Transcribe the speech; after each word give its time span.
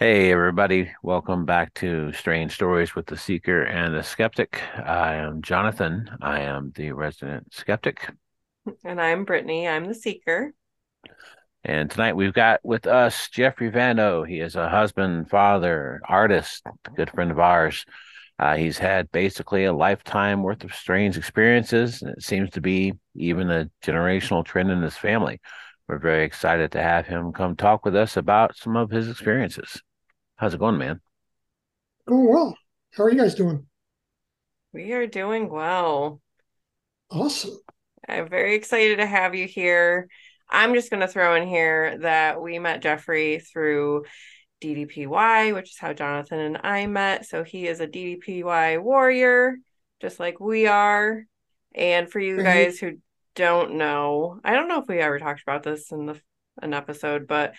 Hey, 0.00 0.30
everybody. 0.30 0.92
Welcome 1.02 1.44
back 1.44 1.74
to 1.74 2.12
Strange 2.12 2.52
Stories 2.52 2.94
with 2.94 3.06
the 3.06 3.16
Seeker 3.16 3.62
and 3.62 3.92
the 3.92 4.04
Skeptic. 4.04 4.62
I 4.76 5.14
am 5.14 5.42
Jonathan. 5.42 6.08
I 6.22 6.42
am 6.42 6.70
the 6.76 6.92
resident 6.92 7.52
skeptic. 7.52 8.08
And 8.84 9.00
I'm 9.00 9.24
Brittany. 9.24 9.66
I'm 9.66 9.86
the 9.86 9.96
seeker. 9.96 10.52
And 11.64 11.90
tonight 11.90 12.14
we've 12.14 12.32
got 12.32 12.60
with 12.62 12.86
us 12.86 13.28
Jeffrey 13.28 13.70
Vano. 13.70 14.22
He 14.22 14.38
is 14.38 14.54
a 14.54 14.68
husband, 14.68 15.30
father, 15.30 16.00
artist, 16.08 16.62
good 16.94 17.10
friend 17.10 17.32
of 17.32 17.40
ours. 17.40 17.84
Uh, 18.38 18.54
he's 18.54 18.78
had 18.78 19.10
basically 19.10 19.64
a 19.64 19.72
lifetime 19.72 20.44
worth 20.44 20.62
of 20.62 20.76
strange 20.76 21.16
experiences, 21.16 22.02
and 22.02 22.12
it 22.12 22.22
seems 22.22 22.50
to 22.50 22.60
be 22.60 22.92
even 23.16 23.50
a 23.50 23.68
generational 23.84 24.44
trend 24.44 24.70
in 24.70 24.80
his 24.80 24.96
family. 24.96 25.40
We're 25.88 25.98
very 25.98 26.24
excited 26.24 26.70
to 26.72 26.82
have 26.82 27.08
him 27.08 27.32
come 27.32 27.56
talk 27.56 27.84
with 27.84 27.96
us 27.96 28.16
about 28.16 28.56
some 28.56 28.76
of 28.76 28.90
his 28.90 29.08
experiences. 29.08 29.82
How's 30.38 30.54
it 30.54 30.60
going, 30.60 30.78
man? 30.78 31.00
Going 32.06 32.28
well. 32.28 32.56
How 32.92 33.04
are 33.04 33.10
you 33.10 33.18
guys 33.18 33.34
doing? 33.34 33.66
We 34.72 34.92
are 34.92 35.08
doing 35.08 35.50
well. 35.50 36.20
Awesome. 37.10 37.58
I'm 38.08 38.28
very 38.28 38.54
excited 38.54 38.98
to 38.98 39.06
have 39.06 39.34
you 39.34 39.48
here. 39.48 40.08
I'm 40.48 40.74
just 40.74 40.90
going 40.90 41.00
to 41.00 41.08
throw 41.08 41.34
in 41.34 41.48
here 41.48 41.98
that 42.02 42.40
we 42.40 42.60
met 42.60 42.82
Jeffrey 42.82 43.40
through 43.40 44.04
DDPY, 44.62 45.54
which 45.54 45.70
is 45.70 45.78
how 45.78 45.92
Jonathan 45.92 46.38
and 46.38 46.60
I 46.62 46.86
met. 46.86 47.26
So 47.26 47.42
he 47.42 47.66
is 47.66 47.80
a 47.80 47.88
DDPY 47.88 48.80
warrior, 48.80 49.56
just 50.00 50.20
like 50.20 50.38
we 50.38 50.68
are. 50.68 51.24
And 51.74 52.08
for 52.08 52.20
you 52.20 52.36
mm-hmm. 52.36 52.44
guys 52.44 52.78
who 52.78 52.98
don't 53.34 53.74
know, 53.74 54.38
I 54.44 54.54
don't 54.54 54.68
know 54.68 54.80
if 54.80 54.86
we 54.86 55.00
ever 55.00 55.18
talked 55.18 55.42
about 55.42 55.64
this 55.64 55.90
in 55.90 56.06
the 56.06 56.20
an 56.62 56.74
episode, 56.74 57.26
but 57.26 57.54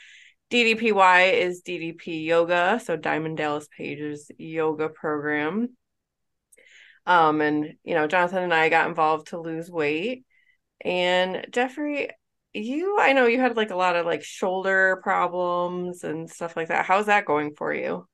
DDPY 0.51 1.33
is 1.33 1.61
DDP 1.61 2.25
Yoga, 2.25 2.81
so 2.83 2.95
Diamond 2.95 3.37
Dallas 3.37 3.67
Page's 3.75 4.31
yoga 4.37 4.89
program. 4.89 5.75
Um, 7.05 7.41
and 7.41 7.75
you 7.83 7.95
know, 7.95 8.07
Jonathan 8.07 8.43
and 8.43 8.53
I 8.53 8.69
got 8.69 8.87
involved 8.87 9.27
to 9.27 9.39
lose 9.39 9.69
weight. 9.69 10.25
And 10.83 11.45
Jeffrey, 11.51 12.09
you 12.53 12.97
I 12.99 13.13
know 13.13 13.25
you 13.25 13.39
had 13.39 13.57
like 13.57 13.71
a 13.71 13.75
lot 13.75 13.95
of 13.95 14.05
like 14.05 14.23
shoulder 14.23 14.99
problems 15.03 16.03
and 16.03 16.29
stuff 16.29 16.55
like 16.55 16.69
that. 16.69 16.85
How's 16.85 17.05
that 17.05 17.25
going 17.25 17.53
for 17.55 17.73
you? 17.73 18.07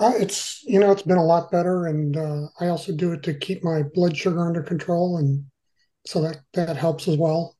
Uh, 0.00 0.12
it's 0.16 0.62
you 0.64 0.80
know 0.80 0.90
it's 0.90 1.02
been 1.02 1.18
a 1.18 1.24
lot 1.24 1.52
better, 1.52 1.86
and 1.86 2.16
uh, 2.16 2.46
I 2.58 2.66
also 2.66 2.92
do 2.92 3.12
it 3.12 3.22
to 3.24 3.34
keep 3.34 3.62
my 3.62 3.82
blood 3.94 4.16
sugar 4.16 4.44
under 4.44 4.62
control, 4.62 5.18
and 5.18 5.44
so 6.04 6.20
that 6.22 6.40
that 6.54 6.76
helps 6.76 7.06
as 7.06 7.16
well. 7.16 7.56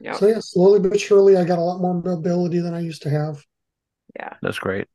Yep. 0.00 0.16
So 0.16 0.26
yeah, 0.26 0.40
slowly 0.40 0.80
but 0.80 1.00
surely, 1.00 1.36
I 1.36 1.44
got 1.44 1.58
a 1.58 1.62
lot 1.62 1.80
more 1.80 1.94
mobility 1.94 2.60
than 2.60 2.74
I 2.74 2.80
used 2.80 3.02
to 3.02 3.10
have. 3.10 3.42
Yeah, 4.14 4.34
that's 4.42 4.58
great. 4.58 4.88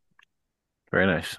Very 0.91 1.05
nice. 1.05 1.37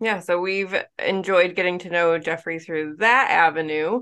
Yeah, 0.00 0.20
so 0.20 0.40
we've 0.40 0.74
enjoyed 0.98 1.56
getting 1.56 1.78
to 1.80 1.90
know 1.90 2.18
Jeffrey 2.18 2.58
through 2.58 2.96
that 2.96 3.30
avenue. 3.30 4.00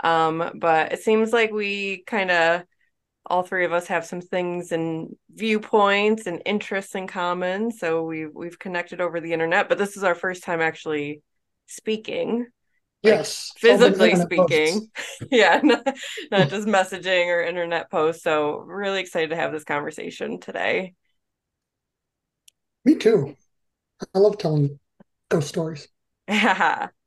Um, 0.00 0.52
but 0.60 0.92
it 0.92 1.00
seems 1.00 1.32
like 1.32 1.50
we 1.50 2.04
kind 2.06 2.30
of 2.30 2.62
all 3.26 3.42
three 3.42 3.64
of 3.64 3.72
us 3.72 3.88
have 3.88 4.06
some 4.06 4.20
things 4.20 4.72
and 4.72 5.14
viewpoints 5.34 6.26
and 6.26 6.42
interests 6.46 6.94
in 6.94 7.06
common. 7.06 7.70
So 7.72 8.02
we've 8.02 8.30
we've 8.34 8.58
connected 8.58 9.00
over 9.00 9.20
the 9.20 9.32
internet, 9.32 9.68
but 9.68 9.78
this 9.78 9.96
is 9.96 10.04
our 10.04 10.14
first 10.14 10.42
time 10.44 10.60
actually 10.60 11.22
speaking 11.66 12.46
yes. 13.02 13.52
Physically 13.56 14.14
speaking. 14.16 14.90
Yeah 15.30 15.60
not, 15.64 15.86
not 16.30 16.48
just 16.48 16.66
messaging 16.66 17.26
or 17.26 17.42
internet 17.42 17.90
posts. 17.90 18.22
So 18.22 18.58
really 18.60 19.00
excited 19.00 19.30
to 19.30 19.36
have 19.36 19.52
this 19.52 19.64
conversation 19.64 20.40
today. 20.40 20.94
Me 22.84 22.94
too. 22.94 23.34
I 24.14 24.18
love 24.18 24.38
telling 24.38 24.78
ghost 25.28 25.48
stories. 25.48 25.88
Yeah 26.28 26.88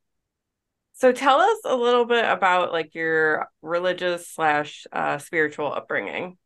so 0.93 1.11
tell 1.11 1.39
us 1.39 1.57
a 1.65 1.75
little 1.75 2.05
bit 2.05 2.25
about 2.25 2.71
like 2.71 2.93
your 2.93 3.47
religious 3.61 4.29
slash 4.29 4.85
uh, 4.91 5.17
spiritual 5.17 5.73
upbringing. 5.73 6.37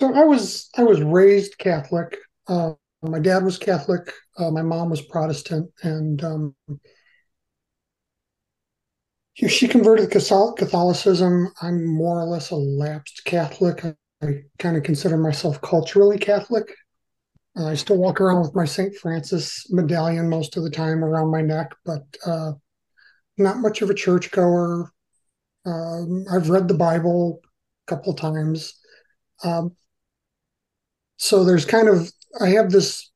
So 0.00 0.14
i 0.14 0.24
was 0.24 0.70
i 0.76 0.84
was 0.84 1.02
raised 1.02 1.58
catholic. 1.58 2.16
Uh, 2.46 2.74
my 3.02 3.18
dad 3.18 3.44
was 3.44 3.58
catholic. 3.58 4.12
Uh, 4.38 4.50
my 4.50 4.62
mom 4.62 4.88
was 4.90 5.02
protestant. 5.02 5.70
And 5.82 6.22
um, 6.22 6.54
she 9.34 9.68
converted 9.68 10.10
to 10.10 10.54
Catholicism. 10.56 11.48
I'm 11.62 11.86
more 11.86 12.20
or 12.20 12.24
less 12.24 12.50
a 12.50 12.56
lapsed 12.56 13.24
Catholic. 13.24 13.84
I 14.22 14.42
kind 14.58 14.76
of 14.76 14.82
consider 14.82 15.16
myself 15.16 15.60
culturally 15.62 16.18
Catholic. 16.18 16.64
Uh, 17.56 17.66
I 17.66 17.74
still 17.74 17.98
walk 17.98 18.20
around 18.20 18.42
with 18.42 18.54
my 18.54 18.64
St. 18.64 18.94
Francis 18.94 19.66
medallion 19.70 20.28
most 20.28 20.56
of 20.56 20.62
the 20.62 20.70
time 20.70 21.04
around 21.04 21.30
my 21.30 21.42
neck, 21.42 21.72
but 21.84 22.02
uh, 22.24 22.52
not 23.36 23.58
much 23.58 23.82
of 23.82 23.90
a 23.90 23.94
churchgoer. 23.94 24.90
Um, 25.64 26.24
I've 26.32 26.50
read 26.50 26.68
the 26.68 26.74
Bible 26.74 27.40
a 27.86 27.90
couple 27.90 28.14
times. 28.14 28.74
Um, 29.44 29.76
so 31.16 31.44
there's 31.44 31.64
kind 31.64 31.88
of 31.88 32.10
I 32.40 32.48
have 32.50 32.70
this 32.70 33.10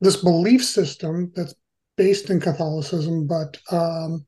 this 0.00 0.16
belief 0.16 0.64
system 0.64 1.32
that's 1.34 1.54
based 1.96 2.30
in 2.30 2.40
Catholicism, 2.40 3.26
but 3.26 3.58
um, 3.70 4.26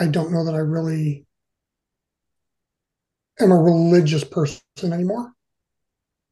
I 0.00 0.06
don't 0.06 0.32
know 0.32 0.46
that 0.46 0.54
I 0.54 0.58
really 0.58 1.26
am 3.38 3.52
a 3.52 3.56
religious 3.56 4.24
person 4.24 4.62
anymore. 4.82 5.30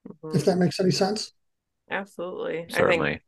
Mm-hmm. 0.09 0.37
If 0.37 0.47
that 0.47 0.57
makes 0.57 0.81
any 0.81 0.91
sense. 0.91 1.33
Absolutely. 1.91 2.65
Certainly. 2.71 3.09
I 3.09 3.11
think 3.13 3.23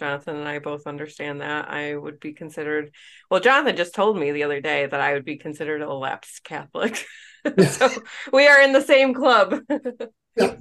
Jonathan 0.00 0.36
and 0.36 0.48
I 0.48 0.58
both 0.58 0.88
understand 0.88 1.40
that. 1.40 1.70
I 1.70 1.94
would 1.94 2.18
be 2.18 2.32
considered 2.32 2.90
well, 3.30 3.40
Jonathan 3.40 3.76
just 3.76 3.94
told 3.94 4.18
me 4.18 4.32
the 4.32 4.42
other 4.42 4.60
day 4.60 4.86
that 4.86 5.00
I 5.00 5.12
would 5.12 5.24
be 5.24 5.36
considered 5.36 5.82
a 5.82 5.94
lapsed 5.94 6.42
Catholic. 6.42 7.06
so 7.68 7.88
we 8.32 8.48
are 8.48 8.60
in 8.60 8.72
the 8.72 8.82
same 8.82 9.14
club. 9.14 9.60
yeah. 10.36 10.56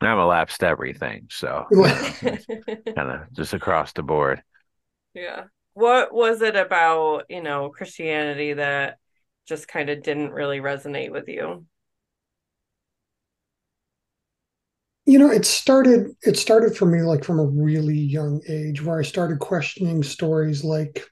I'm 0.00 0.18
a 0.18 0.26
lapsed 0.26 0.62
everything, 0.62 1.26
so 1.30 1.66
kind 1.72 2.96
of 2.96 3.32
just 3.32 3.52
across 3.52 3.92
the 3.92 4.02
board. 4.02 4.42
Yeah 5.14 5.44
what 5.78 6.12
was 6.12 6.42
it 6.42 6.56
about 6.56 7.24
you 7.28 7.40
know 7.40 7.70
christianity 7.70 8.52
that 8.54 8.98
just 9.46 9.68
kind 9.68 9.88
of 9.88 10.02
didn't 10.02 10.32
really 10.32 10.58
resonate 10.58 11.12
with 11.12 11.28
you? 11.28 11.64
You 15.06 15.18
know 15.18 15.30
it 15.30 15.46
started 15.46 16.16
it 16.22 16.36
started 16.36 16.76
for 16.76 16.84
me 16.84 17.00
like 17.02 17.24
from 17.24 17.38
a 17.38 17.46
really 17.46 17.96
young 17.96 18.42
age 18.46 18.82
where 18.82 18.98
i 18.98 19.02
started 19.02 19.38
questioning 19.38 20.02
stories 20.02 20.62
like 20.62 21.02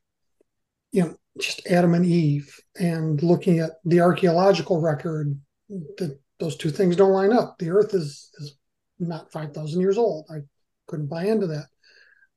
you 0.93 1.03
know 1.03 1.17
just 1.41 1.67
adam 1.67 1.95
and 1.95 2.05
eve 2.05 2.55
and 2.79 3.23
looking 3.23 3.61
at 3.61 3.71
the 3.87 4.01
archaeological 4.01 4.83
record 4.83 5.41
that 5.69 6.19
those 6.39 6.57
two 6.57 6.71
things 6.71 6.97
don't 6.97 7.13
line 7.13 7.33
up. 7.33 7.57
The 7.59 7.71
earth 7.71 7.95
is 7.95 8.31
is 8.39 8.57
not 8.99 9.33
5000 9.33 9.81
years 9.81 9.97
old. 9.97 10.27
I 10.31 10.41
couldn't 10.87 11.07
buy 11.07 11.27
into 11.27 11.47
that. 11.47 11.67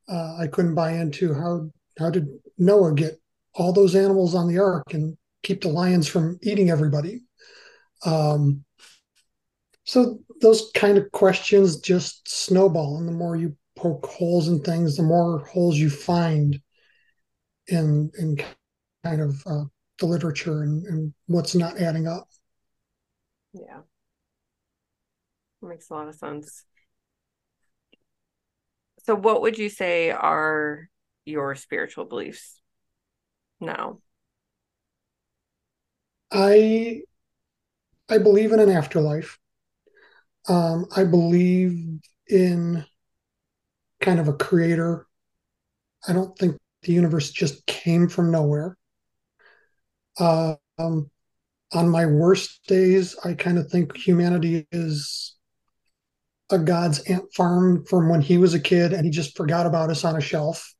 Uh, 0.07 0.37
i 0.39 0.47
couldn't 0.47 0.73
buy 0.73 0.93
into 0.93 1.33
how 1.35 1.69
how 1.99 2.09
did 2.09 2.27
Noah 2.57 2.93
get 2.93 3.19
all 3.53 3.73
those 3.73 3.95
animals 3.95 4.33
on 4.33 4.47
the 4.47 4.59
ark 4.59 4.93
and 4.93 5.17
keep 5.43 5.61
the 5.61 5.67
lions 5.67 6.07
from 6.07 6.39
eating 6.41 6.69
everybody? 6.69 7.21
Um, 8.05 8.63
so 9.83 10.19
those 10.41 10.71
kind 10.73 10.97
of 10.97 11.11
questions 11.11 11.79
just 11.81 12.29
snowball, 12.29 12.97
and 12.97 13.07
the 13.07 13.11
more 13.11 13.35
you 13.35 13.57
poke 13.75 14.05
holes 14.05 14.47
in 14.47 14.61
things, 14.61 14.95
the 14.95 15.03
more 15.03 15.39
holes 15.39 15.77
you 15.77 15.89
find 15.89 16.61
in 17.67 18.11
in 18.17 18.39
kind 19.03 19.21
of 19.21 19.41
uh, 19.45 19.63
the 19.99 20.05
literature 20.05 20.63
and, 20.63 20.85
and 20.85 21.13
what's 21.27 21.55
not 21.55 21.79
adding 21.79 22.07
up. 22.07 22.27
Yeah, 23.53 23.81
makes 25.61 25.89
a 25.89 25.93
lot 25.93 26.07
of 26.07 26.15
sense. 26.15 26.63
So, 29.05 29.15
what 29.15 29.41
would 29.41 29.57
you 29.57 29.69
say 29.69 30.11
are 30.11 30.87
your 31.25 31.55
spiritual 31.55 32.05
beliefs 32.05 32.61
now? 33.59 33.99
I 36.31 37.01
I 38.07 38.17
believe 38.17 38.51
in 38.51 38.59
an 38.59 38.69
afterlife. 38.69 39.37
Um, 40.47 40.85
I 40.95 41.03
believe 41.03 41.99
in 42.27 42.85
kind 44.01 44.19
of 44.19 44.27
a 44.27 44.33
creator. 44.33 45.05
I 46.07 46.13
don't 46.13 46.37
think 46.37 46.57
the 46.81 46.93
universe 46.93 47.31
just 47.31 47.65
came 47.65 48.07
from 48.07 48.31
nowhere. 48.31 48.77
Um, 50.19 50.57
on 50.77 51.89
my 51.89 52.05
worst 52.05 52.65
days, 52.67 53.15
I 53.23 53.33
kind 53.33 53.57
of 53.57 53.69
think 53.69 53.95
humanity 53.95 54.67
is 54.71 55.35
a 56.49 56.57
God's 56.57 56.99
ant 57.01 57.31
farm 57.35 57.85
from 57.85 58.09
when 58.09 58.21
he 58.21 58.37
was 58.37 58.53
a 58.53 58.59
kid 58.59 58.91
and 58.91 59.05
he 59.05 59.11
just 59.11 59.37
forgot 59.37 59.67
about 59.67 59.91
us 59.91 60.03
on 60.03 60.15
a 60.15 60.21
shelf 60.21 60.73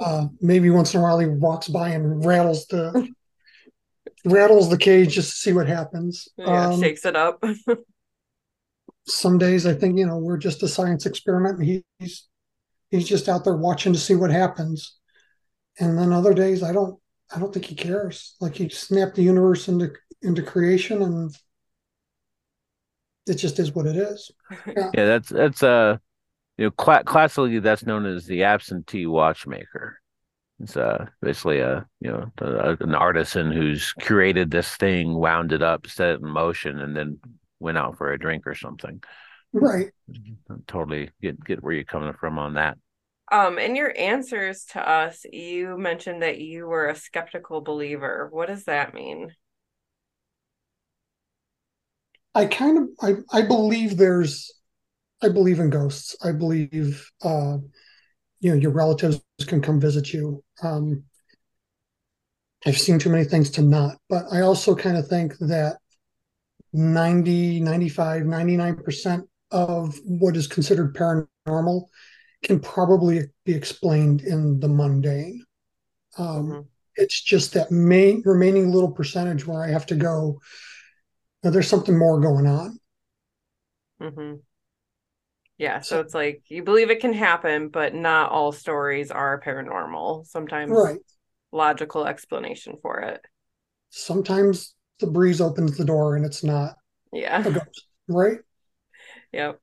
uh, 0.00 0.26
maybe 0.40 0.70
once 0.70 0.94
in 0.94 1.00
a 1.00 1.02
while 1.02 1.18
he 1.18 1.26
walks 1.26 1.68
by 1.68 1.90
and 1.90 2.24
rattles 2.24 2.66
the 2.66 3.08
rattles 4.24 4.70
the 4.70 4.78
cage 4.78 5.14
just 5.14 5.30
to 5.30 5.36
see 5.36 5.52
what 5.52 5.66
happens. 5.66 6.28
Yeah, 6.36 6.68
um, 6.68 6.80
shakes 6.80 7.04
it 7.04 7.16
up. 7.16 7.42
some 9.06 9.38
days 9.38 9.66
I 9.66 9.74
think, 9.74 9.98
you 9.98 10.06
know, 10.06 10.18
we're 10.18 10.38
just 10.38 10.62
a 10.62 10.68
science 10.68 11.06
experiment 11.06 11.58
and 11.58 11.82
he's 11.98 12.28
he's 12.90 13.08
just 13.08 13.28
out 13.28 13.44
there 13.44 13.56
watching 13.56 13.92
to 13.92 13.98
see 13.98 14.14
what 14.14 14.30
happens. 14.30 14.96
And 15.78 15.98
then 15.98 16.12
other 16.12 16.34
days 16.34 16.62
I 16.62 16.72
don't 16.72 16.98
I 17.34 17.38
don't 17.38 17.52
think 17.52 17.66
he 17.66 17.74
cares. 17.74 18.36
Like 18.40 18.56
he 18.56 18.68
snapped 18.68 19.16
the 19.16 19.22
universe 19.22 19.68
into 19.68 19.92
into 20.22 20.42
creation 20.42 21.02
and 21.02 21.34
it 23.26 23.34
just 23.34 23.58
is 23.58 23.72
what 23.72 23.86
it 23.86 23.96
is. 23.96 24.30
Yeah, 24.66 24.90
yeah 24.94 25.04
that's 25.04 25.28
that's 25.28 25.62
uh 25.62 25.98
you 26.56 26.66
know 26.66 26.72
cl- 26.82 27.04
classically 27.04 27.58
that's 27.58 27.86
known 27.86 28.06
as 28.06 28.26
the 28.26 28.44
absentee 28.44 29.06
watchmaker. 29.06 30.00
It's 30.60 30.76
uh, 30.76 31.06
basically 31.20 31.60
a 31.60 31.86
you 32.00 32.10
know 32.10 32.30
a, 32.38 32.76
an 32.80 32.94
artisan 32.94 33.50
who's 33.50 33.92
curated 34.00 34.50
this 34.50 34.76
thing, 34.76 35.14
wound 35.14 35.52
it 35.52 35.62
up, 35.62 35.86
set 35.86 36.10
it 36.10 36.20
in 36.20 36.28
motion, 36.28 36.80
and 36.80 36.96
then 36.96 37.18
went 37.58 37.78
out 37.78 37.98
for 37.98 38.12
a 38.12 38.18
drink 38.18 38.46
or 38.46 38.54
something. 38.54 39.02
Right. 39.52 39.90
Totally 40.66 41.10
get 41.20 41.42
get 41.44 41.62
where 41.62 41.74
you're 41.74 41.84
coming 41.84 42.12
from 42.12 42.38
on 42.38 42.54
that. 42.54 42.78
Um, 43.32 43.58
in 43.58 43.74
your 43.74 43.92
answers 43.98 44.64
to 44.72 44.88
us, 44.88 45.24
you 45.32 45.78
mentioned 45.78 46.22
that 46.22 46.38
you 46.38 46.66
were 46.66 46.88
a 46.88 46.96
skeptical 46.96 47.60
believer. 47.62 48.28
What 48.30 48.48
does 48.48 48.64
that 48.64 48.94
mean? 48.94 49.32
I 52.34 52.46
kind 52.46 52.78
of 52.78 52.88
I, 53.00 53.38
I 53.38 53.42
believe 53.42 53.96
there's 53.96 54.52
I 55.22 55.28
believe 55.28 55.60
in 55.60 55.70
ghosts. 55.70 56.16
I 56.22 56.32
believe 56.32 57.10
uh 57.22 57.58
you 58.40 58.50
know 58.50 58.56
your 58.56 58.72
relatives 58.72 59.20
can 59.46 59.60
come 59.60 59.80
visit 59.80 60.12
you. 60.12 60.42
Um 60.62 61.04
I've 62.66 62.78
seen 62.78 62.98
too 62.98 63.10
many 63.10 63.24
things 63.24 63.50
to 63.50 63.62
not, 63.62 63.98
but 64.08 64.24
I 64.32 64.40
also 64.40 64.74
kind 64.74 64.96
of 64.96 65.06
think 65.06 65.36
that 65.40 65.76
90, 66.72 67.60
95, 67.60 68.22
99% 68.22 69.22
of 69.50 69.98
what 70.04 70.36
is 70.36 70.46
considered 70.46 70.94
paranormal 70.94 71.84
can 72.42 72.60
probably 72.60 73.22
be 73.44 73.54
explained 73.54 74.22
in 74.22 74.60
the 74.60 74.68
mundane. 74.68 75.44
Um, 76.18 76.26
mm-hmm. 76.26 76.60
It's 76.96 77.22
just 77.22 77.54
that 77.54 77.70
main 77.70 78.22
remaining 78.24 78.70
little 78.70 78.92
percentage 78.92 79.46
where 79.46 79.62
I 79.62 79.70
have 79.70 79.86
to 79.86 79.96
go, 79.96 80.40
there's 81.42 81.68
something 81.68 81.98
more 81.98 82.20
going 82.20 82.46
on. 82.46 82.78
Mm-hmm. 84.00 84.34
Yeah, 85.56 85.80
so 85.80 86.00
it's 86.00 86.14
like 86.14 86.42
you 86.48 86.62
believe 86.64 86.90
it 86.90 87.00
can 87.00 87.12
happen, 87.12 87.68
but 87.68 87.94
not 87.94 88.32
all 88.32 88.50
stories 88.50 89.10
are 89.10 89.40
paranormal. 89.40 90.26
Sometimes, 90.26 90.72
right? 90.72 90.98
Logical 91.52 92.06
explanation 92.06 92.76
for 92.82 93.00
it. 93.00 93.20
Sometimes 93.90 94.74
the 94.98 95.06
breeze 95.06 95.40
opens 95.40 95.76
the 95.76 95.84
door 95.84 96.16
and 96.16 96.24
it's 96.24 96.42
not. 96.42 96.74
Yeah. 97.12 97.42
Ghost, 97.42 97.86
right. 98.08 98.38
Yep. 99.32 99.60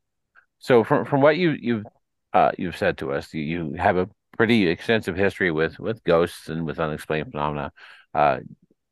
So 0.60 0.84
from 0.84 1.06
from 1.06 1.22
what 1.22 1.38
you 1.38 1.52
you've 1.60 1.86
uh, 2.34 2.52
you've 2.58 2.78
said 2.78 2.98
to 3.00 3.12
us, 3.12 3.34
you, 3.34 3.42
you 3.42 3.74
have 3.74 3.98
a 3.98 4.10
pretty 4.38 4.68
extensive 4.68 5.18
history 5.18 5.52
with 5.52 5.78
with 5.80 6.04
ghosts 6.06 6.48
and 6.48 6.66
with 6.66 6.80
unexplained 6.80 7.32
phenomena. 7.32 7.74
Uh, 8.14 8.40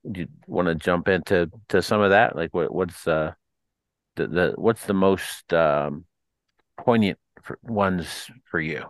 do 0.10 0.22
you 0.22 0.28
want 0.48 0.68
to 0.68 0.76
jump 0.76 1.08
into 1.08 1.50
to 1.70 1.82
some 1.82 2.02
of 2.02 2.10
that? 2.10 2.36
Like, 2.36 2.54
what 2.54 2.74
what's 2.74 3.08
uh 3.08 3.34
the, 4.16 4.28
the 4.28 4.54
what's 4.58 4.86
the 4.86 4.94
most 4.94 5.54
um, 5.54 6.06
poignant 6.84 7.18
for 7.42 7.60
ones 7.64 8.30
for 8.50 8.60
you? 8.60 8.86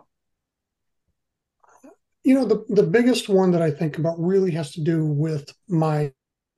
You 2.22 2.34
know, 2.34 2.44
the 2.44 2.64
the 2.68 2.82
biggest 2.82 3.28
one 3.28 3.50
that 3.52 3.62
I 3.62 3.70
think 3.70 3.98
about 3.98 4.18
really 4.18 4.50
has 4.52 4.72
to 4.72 4.82
do 4.82 5.06
with 5.06 5.52
my 5.68 6.12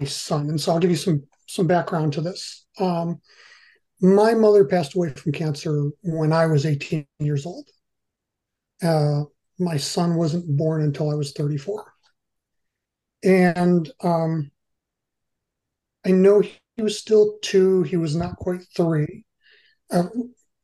son, 0.05 0.49
and 0.49 0.61
so 0.61 0.73
I'll 0.73 0.81
give 0.81 0.91
you 0.91 0.97
some 0.97 1.23
some 1.47 1.67
background 1.67 2.15
to 2.15 2.21
this. 2.21 2.67
Um, 2.79 3.21
my 4.01 4.35
mother 4.35 4.65
passed 4.65 4.97
away 4.97 5.11
from 5.11 5.33
cancer 5.33 5.91
when 6.03 6.33
I 6.33 6.47
was 6.47 6.67
18 6.67 7.07
years 7.21 7.47
old. 7.47 7.69
Uh, 8.83 9.23
my 9.61 9.77
son 9.77 10.17
wasn't 10.17 10.57
born 10.57 10.83
until 10.83 11.11
I 11.11 11.15
was 11.15 11.33
34. 11.33 11.93
And 13.23 13.89
um, 14.03 14.51
I 16.05 16.11
know 16.11 16.41
he 16.41 16.83
was 16.83 16.99
still 16.99 17.39
two, 17.43 17.85
he 17.85 17.97
was 17.97 18.17
not 18.17 18.37
quite 18.37 18.65
three. 18.77 19.25
Uh, 19.91 20.09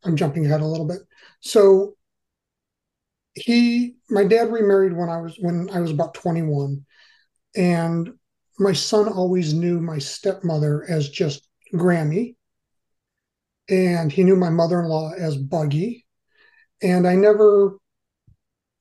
I'm 0.05 0.17
jumping 0.17 0.47
ahead 0.47 0.61
a 0.61 0.67
little 0.67 0.87
bit. 0.87 1.01
So 1.41 1.95
he, 3.35 3.97
my 4.11 4.25
dad 4.25 4.53
remarried 4.53 4.97
when 4.97 5.09
I 5.09 5.21
was 5.21 5.37
when 5.41 5.71
I 5.71 5.81
was 5.81 5.91
about 5.91 6.15
21, 6.15 6.85
and 7.57 8.11
my 8.59 8.73
son 8.73 9.09
always 9.09 9.55
knew 9.55 9.81
my 9.81 9.99
stepmother 9.99 10.85
as 10.89 11.09
just 11.09 11.49
Grammy, 11.73 12.37
and 13.69 14.11
he 14.11 14.25
knew 14.25 14.37
my 14.37 14.51
mother-in-law 14.51 15.13
as 15.13 15.37
Buggy, 15.37 16.07
and 16.83 17.07
I 17.07 17.15
never 17.15 17.79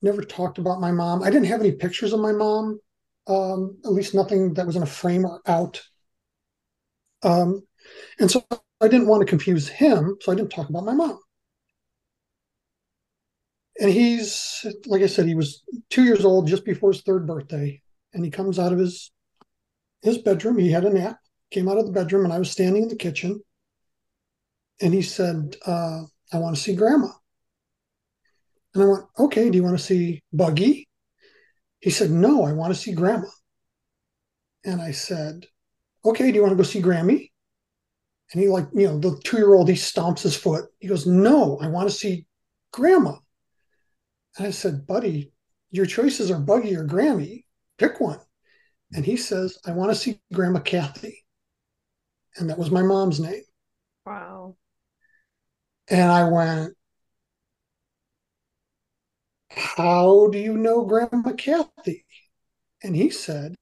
never 0.02 0.22
talked 0.22 0.58
about 0.58 0.80
my 0.80 0.92
mom. 0.92 1.22
I 1.22 1.30
didn't 1.30 1.46
have 1.46 1.60
any 1.60 1.72
pictures 1.72 2.12
of 2.12 2.20
my 2.20 2.32
mom, 2.32 2.80
um, 3.26 3.78
at 3.84 3.92
least 3.92 4.14
nothing 4.14 4.54
that 4.54 4.66
was 4.66 4.76
in 4.76 4.82
a 4.82 4.86
frame 4.86 5.24
or 5.24 5.40
out. 5.46 5.82
Um, 7.22 7.62
and 8.20 8.30
so 8.30 8.44
I 8.80 8.88
didn't 8.88 9.08
want 9.08 9.22
to 9.22 9.26
confuse 9.26 9.68
him, 9.68 10.16
so 10.20 10.30
I 10.30 10.34
didn't 10.34 10.50
talk 10.50 10.68
about 10.68 10.84
my 10.84 10.94
mom. 10.94 11.18
And 13.80 13.90
he's, 13.90 14.66
like 14.86 15.02
I 15.02 15.06
said, 15.06 15.26
he 15.26 15.34
was 15.34 15.62
two 15.90 16.04
years 16.04 16.24
old 16.24 16.48
just 16.48 16.64
before 16.64 16.92
his 16.92 17.02
third 17.02 17.26
birthday, 17.26 17.80
and 18.12 18.24
he 18.24 18.30
comes 18.30 18.58
out 18.58 18.72
of 18.72 18.78
his 18.78 19.10
his 20.02 20.18
bedroom. 20.18 20.58
He 20.58 20.70
had 20.70 20.84
a 20.84 20.90
nap, 20.90 21.18
came 21.50 21.68
out 21.68 21.78
of 21.78 21.86
the 21.86 21.92
bedroom, 21.92 22.24
and 22.24 22.32
I 22.32 22.38
was 22.38 22.50
standing 22.50 22.84
in 22.84 22.88
the 22.88 22.96
kitchen. 22.96 23.40
And 24.80 24.94
he 24.94 25.02
said, 25.02 25.56
uh, 25.66 26.02
"I 26.32 26.38
want 26.38 26.56
to 26.56 26.62
see 26.62 26.74
Grandma." 26.74 27.10
And 28.74 28.82
I 28.82 28.86
went, 28.86 29.04
"Okay, 29.18 29.50
do 29.50 29.56
you 29.56 29.64
want 29.64 29.78
to 29.78 29.84
see 29.84 30.22
Buggy?" 30.32 30.88
He 31.80 31.90
said, 31.90 32.10
"No, 32.10 32.44
I 32.44 32.52
want 32.52 32.72
to 32.74 32.80
see 32.80 32.92
Grandma." 32.92 33.28
And 34.64 34.80
I 34.80 34.92
said, 34.92 35.46
"Okay, 36.04 36.30
do 36.30 36.36
you 36.36 36.42
want 36.42 36.52
to 36.52 36.56
go 36.56 36.62
see 36.62 36.82
Grammy?" 36.82 37.30
And 38.32 38.42
he 38.42 38.48
like, 38.48 38.66
you 38.74 38.86
know, 38.86 38.98
the 38.98 39.18
two-year-old, 39.24 39.68
he 39.68 39.74
stomps 39.74 40.20
his 40.20 40.36
foot. 40.36 40.66
He 40.80 40.88
goes, 40.88 41.06
No, 41.06 41.58
I 41.60 41.68
want 41.68 41.88
to 41.88 41.94
see 41.94 42.26
grandma. 42.72 43.16
And 44.36 44.46
I 44.46 44.50
said, 44.50 44.86
Buddy, 44.86 45.32
your 45.70 45.86
choices 45.86 46.30
are 46.30 46.38
Buggy 46.38 46.76
or 46.76 46.84
Grammy. 46.84 47.44
Pick 47.78 48.00
one. 48.00 48.20
And 48.92 49.04
he 49.04 49.16
says, 49.16 49.58
I 49.66 49.72
want 49.72 49.90
to 49.90 49.94
see 49.94 50.20
Grandma 50.32 50.60
Kathy. 50.60 51.24
And 52.36 52.50
that 52.50 52.58
was 52.58 52.70
my 52.70 52.82
mom's 52.82 53.20
name. 53.20 53.42
Wow. 54.04 54.56
And 55.88 56.10
I 56.10 56.28
went, 56.28 56.74
How 59.50 60.28
do 60.28 60.38
you 60.38 60.56
know 60.56 60.84
Grandma 60.84 61.32
Kathy? 61.32 62.04
And 62.82 62.94
he 62.94 63.08
said, 63.08 63.56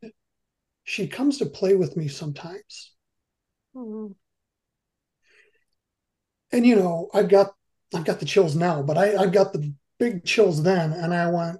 She 0.83 1.07
comes 1.07 1.39
to 1.39 1.47
play 1.47 1.77
with 1.77 1.97
me 1.97 2.09
sometimes. 2.09 2.95
Mm-hmm 3.77 4.13
and 6.53 6.67
you 6.67 6.77
know, 6.77 7.09
I've 7.15 7.29
got 7.29 7.53
I've 7.95 8.05
got 8.05 8.21
the 8.21 8.27
chills 8.27 8.55
now, 8.55 8.83
but 8.83 8.99
I, 8.99 9.17
I've 9.17 9.33
got 9.33 9.53
the 9.53 9.73
big 9.99 10.25
chills 10.25 10.63
then, 10.63 10.93
and 10.93 11.15
I 11.15 11.31
went, 11.31 11.59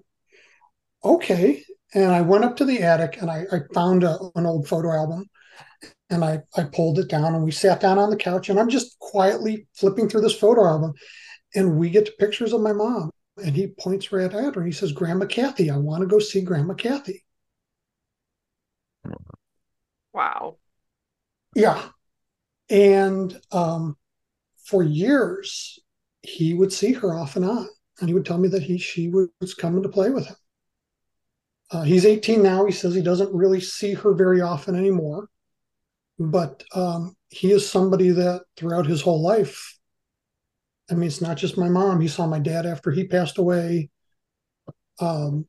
okay. 1.05 1.63
And 1.95 2.13
I 2.13 2.21
went 2.21 2.45
up 2.45 2.57
to 2.57 2.65
the 2.65 2.83
attic 2.83 3.23
and 3.23 3.31
I, 3.31 3.45
I 3.51 3.61
found 3.73 4.05
a, 4.05 4.19
an 4.35 4.45
old 4.45 4.69
photo 4.69 4.93
album 4.93 5.31
and 6.11 6.25
I, 6.25 6.41
I 6.57 6.65
pulled 6.65 6.99
it 6.99 7.09
down 7.09 7.35
and 7.35 7.45
we 7.45 7.53
sat 7.53 7.81
down 7.81 7.99
on 7.99 8.11
the 8.11 8.17
couch 8.17 8.49
and 8.49 8.59
I'm 8.59 8.69
just 8.69 8.99
quietly 8.99 9.67
flipping 9.73 10.09
through 10.09 10.23
this 10.23 10.39
photo 10.39 10.67
album 10.67 10.95
and 11.55 11.79
we 11.79 11.89
get 11.89 12.07
to 12.07 12.13
pictures 12.19 12.53
of 12.53 12.61
my 12.61 12.73
mom 12.73 13.11
and 13.43 13.55
he 13.55 13.69
points 13.69 14.13
right 14.13 14.25
at 14.25 14.33
her 14.33 14.61
and 14.61 14.67
he 14.67 14.73
says, 14.73 14.93
Grandma 14.93 15.27
Kathy, 15.27 15.71
I 15.71 15.77
want 15.77 16.03
to 16.03 16.07
go 16.07 16.19
see 16.19 16.43
Grandma 16.43 16.75
Kathy. 16.75 17.25
Wow. 20.13 20.59
Yeah. 21.55 21.83
And 22.69 23.39
um, 23.53 23.97
for 24.67 24.83
years, 24.83 25.79
he 26.23 26.55
would 26.55 26.73
see 26.73 26.93
her 26.93 27.15
off 27.15 27.37
and 27.37 27.45
on, 27.45 27.69
and 28.01 28.09
he 28.09 28.15
would 28.15 28.27
tell 28.27 28.39
me 28.39 28.49
that 28.49 28.63
he 28.63 28.79
she 28.79 29.09
was 29.09 29.55
coming 29.55 29.83
to 29.83 29.89
play 29.89 30.11
with 30.11 30.27
him. 30.27 30.37
Uh, 31.71 31.83
he's 31.83 32.05
18 32.05 32.43
now. 32.43 32.65
He 32.65 32.73
says 32.73 32.95
he 32.95 33.03
doesn't 33.03 33.35
really 33.35 33.61
see 33.61 33.95
her 33.95 34.15
very 34.15 34.41
often 34.41 34.77
anymore, 34.77 35.29
but 36.19 36.63
um, 36.75 37.17
he 37.29 37.53
is 37.53 37.69
somebody 37.69 38.11
that 38.11 38.43
throughout 38.57 38.87
his 38.87 39.03
whole 39.03 39.23
life. 39.23 39.79
I 40.91 40.95
mean, 40.95 41.09
it's 41.09 41.21
not 41.21 41.37
just 41.37 41.59
my 41.59 41.69
mom. 41.69 42.01
He 42.01 42.09
saw 42.09 42.27
my 42.27 42.39
dad 42.39 42.67
after 42.67 42.91
he 42.91 43.07
passed 43.07 43.39
away. 43.39 43.91
Um, 45.01 45.47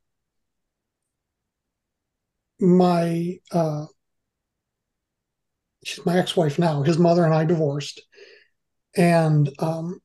my 2.60 3.38
uh, 3.52 3.86
she's 5.84 6.06
my 6.06 6.18
ex-wife 6.18 6.60
now. 6.60 6.84
His 6.84 6.98
mother 6.98 7.24
and 7.24 7.34
I 7.34 7.46
divorced, 7.46 8.02
and 8.98 9.50
um, 9.60 10.02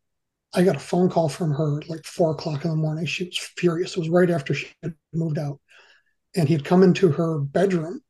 I 0.55 0.63
got 0.63 0.77
a 0.77 0.81
phone 0.81 1.09
call 1.09 1.29
from 1.29 1.53
her 1.53 1.83
like 1.89 2.05
four 2.05 2.33
o'clock 2.33 2.65
in 2.65 2.71
the 2.71 2.77
morning. 2.77 3.07
She 3.07 3.25
was 3.25 3.39
furious. 3.39 3.93
It 3.93 4.01
was 4.01 4.09
right 4.11 4.31
after 4.31 4.55
she 4.55 4.69
had 4.83 4.95
moved 5.13 5.39
out. 5.39 5.59
And 6.37 6.49
he'd 6.49 6.65
come 6.65 6.83
into 6.83 7.09
her 7.09 7.39
bedroom 7.39 8.01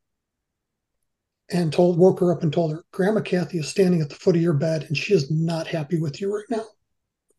and 1.50 1.72
told 1.72 1.98
woke 1.98 2.20
her 2.20 2.32
up 2.32 2.42
and 2.42 2.52
told 2.52 2.72
her, 2.72 2.84
Grandma 2.92 3.20
Kathy 3.20 3.58
is 3.58 3.68
standing 3.68 4.00
at 4.00 4.08
the 4.08 4.14
foot 4.14 4.36
of 4.36 4.42
your 4.42 4.52
bed 4.52 4.84
and 4.84 4.96
she 4.96 5.14
is 5.14 5.30
not 5.30 5.66
happy 5.66 5.98
with 6.00 6.20
you 6.20 6.34
right 6.34 6.44
now. 6.50 6.64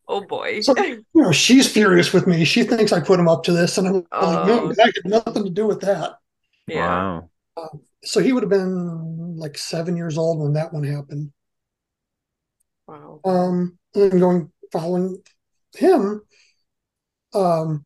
Oh 0.06 0.20
boy. 0.26 0.60
So, 0.60 0.74
you 0.78 1.04
know, 1.14 1.32
she's 1.32 1.70
furious 1.70 2.12
with 2.12 2.26
me. 2.26 2.44
She 2.44 2.62
thinks 2.64 2.92
I 2.92 3.00
put 3.00 3.18
him 3.18 3.28
up 3.28 3.42
to 3.44 3.52
this, 3.52 3.78
and 3.78 3.88
I'm 3.88 4.06
oh. 4.12 4.26
like, 4.26 4.46
no, 4.46 4.68
that 4.68 4.92
had 4.94 5.10
nothing 5.10 5.44
to 5.44 5.50
do 5.50 5.66
with 5.66 5.80
that. 5.80 6.18
Yeah. 6.66 6.86
Wow. 6.86 7.30
Uh, 7.56 7.78
so 8.02 8.20
he 8.20 8.34
would 8.34 8.42
have 8.42 8.50
been 8.50 9.36
like 9.38 9.56
seven 9.56 9.96
years 9.96 10.18
old 10.18 10.40
when 10.40 10.52
that 10.54 10.74
one 10.74 10.84
happened. 10.84 11.32
Wow. 12.86 13.20
Um, 13.24 13.78
and 13.94 14.20
going 14.20 14.52
following 14.72 15.22
him, 15.76 16.22
um, 17.32 17.84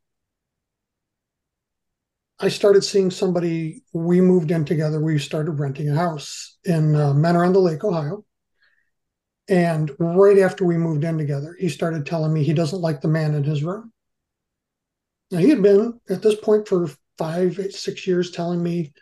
I 2.41 2.49
started 2.49 2.85
seeing 2.85 3.11
somebody. 3.11 3.83
We 3.93 4.21
moved 4.21 4.51
in 4.51 4.65
together. 4.65 5.01
We 5.01 5.19
started 5.19 5.53
renting 5.53 5.91
a 5.91 5.95
house 5.95 6.59
in 6.65 6.95
uh, 6.95 7.15
Mentor 7.15 7.45
on 7.45 7.53
the 7.53 7.59
Lake, 7.61 7.85
Ohio. 7.85 8.25
And 9.49 9.91
right 9.99 10.39
after 10.39 10.65
we 10.65 10.77
moved 10.77 11.05
in 11.05 11.17
together, 11.17 11.57
he 11.59 11.69
started 11.69 12.05
telling 12.05 12.33
me 12.33 12.45
he 12.45 12.53
doesn't 12.53 12.83
like 12.83 13.01
the 13.01 13.09
man 13.09 13.35
in 13.35 13.45
his 13.45 13.65
room. 13.65 13.93
Now, 15.31 15.39
he 15.39 15.49
had 15.49 15.63
been 15.63 16.01
at 16.09 16.23
this 16.23 16.37
point 16.37 16.69
for 16.69 16.91
five, 17.17 17.59
eight, 17.59 17.75
six 17.75 18.07
years 18.07 18.31
telling 18.31 18.63
me 18.63 18.93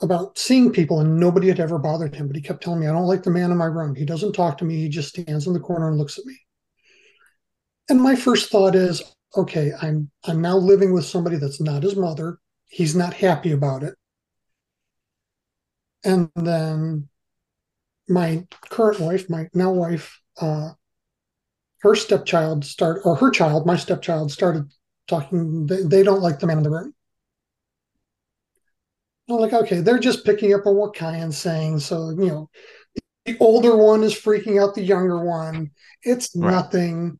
about 0.00 0.38
seeing 0.38 0.72
people, 0.72 1.00
and 1.00 1.18
nobody 1.18 1.48
had 1.48 1.60
ever 1.60 1.78
bothered 1.78 2.14
him. 2.14 2.28
But 2.28 2.36
he 2.36 2.42
kept 2.42 2.62
telling 2.62 2.80
me, 2.80 2.86
I 2.86 2.92
don't 2.92 3.06
like 3.06 3.22
the 3.22 3.30
man 3.30 3.50
in 3.50 3.56
my 3.56 3.66
room. 3.66 3.94
He 3.94 4.04
doesn't 4.04 4.32
talk 4.32 4.58
to 4.58 4.64
me. 4.64 4.76
He 4.76 4.88
just 4.88 5.08
stands 5.08 5.46
in 5.46 5.52
the 5.52 5.60
corner 5.60 5.88
and 5.88 5.98
looks 5.98 6.18
at 6.18 6.24
me. 6.24 6.36
And 7.88 8.00
my 8.00 8.14
first 8.14 8.50
thought 8.50 8.74
is, 8.74 9.02
okay, 9.36 9.72
I'm 9.80 10.10
I'm 10.24 10.40
now 10.40 10.56
living 10.56 10.92
with 10.92 11.04
somebody 11.04 11.36
that's 11.36 11.60
not 11.60 11.82
his 11.82 11.96
mother. 11.96 12.38
He's 12.68 12.94
not 12.94 13.14
happy 13.14 13.52
about 13.52 13.82
it. 13.82 13.94
And 16.04 16.30
then 16.36 17.08
my 18.08 18.46
current 18.68 19.00
wife, 19.00 19.28
my 19.28 19.48
now 19.52 19.72
wife, 19.72 20.20
uh, 20.40 20.70
her 21.80 21.94
stepchild 21.94 22.64
start 22.64 23.02
or 23.04 23.16
her 23.16 23.30
child, 23.30 23.66
my 23.66 23.76
stepchild 23.76 24.30
started 24.30 24.70
talking. 25.06 25.66
They, 25.66 25.82
they 25.82 26.02
don't 26.02 26.22
like 26.22 26.38
the 26.38 26.46
man 26.46 26.58
in 26.58 26.62
the 26.62 26.70
room. 26.70 26.94
I'm 29.28 29.36
like, 29.36 29.52
okay, 29.52 29.80
they're 29.80 29.98
just 29.98 30.24
picking 30.24 30.54
up 30.54 30.66
on 30.66 30.76
what 30.76 30.94
Kyan's 30.94 31.36
saying. 31.36 31.80
So, 31.80 32.10
you 32.10 32.26
know, 32.26 32.50
the 33.26 33.36
older 33.40 33.76
one 33.76 34.02
is 34.02 34.14
freaking 34.14 34.62
out 34.62 34.74
the 34.74 34.82
younger 34.82 35.22
one. 35.22 35.70
It's 36.02 36.34
right. 36.34 36.50
nothing. 36.50 37.18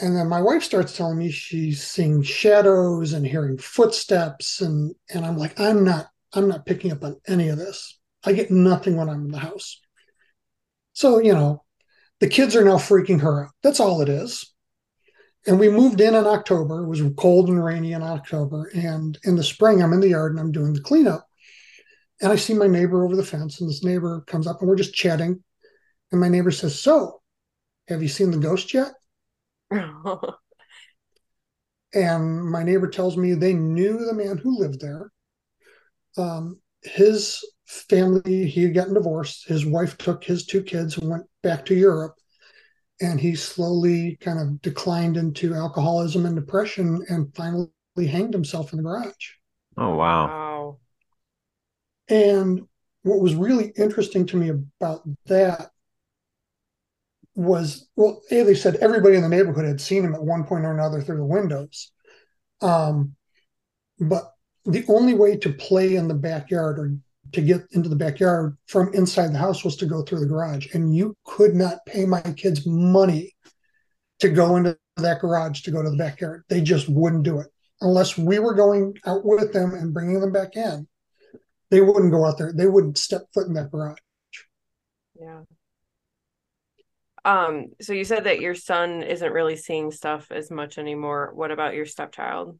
And 0.00 0.16
then 0.16 0.28
my 0.28 0.42
wife 0.42 0.62
starts 0.62 0.96
telling 0.96 1.18
me 1.18 1.30
she's 1.30 1.82
seeing 1.82 2.22
shadows 2.22 3.14
and 3.14 3.26
hearing 3.26 3.58
footsteps, 3.58 4.60
and 4.60 4.94
and 5.12 5.26
I'm 5.26 5.36
like, 5.36 5.58
I'm 5.58 5.82
not, 5.82 6.06
I'm 6.32 6.46
not 6.46 6.66
picking 6.66 6.92
up 6.92 7.02
on 7.02 7.16
any 7.26 7.48
of 7.48 7.58
this. 7.58 7.98
I 8.24 8.32
get 8.32 8.50
nothing 8.50 8.96
when 8.96 9.08
I'm 9.08 9.24
in 9.24 9.30
the 9.30 9.38
house. 9.38 9.80
So, 10.92 11.18
you 11.20 11.32
know, 11.32 11.64
the 12.20 12.28
kids 12.28 12.54
are 12.54 12.64
now 12.64 12.76
freaking 12.76 13.20
her 13.22 13.46
out. 13.46 13.50
That's 13.62 13.80
all 13.80 14.02
it 14.02 14.08
is. 14.08 14.52
And 15.48 15.58
we 15.58 15.70
moved 15.70 16.00
in 16.02 16.14
in 16.14 16.26
October. 16.26 16.84
It 16.84 16.88
was 16.88 17.02
cold 17.16 17.48
and 17.48 17.64
rainy 17.64 17.94
in 17.94 18.02
October. 18.02 18.70
And 18.74 19.18
in 19.24 19.34
the 19.34 19.42
spring, 19.42 19.82
I'm 19.82 19.94
in 19.94 20.00
the 20.00 20.10
yard 20.10 20.32
and 20.32 20.40
I'm 20.40 20.52
doing 20.52 20.74
the 20.74 20.82
cleanup. 20.82 21.26
And 22.20 22.30
I 22.30 22.36
see 22.36 22.52
my 22.52 22.66
neighbor 22.66 23.02
over 23.02 23.16
the 23.16 23.24
fence, 23.24 23.60
and 23.60 23.70
this 23.70 23.82
neighbor 23.82 24.22
comes 24.26 24.46
up 24.46 24.60
and 24.60 24.68
we're 24.68 24.76
just 24.76 24.92
chatting. 24.92 25.42
And 26.12 26.20
my 26.20 26.28
neighbor 26.28 26.50
says, 26.50 26.78
So, 26.78 27.22
have 27.88 28.02
you 28.02 28.08
seen 28.08 28.30
the 28.30 28.36
ghost 28.36 28.74
yet? 28.74 28.92
and 31.94 32.44
my 32.44 32.62
neighbor 32.62 32.88
tells 32.88 33.16
me 33.16 33.32
they 33.32 33.54
knew 33.54 34.04
the 34.04 34.14
man 34.14 34.36
who 34.36 34.58
lived 34.58 34.80
there. 34.82 35.10
Um, 36.18 36.60
his 36.82 37.42
family, 37.66 38.46
he 38.46 38.64
had 38.64 38.74
gotten 38.74 38.94
divorced. 38.94 39.48
His 39.48 39.64
wife 39.64 39.96
took 39.96 40.24
his 40.24 40.44
two 40.44 40.62
kids 40.62 40.98
and 40.98 41.08
went 41.08 41.24
back 41.42 41.64
to 41.66 41.74
Europe. 41.74 42.16
And 43.00 43.20
he 43.20 43.34
slowly 43.34 44.16
kind 44.20 44.40
of 44.40 44.60
declined 44.60 45.16
into 45.16 45.54
alcoholism 45.54 46.26
and 46.26 46.34
depression 46.34 47.04
and 47.08 47.34
finally 47.34 47.70
hanged 47.96 48.34
himself 48.34 48.72
in 48.72 48.78
the 48.78 48.82
garage. 48.82 49.32
Oh, 49.76 49.94
wow. 49.94 50.26
Wow. 50.26 50.78
And 52.08 52.62
what 53.02 53.20
was 53.20 53.34
really 53.34 53.72
interesting 53.76 54.26
to 54.26 54.36
me 54.36 54.48
about 54.48 55.02
that 55.26 55.70
was 57.34 57.88
well, 57.94 58.20
A, 58.32 58.42
they 58.42 58.54
said 58.54 58.76
everybody 58.76 59.14
in 59.14 59.22
the 59.22 59.28
neighborhood 59.28 59.64
had 59.64 59.80
seen 59.80 60.04
him 60.04 60.14
at 60.14 60.22
one 60.22 60.42
point 60.42 60.64
or 60.64 60.72
another 60.72 61.00
through 61.00 61.18
the 61.18 61.24
windows. 61.24 61.92
Um, 62.60 63.14
but 64.00 64.32
the 64.64 64.84
only 64.88 65.14
way 65.14 65.36
to 65.36 65.52
play 65.52 65.94
in 65.94 66.08
the 66.08 66.14
backyard 66.14 66.80
or 66.80 66.96
to 67.32 67.40
get 67.40 67.62
into 67.72 67.88
the 67.88 67.96
backyard 67.96 68.56
from 68.66 68.92
inside 68.94 69.32
the 69.32 69.38
house 69.38 69.64
was 69.64 69.76
to 69.76 69.86
go 69.86 70.02
through 70.02 70.20
the 70.20 70.26
garage. 70.26 70.74
And 70.74 70.94
you 70.94 71.16
could 71.24 71.54
not 71.54 71.84
pay 71.86 72.04
my 72.04 72.20
kids 72.20 72.66
money 72.66 73.34
to 74.20 74.28
go 74.28 74.56
into 74.56 74.76
that 74.96 75.20
garage 75.20 75.62
to 75.62 75.70
go 75.70 75.82
to 75.82 75.90
the 75.90 75.96
backyard. 75.96 76.44
They 76.48 76.60
just 76.60 76.88
wouldn't 76.88 77.22
do 77.22 77.40
it 77.40 77.48
unless 77.80 78.18
we 78.18 78.38
were 78.38 78.54
going 78.54 78.94
out 79.06 79.24
with 79.24 79.52
them 79.52 79.74
and 79.74 79.94
bringing 79.94 80.20
them 80.20 80.32
back 80.32 80.56
in. 80.56 80.88
They 81.70 81.80
wouldn't 81.80 82.12
go 82.12 82.24
out 82.24 82.38
there. 82.38 82.52
They 82.52 82.66
wouldn't 82.66 82.98
step 82.98 83.22
foot 83.32 83.46
in 83.46 83.54
that 83.54 83.70
garage. 83.70 83.98
Yeah. 85.20 85.42
Um, 87.24 87.66
so 87.80 87.92
you 87.92 88.04
said 88.04 88.24
that 88.24 88.40
your 88.40 88.54
son 88.54 89.02
isn't 89.02 89.32
really 89.32 89.56
seeing 89.56 89.90
stuff 89.90 90.30
as 90.30 90.50
much 90.50 90.78
anymore. 90.78 91.32
What 91.34 91.50
about 91.50 91.74
your 91.74 91.84
stepchild? 91.84 92.58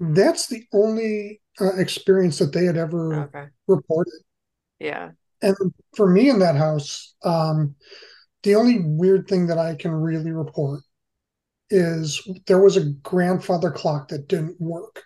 That's 0.00 0.48
the 0.48 0.64
only 0.72 1.40
uh, 1.60 1.76
experience 1.76 2.38
that 2.38 2.52
they 2.52 2.64
had 2.64 2.76
ever 2.76 3.24
okay. 3.24 3.46
reported. 3.66 4.20
Yeah. 4.78 5.10
And 5.42 5.56
for 5.94 6.08
me 6.08 6.28
in 6.28 6.38
that 6.40 6.56
house, 6.56 7.14
um, 7.24 7.74
the 8.42 8.54
only 8.54 8.80
weird 8.80 9.28
thing 9.28 9.46
that 9.48 9.58
I 9.58 9.74
can 9.74 9.90
really 9.90 10.32
report 10.32 10.80
is 11.70 12.20
there 12.46 12.60
was 12.60 12.76
a 12.76 12.90
grandfather 13.02 13.70
clock 13.70 14.08
that 14.08 14.28
didn't 14.28 14.60
work. 14.60 15.02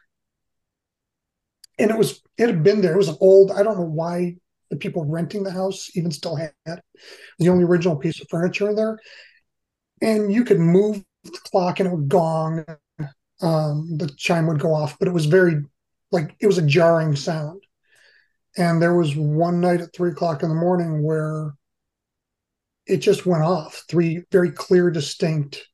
And 1.78 1.90
it 1.90 1.96
was 1.96 2.20
it 2.36 2.48
had 2.48 2.62
been 2.62 2.82
there. 2.82 2.94
It 2.94 2.98
was 2.98 3.08
an 3.08 3.16
old, 3.20 3.50
I 3.50 3.62
don't 3.62 3.78
know 3.78 3.84
why 3.84 4.36
the 4.70 4.76
people 4.76 5.04
renting 5.04 5.42
the 5.42 5.50
house 5.50 5.90
even 5.96 6.10
still 6.10 6.36
had 6.36 6.52
it. 6.66 6.80
the 7.38 7.48
only 7.48 7.64
original 7.64 7.96
piece 7.96 8.20
of 8.20 8.28
furniture 8.30 8.70
in 8.70 8.76
there. 8.76 8.98
And 10.02 10.32
you 10.32 10.44
could 10.44 10.60
move 10.60 11.02
the 11.24 11.38
clock 11.44 11.80
and 11.80 11.88
it 11.88 11.94
would 11.94 12.08
gong. 12.08 12.64
Um, 13.42 13.96
the 13.96 14.10
chime 14.18 14.46
would 14.46 14.60
go 14.60 14.74
off, 14.74 14.98
but 14.98 15.08
it 15.08 15.14
was 15.14 15.24
very 15.24 15.62
like 16.10 16.36
it 16.40 16.46
was 16.46 16.58
a 16.58 16.66
jarring 16.66 17.16
sound. 17.16 17.62
And 18.56 18.82
there 18.82 18.94
was 18.94 19.14
one 19.14 19.60
night 19.60 19.80
at 19.80 19.94
three 19.94 20.10
o'clock 20.10 20.42
in 20.42 20.48
the 20.48 20.54
morning 20.54 21.02
where 21.02 21.54
it 22.86 22.98
just 22.98 23.26
went 23.26 23.44
off. 23.44 23.84
Three 23.88 24.24
very 24.32 24.50
clear, 24.50 24.90
distinct. 24.90 25.66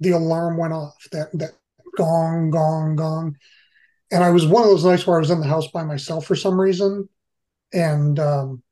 The 0.00 0.10
alarm 0.10 0.56
went 0.56 0.72
off. 0.72 1.06
That 1.12 1.28
that 1.38 1.52
gong, 1.96 2.50
gong, 2.50 2.96
gong. 2.96 3.36
And 4.10 4.24
I 4.24 4.30
was 4.30 4.46
one 4.46 4.62
of 4.62 4.68
those 4.68 4.84
nights 4.84 5.06
where 5.06 5.16
I 5.16 5.20
was 5.20 5.30
in 5.30 5.40
the 5.40 5.46
house 5.46 5.68
by 5.68 5.84
myself 5.84 6.26
for 6.26 6.34
some 6.34 6.60
reason, 6.60 7.08
and 7.72 8.18
um, 8.18 8.62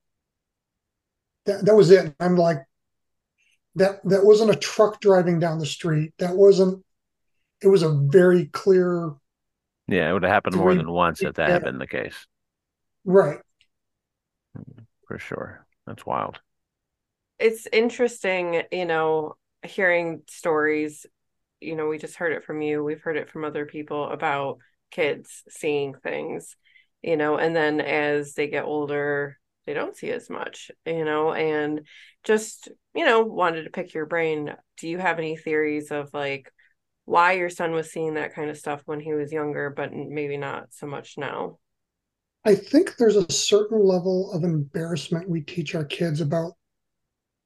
that 1.44 1.64
that 1.64 1.74
was 1.74 1.90
it. 1.90 2.14
I'm 2.18 2.36
like, 2.36 2.58
that 3.76 4.00
that 4.04 4.24
wasn't 4.24 4.50
a 4.50 4.56
truck 4.56 5.00
driving 5.00 5.38
down 5.38 5.58
the 5.58 5.66
street. 5.66 6.12
That 6.18 6.36
wasn't. 6.36 6.84
It 7.62 7.68
was 7.68 7.82
a 7.82 7.90
very 7.90 8.46
clear 8.46 9.12
yeah, 9.88 10.08
it 10.08 10.12
would 10.12 10.22
have 10.22 10.32
happened 10.32 10.56
more 10.56 10.74
than 10.74 10.90
once 10.90 11.22
if 11.22 11.34
that 11.34 11.50
had 11.50 11.64
been 11.64 11.78
the 11.78 11.86
case. 11.86 12.26
Right. 13.04 13.38
For 15.06 15.18
sure. 15.18 15.66
That's 15.86 16.04
wild. 16.04 16.40
It's 17.38 17.68
interesting, 17.72 18.62
you 18.72 18.86
know, 18.86 19.36
hearing 19.62 20.22
stories. 20.28 21.06
You 21.60 21.76
know, 21.76 21.86
we 21.86 21.98
just 21.98 22.16
heard 22.16 22.32
it 22.32 22.44
from 22.44 22.62
you. 22.62 22.82
We've 22.82 23.00
heard 23.00 23.16
it 23.16 23.30
from 23.30 23.44
other 23.44 23.66
people 23.66 24.10
about 24.10 24.58
kids 24.90 25.42
seeing 25.48 25.94
things, 25.94 26.56
you 27.02 27.16
know, 27.16 27.36
and 27.36 27.54
then 27.54 27.80
as 27.80 28.34
they 28.34 28.48
get 28.48 28.64
older, 28.64 29.38
they 29.66 29.74
don't 29.74 29.96
see 29.96 30.10
as 30.10 30.30
much, 30.30 30.70
you 30.84 31.04
know, 31.04 31.32
and 31.32 31.86
just, 32.24 32.68
you 32.94 33.04
know, 33.04 33.22
wanted 33.22 33.64
to 33.64 33.70
pick 33.70 33.94
your 33.94 34.06
brain. 34.06 34.54
Do 34.78 34.88
you 34.88 34.98
have 34.98 35.18
any 35.18 35.36
theories 35.36 35.90
of 35.90 36.12
like 36.12 36.52
why 37.06 37.32
your 37.32 37.48
son 37.48 37.72
was 37.72 37.90
seeing 37.90 38.14
that 38.14 38.34
kind 38.34 38.50
of 38.50 38.58
stuff 38.58 38.82
when 38.84 39.00
he 39.00 39.14
was 39.14 39.32
younger, 39.32 39.70
but 39.70 39.92
maybe 39.92 40.36
not 40.36 40.74
so 40.74 40.86
much 40.86 41.16
now? 41.16 41.58
I 42.44 42.54
think 42.54 42.96
there's 42.96 43.16
a 43.16 43.32
certain 43.32 43.82
level 43.82 44.32
of 44.32 44.44
embarrassment 44.44 45.28
we 45.28 45.40
teach 45.40 45.74
our 45.74 45.84
kids 45.84 46.20
about 46.20 46.52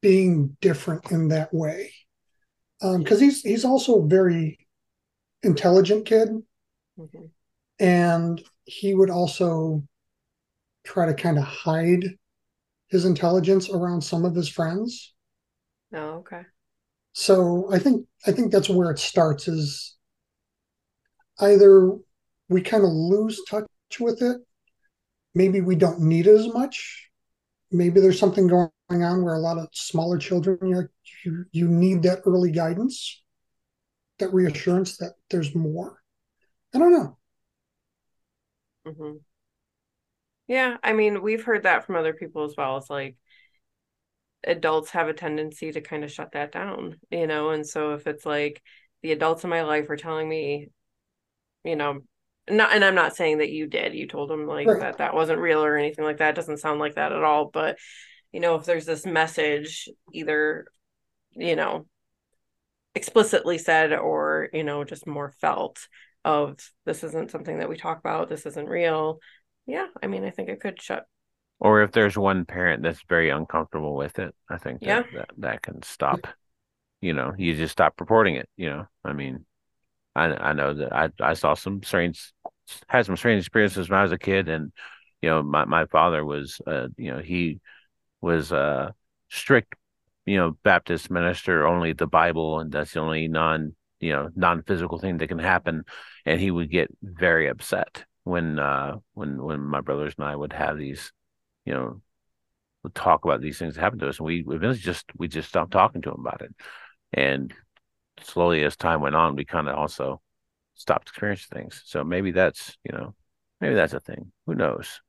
being 0.02 0.56
different 0.60 1.10
in 1.10 1.28
that 1.28 1.54
way. 1.54 1.92
Because 2.80 3.18
um, 3.18 3.24
he's 3.24 3.42
he's 3.42 3.64
also 3.66 4.02
a 4.02 4.08
very 4.08 4.66
intelligent 5.42 6.06
kid, 6.06 6.30
mm-hmm. 6.98 7.26
and 7.78 8.42
he 8.64 8.94
would 8.94 9.10
also 9.10 9.82
try 10.84 11.04
to 11.04 11.12
kind 11.12 11.36
of 11.36 11.44
hide 11.44 12.04
his 12.88 13.04
intelligence 13.04 13.68
around 13.68 14.00
some 14.00 14.24
of 14.24 14.34
his 14.34 14.48
friends. 14.48 15.12
Oh, 15.94 16.20
okay. 16.20 16.42
So 17.12 17.72
I 17.72 17.78
think 17.78 18.06
I 18.26 18.32
think 18.32 18.52
that's 18.52 18.68
where 18.68 18.90
it 18.90 18.98
starts 18.98 19.48
is 19.48 19.96
either 21.40 21.96
we 22.48 22.60
kind 22.60 22.84
of 22.84 22.90
lose 22.90 23.40
touch 23.48 23.66
with 23.98 24.22
it. 24.22 24.38
Maybe 25.34 25.60
we 25.60 25.76
don't 25.76 26.00
need 26.00 26.26
it 26.26 26.36
as 26.36 26.52
much. 26.52 27.08
Maybe 27.70 28.00
there's 28.00 28.18
something 28.18 28.46
going 28.46 28.70
on 28.90 29.24
where 29.24 29.34
a 29.34 29.40
lot 29.40 29.58
of 29.58 29.68
smaller 29.72 30.18
children 30.18 30.58
you 31.24 31.44
you, 31.52 31.68
need 31.68 32.02
that 32.02 32.20
early 32.26 32.50
guidance, 32.50 33.22
that 34.18 34.32
reassurance 34.34 34.96
that 34.98 35.12
there's 35.30 35.54
more. 35.54 36.00
I 36.74 36.78
don't 36.78 36.92
know. 36.92 37.18
Mm-hmm. 38.86 39.16
Yeah, 40.48 40.78
I 40.82 40.92
mean, 40.94 41.22
we've 41.22 41.44
heard 41.44 41.62
that 41.62 41.84
from 41.84 41.96
other 41.96 42.12
people 42.12 42.44
as 42.44 42.54
well. 42.56 42.76
It's 42.78 42.90
like 42.90 43.16
adults 44.44 44.90
have 44.90 45.08
a 45.08 45.14
tendency 45.14 45.72
to 45.72 45.80
kind 45.80 46.04
of 46.04 46.12
shut 46.12 46.32
that 46.32 46.52
down, 46.52 46.96
you 47.10 47.26
know, 47.26 47.50
and 47.50 47.66
so 47.66 47.94
if 47.94 48.06
it's 48.06 48.24
like 48.24 48.62
the 49.02 49.12
adults 49.12 49.44
in 49.44 49.50
my 49.50 49.62
life 49.62 49.88
are 49.90 49.96
telling 49.96 50.28
me, 50.28 50.68
you 51.64 51.76
know, 51.76 52.00
not 52.48 52.72
and 52.72 52.84
I'm 52.84 52.94
not 52.94 53.16
saying 53.16 53.38
that 53.38 53.50
you 53.50 53.66
did. 53.66 53.94
You 53.94 54.06
told 54.08 54.30
them 54.30 54.46
like 54.46 54.66
right. 54.66 54.80
that 54.80 54.98
that 54.98 55.14
wasn't 55.14 55.40
real 55.40 55.62
or 55.62 55.76
anything 55.76 56.04
like 56.04 56.18
that. 56.18 56.30
It 56.30 56.36
doesn't 56.36 56.58
sound 56.58 56.80
like 56.80 56.94
that 56.94 57.12
at 57.12 57.22
all, 57.22 57.50
but 57.52 57.78
you 58.32 58.40
know, 58.40 58.56
if 58.56 58.64
there's 58.64 58.86
this 58.86 59.04
message 59.04 59.88
either, 60.12 60.66
you 61.32 61.56
know, 61.56 61.86
explicitly 62.94 63.58
said 63.58 63.92
or, 63.92 64.48
you 64.52 64.64
know, 64.64 64.84
just 64.84 65.06
more 65.06 65.32
felt 65.40 65.86
of 66.24 66.58
this 66.84 67.04
isn't 67.04 67.30
something 67.30 67.58
that 67.58 67.68
we 67.68 67.76
talk 67.76 67.98
about, 67.98 68.28
this 68.28 68.46
isn't 68.46 68.68
real. 68.68 69.18
Yeah, 69.66 69.86
I 70.02 70.06
mean, 70.06 70.24
I 70.24 70.30
think 70.30 70.48
it 70.48 70.60
could 70.60 70.80
shut 70.80 71.06
or 71.60 71.82
if 71.82 71.92
there's 71.92 72.16
one 72.16 72.46
parent 72.46 72.82
that's 72.82 73.02
very 73.08 73.28
uncomfortable 73.28 73.94
with 73.94 74.18
it, 74.18 74.34
I 74.48 74.56
think 74.56 74.80
that, 74.80 74.86
yeah. 74.86 75.02
that, 75.14 75.30
that 75.38 75.62
can 75.62 75.82
stop. 75.82 76.26
You 77.02 77.12
know, 77.12 77.32
you 77.36 77.54
just 77.54 77.72
stop 77.72 78.00
reporting 78.00 78.34
it. 78.34 78.48
You 78.56 78.70
know, 78.70 78.86
I 79.04 79.12
mean, 79.12 79.44
I 80.16 80.24
I 80.26 80.52
know 80.54 80.74
that 80.74 80.92
I 80.92 81.10
I 81.20 81.34
saw 81.34 81.54
some 81.54 81.82
strange 81.82 82.32
had 82.88 83.06
some 83.06 83.16
strange 83.16 83.40
experiences 83.40 83.88
when 83.88 83.98
I 83.98 84.02
was 84.02 84.12
a 84.12 84.18
kid, 84.18 84.48
and 84.48 84.72
you 85.22 85.28
know, 85.28 85.42
my 85.42 85.64
my 85.66 85.86
father 85.86 86.24
was 86.24 86.60
uh 86.66 86.88
you 86.96 87.12
know 87.12 87.18
he 87.18 87.60
was 88.20 88.52
uh 88.52 88.90
strict 89.28 89.74
you 90.26 90.36
know 90.36 90.56
Baptist 90.62 91.10
minister, 91.10 91.66
only 91.66 91.92
the 91.92 92.06
Bible, 92.06 92.60
and 92.60 92.72
that's 92.72 92.92
the 92.92 93.00
only 93.00 93.28
non 93.28 93.74
you 94.00 94.12
know 94.12 94.30
non 94.34 94.62
physical 94.62 94.98
thing 94.98 95.18
that 95.18 95.28
can 95.28 95.38
happen, 95.38 95.84
and 96.24 96.40
he 96.40 96.50
would 96.50 96.70
get 96.70 96.90
very 97.02 97.48
upset 97.48 98.04
when 98.24 98.58
uh 98.58 98.96
when 99.14 99.42
when 99.42 99.60
my 99.60 99.80
brothers 99.80 100.14
and 100.18 100.26
I 100.26 100.36
would 100.36 100.52
have 100.52 100.76
these 100.76 101.12
you 101.64 101.74
know 101.74 102.00
would 102.82 102.94
talk 102.94 103.24
about 103.24 103.40
these 103.40 103.58
things 103.58 103.74
that 103.74 103.80
happened 103.80 104.00
to 104.00 104.08
us, 104.08 104.18
and 104.18 104.26
we 104.26 104.42
we 104.42 104.58
just 104.74 105.06
we 105.16 105.28
just 105.28 105.48
stopped 105.48 105.72
talking 105.72 106.02
to 106.02 106.10
him 106.10 106.20
about 106.20 106.42
it, 106.42 106.54
and 107.12 107.52
slowly 108.22 108.64
as 108.64 108.76
time 108.76 109.00
went 109.00 109.14
on, 109.14 109.36
we 109.36 109.44
kind 109.44 109.68
of 109.68 109.76
also 109.76 110.20
stopped 110.74 111.08
experiencing 111.08 111.48
things. 111.52 111.82
So 111.84 112.04
maybe 112.04 112.30
that's 112.30 112.76
you 112.84 112.92
know 112.92 113.14
maybe 113.60 113.74
that's 113.74 113.92
a 113.92 114.00
thing. 114.00 114.32
Who 114.46 114.54
knows? 114.54 115.00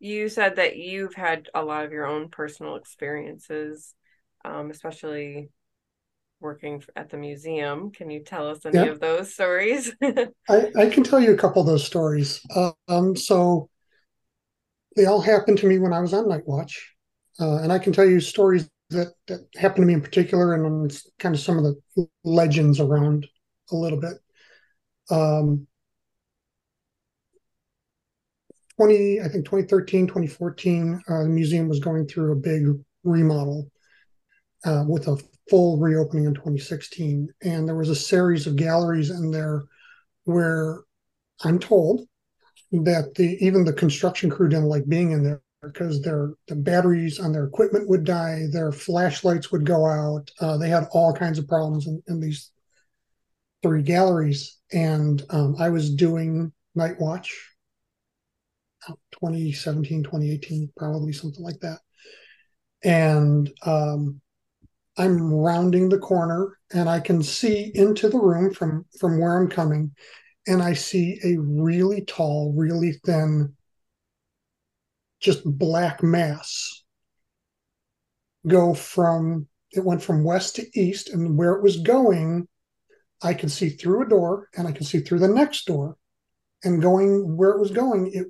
You 0.00 0.28
said 0.28 0.56
that 0.56 0.76
you've 0.76 1.14
had 1.14 1.48
a 1.54 1.62
lot 1.62 1.84
of 1.84 1.92
your 1.92 2.06
own 2.06 2.28
personal 2.28 2.76
experiences, 2.76 3.94
um, 4.44 4.70
especially 4.70 5.50
working 6.40 6.82
at 6.94 7.10
the 7.10 7.16
museum. 7.16 7.90
Can 7.90 8.10
you 8.10 8.22
tell 8.22 8.48
us 8.48 8.64
any 8.64 8.76
yeah. 8.76 8.84
of 8.84 9.00
those 9.00 9.34
stories? 9.34 9.92
I, 10.48 10.70
I 10.76 10.88
can 10.88 11.02
tell 11.02 11.18
you 11.18 11.32
a 11.32 11.36
couple 11.36 11.60
of 11.60 11.66
those 11.66 11.84
stories. 11.84 12.40
Um, 12.86 13.16
so 13.16 13.68
they 14.98 15.06
all 15.06 15.20
happened 15.20 15.58
to 15.58 15.66
me 15.66 15.78
when 15.78 15.92
I 15.92 16.00
was 16.00 16.12
on 16.12 16.28
night 16.28 16.46
watch. 16.46 16.92
Uh, 17.40 17.58
and 17.58 17.72
I 17.72 17.78
can 17.78 17.92
tell 17.92 18.04
you 18.04 18.20
stories 18.20 18.68
that, 18.90 19.14
that 19.28 19.46
happened 19.54 19.84
to 19.84 19.86
me 19.86 19.94
in 19.94 20.02
particular 20.02 20.54
and 20.54 21.02
kind 21.20 21.34
of 21.34 21.40
some 21.40 21.56
of 21.56 21.64
the 21.64 22.08
legends 22.24 22.80
around 22.80 23.26
a 23.70 23.76
little 23.76 24.00
bit. 24.00 24.14
Um, 25.08 25.68
20, 28.76 29.20
I 29.20 29.28
think 29.28 29.44
2013, 29.44 30.08
2014, 30.08 31.02
uh, 31.08 31.22
the 31.22 31.28
museum 31.28 31.68
was 31.68 31.78
going 31.78 32.08
through 32.08 32.32
a 32.32 32.36
big 32.36 32.64
remodel 33.04 33.70
uh, 34.64 34.84
with 34.86 35.06
a 35.06 35.16
full 35.48 35.78
reopening 35.78 36.24
in 36.24 36.34
2016. 36.34 37.28
And 37.42 37.68
there 37.68 37.76
was 37.76 37.88
a 37.88 37.94
series 37.94 38.48
of 38.48 38.56
galleries 38.56 39.10
in 39.10 39.30
there 39.30 39.64
where 40.24 40.80
I'm 41.44 41.60
told 41.60 42.08
that 42.72 43.14
the 43.14 43.36
even 43.44 43.64
the 43.64 43.72
construction 43.72 44.30
crew 44.30 44.48
didn't 44.48 44.66
like 44.66 44.88
being 44.88 45.12
in 45.12 45.22
there 45.22 45.42
because 45.62 46.00
their 46.02 46.34
the 46.46 46.54
batteries 46.54 47.18
on 47.18 47.32
their 47.32 47.44
equipment 47.44 47.88
would 47.88 48.04
die, 48.04 48.44
their 48.52 48.72
flashlights 48.72 49.50
would 49.50 49.64
go 49.66 49.86
out. 49.86 50.30
Uh, 50.40 50.56
they 50.56 50.68
had 50.68 50.86
all 50.92 51.12
kinds 51.12 51.38
of 51.38 51.48
problems 51.48 51.86
in, 51.86 52.02
in 52.06 52.20
these 52.20 52.50
three 53.62 53.82
galleries, 53.82 54.58
and 54.72 55.22
um, 55.30 55.56
I 55.58 55.70
was 55.70 55.94
doing 55.94 56.52
night 56.74 57.00
watch, 57.00 57.34
2017, 58.86 60.04
2018, 60.04 60.70
probably 60.76 61.12
something 61.12 61.42
like 61.42 61.58
that, 61.60 61.78
and 62.84 63.50
um, 63.62 64.20
I'm 64.98 65.32
rounding 65.32 65.88
the 65.88 65.98
corner 65.98 66.58
and 66.72 66.88
I 66.88 67.00
can 67.00 67.22
see 67.22 67.70
into 67.74 68.08
the 68.08 68.18
room 68.18 68.52
from 68.52 68.84
from 68.98 69.20
where 69.20 69.38
I'm 69.38 69.48
coming, 69.48 69.92
and 70.48 70.62
I 70.62 70.72
see 70.72 71.20
a 71.22 71.36
really 71.38 72.04
tall, 72.04 72.52
really 72.56 72.94
thin 73.04 73.54
just 75.20 75.42
black 75.44 76.02
mass 76.02 76.84
go 78.46 78.72
from 78.72 79.46
it 79.72 79.84
went 79.84 80.02
from 80.02 80.24
west 80.24 80.56
to 80.56 80.80
east 80.80 81.10
and 81.10 81.36
where 81.36 81.52
it 81.52 81.62
was 81.62 81.78
going 81.78 82.46
i 83.22 83.34
could 83.34 83.50
see 83.50 83.68
through 83.68 84.02
a 84.02 84.08
door 84.08 84.48
and 84.56 84.66
i 84.68 84.72
could 84.72 84.86
see 84.86 85.00
through 85.00 85.18
the 85.18 85.28
next 85.28 85.66
door. 85.66 85.96
And 86.64 86.82
going 86.82 87.36
where 87.36 87.50
it 87.50 87.60
was 87.60 87.70
going 87.70 88.10
it 88.12 88.26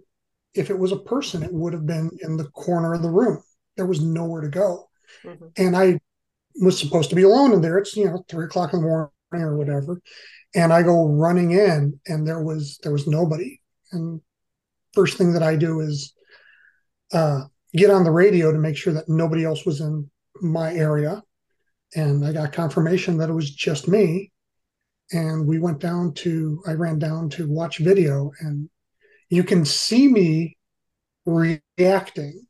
if 0.54 0.68
it 0.68 0.78
was 0.78 0.92
a 0.92 0.98
person 0.98 1.42
it 1.42 1.52
would 1.52 1.72
have 1.72 1.87
been 1.87 2.11
in 2.20 2.37
the 2.37 2.48
corner 2.50 2.92
of 2.92 3.00
the 3.02 3.11
room. 3.11 3.42
There 3.76 3.87
was 3.87 4.02
nowhere 4.02 4.42
to 4.42 4.48
go. 4.48 4.88
Mm-hmm. 5.24 5.46
and 5.57 5.74
i 5.74 5.98
was 6.61 6.78
supposed 6.78 7.09
to 7.09 7.16
be 7.16 7.22
alone 7.22 7.54
in 7.54 7.62
there. 7.62 7.78
It's 7.78 7.96
you 7.96 8.04
know 8.04 8.22
three 8.28 8.44
o'clock 8.44 8.74
in 8.74 8.81
the 8.81 8.87
morning 8.87 9.11
or 9.33 9.57
whatever 9.57 10.00
and 10.54 10.72
i 10.72 10.82
go 10.82 11.06
running 11.06 11.50
in 11.52 11.98
and 12.06 12.26
there 12.26 12.42
was 12.42 12.78
there 12.82 12.92
was 12.92 13.06
nobody 13.06 13.61
and 13.92 14.20
first 14.94 15.16
thing 15.16 15.32
that 15.32 15.42
i 15.42 15.56
do 15.56 15.80
is 15.80 16.14
uh, 17.12 17.42
get 17.74 17.90
on 17.90 18.04
the 18.04 18.11
radio 18.11 18.52
to 18.52 18.58
make 18.58 18.76
sure 18.76 18.92
that 18.92 19.08
nobody 19.08 19.44
else 19.44 19.64
was 19.64 19.80
in 19.80 20.11
my 20.40 20.72
area. 20.74 21.22
And 21.94 22.24
I 22.24 22.32
got 22.32 22.52
confirmation 22.52 23.18
that 23.18 23.30
it 23.30 23.34
was 23.34 23.50
just 23.50 23.88
me. 23.88 24.32
And 25.11 25.46
we 25.46 25.58
went 25.58 25.78
down 25.78 26.12
to, 26.14 26.62
I 26.66 26.72
ran 26.72 26.98
down 26.98 27.30
to 27.30 27.48
watch 27.48 27.78
video, 27.78 28.30
and 28.40 28.68
you 29.30 29.42
can 29.42 29.64
see 29.64 30.06
me 30.06 30.58
reacting. 31.24 32.46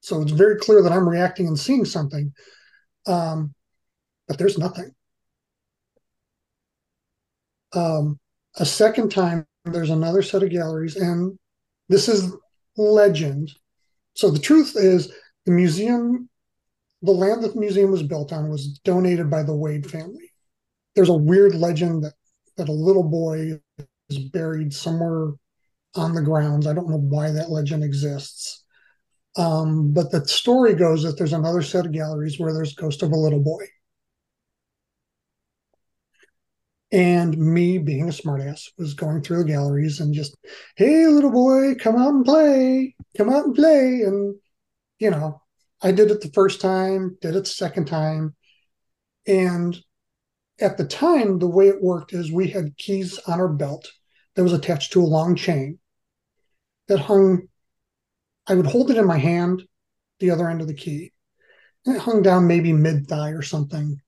So 0.00 0.20
it's 0.20 0.32
very 0.32 0.58
clear 0.58 0.82
that 0.82 0.90
I'm 0.90 1.08
reacting 1.08 1.46
and 1.46 1.58
seeing 1.58 1.84
something. 1.84 2.32
Um, 3.06 3.54
but 4.26 4.36
there's 4.36 4.58
nothing. 4.58 4.92
Um, 7.72 8.18
a 8.56 8.64
second 8.64 9.10
time, 9.10 9.46
there's 9.64 9.90
another 9.90 10.22
set 10.22 10.42
of 10.42 10.50
galleries, 10.50 10.96
and 10.96 11.38
this 11.88 12.08
is 12.08 12.32
legend. 12.76 13.50
So 14.14 14.30
the 14.30 14.38
truth 14.38 14.74
is, 14.76 15.12
the 15.46 15.52
museum, 15.52 16.28
the 17.02 17.12
land 17.12 17.42
that 17.42 17.54
the 17.54 17.60
museum 17.60 17.90
was 17.90 18.02
built 18.02 18.32
on, 18.32 18.48
was 18.48 18.78
donated 18.84 19.30
by 19.30 19.42
the 19.42 19.54
Wade 19.54 19.90
family. 19.90 20.32
There's 20.94 21.08
a 21.08 21.14
weird 21.14 21.54
legend 21.54 22.04
that 22.04 22.14
that 22.58 22.68
a 22.68 22.72
little 22.72 23.04
boy 23.04 23.58
is 24.10 24.18
buried 24.18 24.74
somewhere 24.74 25.32
on 25.94 26.14
the 26.14 26.22
grounds. 26.22 26.66
I 26.66 26.74
don't 26.74 26.90
know 26.90 26.98
why 26.98 27.30
that 27.30 27.50
legend 27.50 27.82
exists. 27.82 28.64
Um, 29.36 29.92
but 29.92 30.10
the 30.10 30.26
story 30.26 30.74
goes 30.74 31.02
that 31.04 31.16
there's 31.16 31.32
another 31.32 31.62
set 31.62 31.86
of 31.86 31.92
galleries 31.92 32.38
where 32.38 32.52
there's 32.52 32.74
ghost 32.74 33.02
of 33.02 33.12
a 33.12 33.16
little 33.16 33.40
boy. 33.40 33.64
And 36.90 37.36
me 37.36 37.76
being 37.76 38.08
a 38.08 38.12
smartass 38.12 38.70
was 38.78 38.94
going 38.94 39.22
through 39.22 39.44
the 39.44 39.50
galleries 39.50 40.00
and 40.00 40.14
just, 40.14 40.36
hey, 40.76 41.06
little 41.06 41.30
boy, 41.30 41.74
come 41.74 41.96
out 41.96 42.14
and 42.14 42.24
play, 42.24 42.94
come 43.16 43.28
out 43.28 43.44
and 43.44 43.54
play. 43.54 44.02
And, 44.02 44.36
you 44.98 45.10
know, 45.10 45.42
I 45.82 45.92
did 45.92 46.10
it 46.10 46.22
the 46.22 46.30
first 46.30 46.60
time, 46.60 47.18
did 47.20 47.36
it 47.36 47.40
the 47.40 47.46
second 47.46 47.86
time. 47.86 48.34
And 49.26 49.78
at 50.60 50.78
the 50.78 50.86
time, 50.86 51.38
the 51.38 51.46
way 51.46 51.68
it 51.68 51.82
worked 51.82 52.14
is 52.14 52.32
we 52.32 52.48
had 52.48 52.76
keys 52.78 53.18
on 53.26 53.38
our 53.38 53.48
belt 53.48 53.86
that 54.34 54.42
was 54.42 54.54
attached 54.54 54.92
to 54.92 55.02
a 55.02 55.04
long 55.04 55.36
chain 55.36 55.78
that 56.88 57.00
hung, 57.00 57.48
I 58.46 58.54
would 58.54 58.66
hold 58.66 58.90
it 58.90 58.96
in 58.96 59.06
my 59.06 59.18
hand, 59.18 59.62
the 60.20 60.30
other 60.30 60.48
end 60.48 60.62
of 60.62 60.66
the 60.66 60.74
key. 60.74 61.12
And 61.84 61.96
it 61.96 62.02
hung 62.02 62.22
down 62.22 62.46
maybe 62.46 62.72
mid 62.72 63.06
thigh 63.06 63.30
or 63.30 63.42
something. 63.42 64.00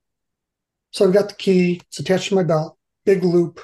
So 0.92 1.06
I've 1.06 1.14
got 1.14 1.28
the 1.28 1.34
key, 1.34 1.80
it's 1.88 2.00
attached 2.00 2.28
to 2.30 2.34
my 2.34 2.42
belt, 2.42 2.76
big 3.04 3.22
loop, 3.22 3.60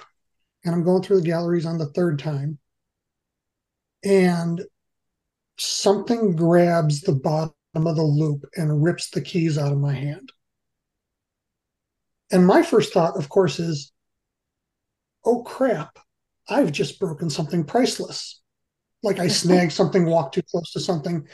and 0.64 0.74
I'm 0.74 0.84
going 0.84 1.02
through 1.02 1.20
the 1.20 1.26
galleries 1.26 1.66
on 1.66 1.78
the 1.78 1.86
third 1.86 2.18
time. 2.18 2.58
And 4.04 4.62
something 5.58 6.36
grabs 6.36 7.00
the 7.00 7.14
bottom 7.14 7.52
of 7.74 7.96
the 7.96 8.02
loop 8.02 8.44
and 8.54 8.82
rips 8.82 9.10
the 9.10 9.20
keys 9.20 9.58
out 9.58 9.72
of 9.72 9.78
my 9.78 9.94
hand. 9.94 10.32
And 12.30 12.46
my 12.46 12.62
first 12.62 12.92
thought, 12.92 13.16
of 13.16 13.28
course, 13.28 13.58
is, 13.58 13.92
oh 15.24 15.42
crap, 15.42 15.98
I've 16.48 16.72
just 16.72 17.00
broken 17.00 17.30
something 17.30 17.64
priceless. 17.64 18.40
like 19.02 19.18
I 19.18 19.28
snagged 19.28 19.72
something, 19.74 20.06
walked 20.06 20.34
too 20.34 20.42
close 20.42 20.72
to 20.72 20.80
something. 20.80 21.26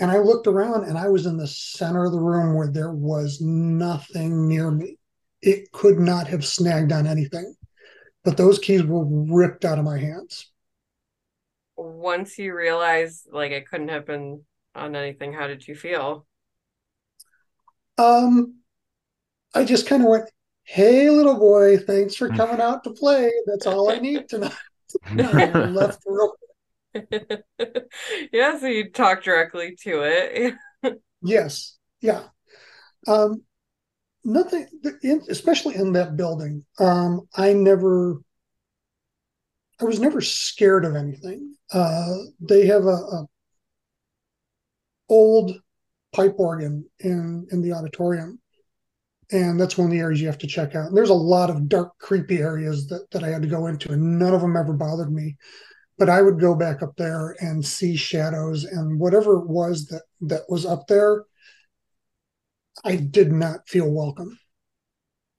And 0.00 0.10
I 0.10 0.18
looked 0.18 0.46
around 0.46 0.84
and 0.84 0.98
I 0.98 1.08
was 1.08 1.26
in 1.26 1.36
the 1.36 1.46
center 1.46 2.04
of 2.04 2.12
the 2.12 2.20
room 2.20 2.54
where 2.54 2.66
there 2.66 2.92
was 2.92 3.40
nothing 3.40 4.48
near 4.48 4.70
me. 4.70 4.98
It 5.46 5.72
could 5.72 5.98
not 5.98 6.26
have 6.28 6.44
snagged 6.44 6.90
on 6.90 7.06
anything, 7.06 7.54
but 8.24 8.36
those 8.38 8.58
keys 8.58 8.82
were 8.82 9.04
ripped 9.04 9.64
out 9.64 9.78
of 9.78 9.84
my 9.84 9.98
hands. 9.98 10.50
Once 11.76 12.38
you 12.38 12.54
realized 12.56 13.28
like 13.30 13.52
it 13.52 13.68
couldn't 13.68 13.88
have 13.88 14.06
been 14.06 14.42
on 14.74 14.96
anything, 14.96 15.32
how 15.34 15.46
did 15.46 15.66
you 15.68 15.74
feel? 15.74 16.26
Um, 17.98 18.56
I 19.54 19.64
just 19.64 19.86
kind 19.86 20.02
of 20.02 20.08
went, 20.08 20.30
"Hey, 20.64 21.10
little 21.10 21.38
boy, 21.38 21.78
thanks 21.78 22.14
for 22.16 22.30
coming 22.30 22.60
out 22.60 22.84
to 22.84 22.90
play. 22.92 23.30
That's 23.46 23.66
all 23.66 23.90
I 23.90 23.98
need 23.98 24.28
tonight." 24.28 24.52
and 25.18 25.54
left 25.74 26.02
real 26.06 26.34
yeah, 28.32 28.58
so 28.58 28.66
you 28.66 28.90
talk 28.90 29.22
directly 29.22 29.76
to 29.82 30.02
it. 30.02 30.54
yes, 31.22 31.76
yeah. 32.00 32.24
Um, 33.06 33.42
nothing, 34.24 34.66
especially 35.28 35.76
in 35.76 35.92
that 35.92 36.16
building. 36.16 36.64
Um, 36.78 37.22
I 37.36 37.52
never, 37.52 38.20
I 39.80 39.84
was 39.84 40.00
never 40.00 40.20
scared 40.20 40.84
of 40.84 40.96
anything. 40.96 41.54
Uh, 41.72 42.16
they 42.40 42.66
have 42.66 42.84
a, 42.84 42.96
a 42.96 43.26
old 45.08 45.52
pipe 46.12 46.34
organ 46.38 46.88
in 47.00 47.46
in 47.50 47.62
the 47.62 47.72
auditorium, 47.72 48.40
and 49.32 49.60
that's 49.60 49.76
one 49.76 49.86
of 49.86 49.90
the 49.90 49.98
areas 49.98 50.20
you 50.20 50.26
have 50.26 50.38
to 50.38 50.46
check 50.46 50.74
out. 50.74 50.88
And 50.88 50.96
there's 50.96 51.10
a 51.10 51.14
lot 51.14 51.50
of 51.50 51.68
dark, 51.68 51.98
creepy 51.98 52.38
areas 52.38 52.86
that 52.88 53.10
that 53.10 53.24
I 53.24 53.28
had 53.28 53.42
to 53.42 53.48
go 53.48 53.66
into, 53.66 53.92
and 53.92 54.18
none 54.18 54.34
of 54.34 54.40
them 54.40 54.56
ever 54.56 54.72
bothered 54.72 55.12
me 55.12 55.36
but 55.98 56.08
I 56.08 56.22
would 56.22 56.40
go 56.40 56.54
back 56.54 56.82
up 56.82 56.96
there 56.96 57.36
and 57.40 57.64
see 57.64 57.96
shadows 57.96 58.64
and 58.64 58.98
whatever 58.98 59.38
it 59.38 59.46
was 59.46 59.86
that 59.86 60.02
that 60.22 60.42
was 60.48 60.66
up 60.66 60.86
there. 60.88 61.24
I 62.82 62.96
did 62.96 63.30
not 63.30 63.68
feel 63.68 63.90
welcome. 63.90 64.38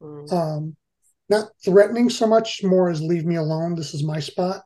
Mm. 0.02 0.32
Um, 0.32 0.76
not 1.28 1.50
threatening 1.64 2.10
so 2.10 2.28
much, 2.28 2.64
more 2.64 2.90
as 2.90 3.02
leave 3.02 3.26
me 3.26 3.36
alone. 3.36 3.76
This 3.76 3.94
is 3.94 4.04
my 4.04 4.20
spot. 4.20 4.64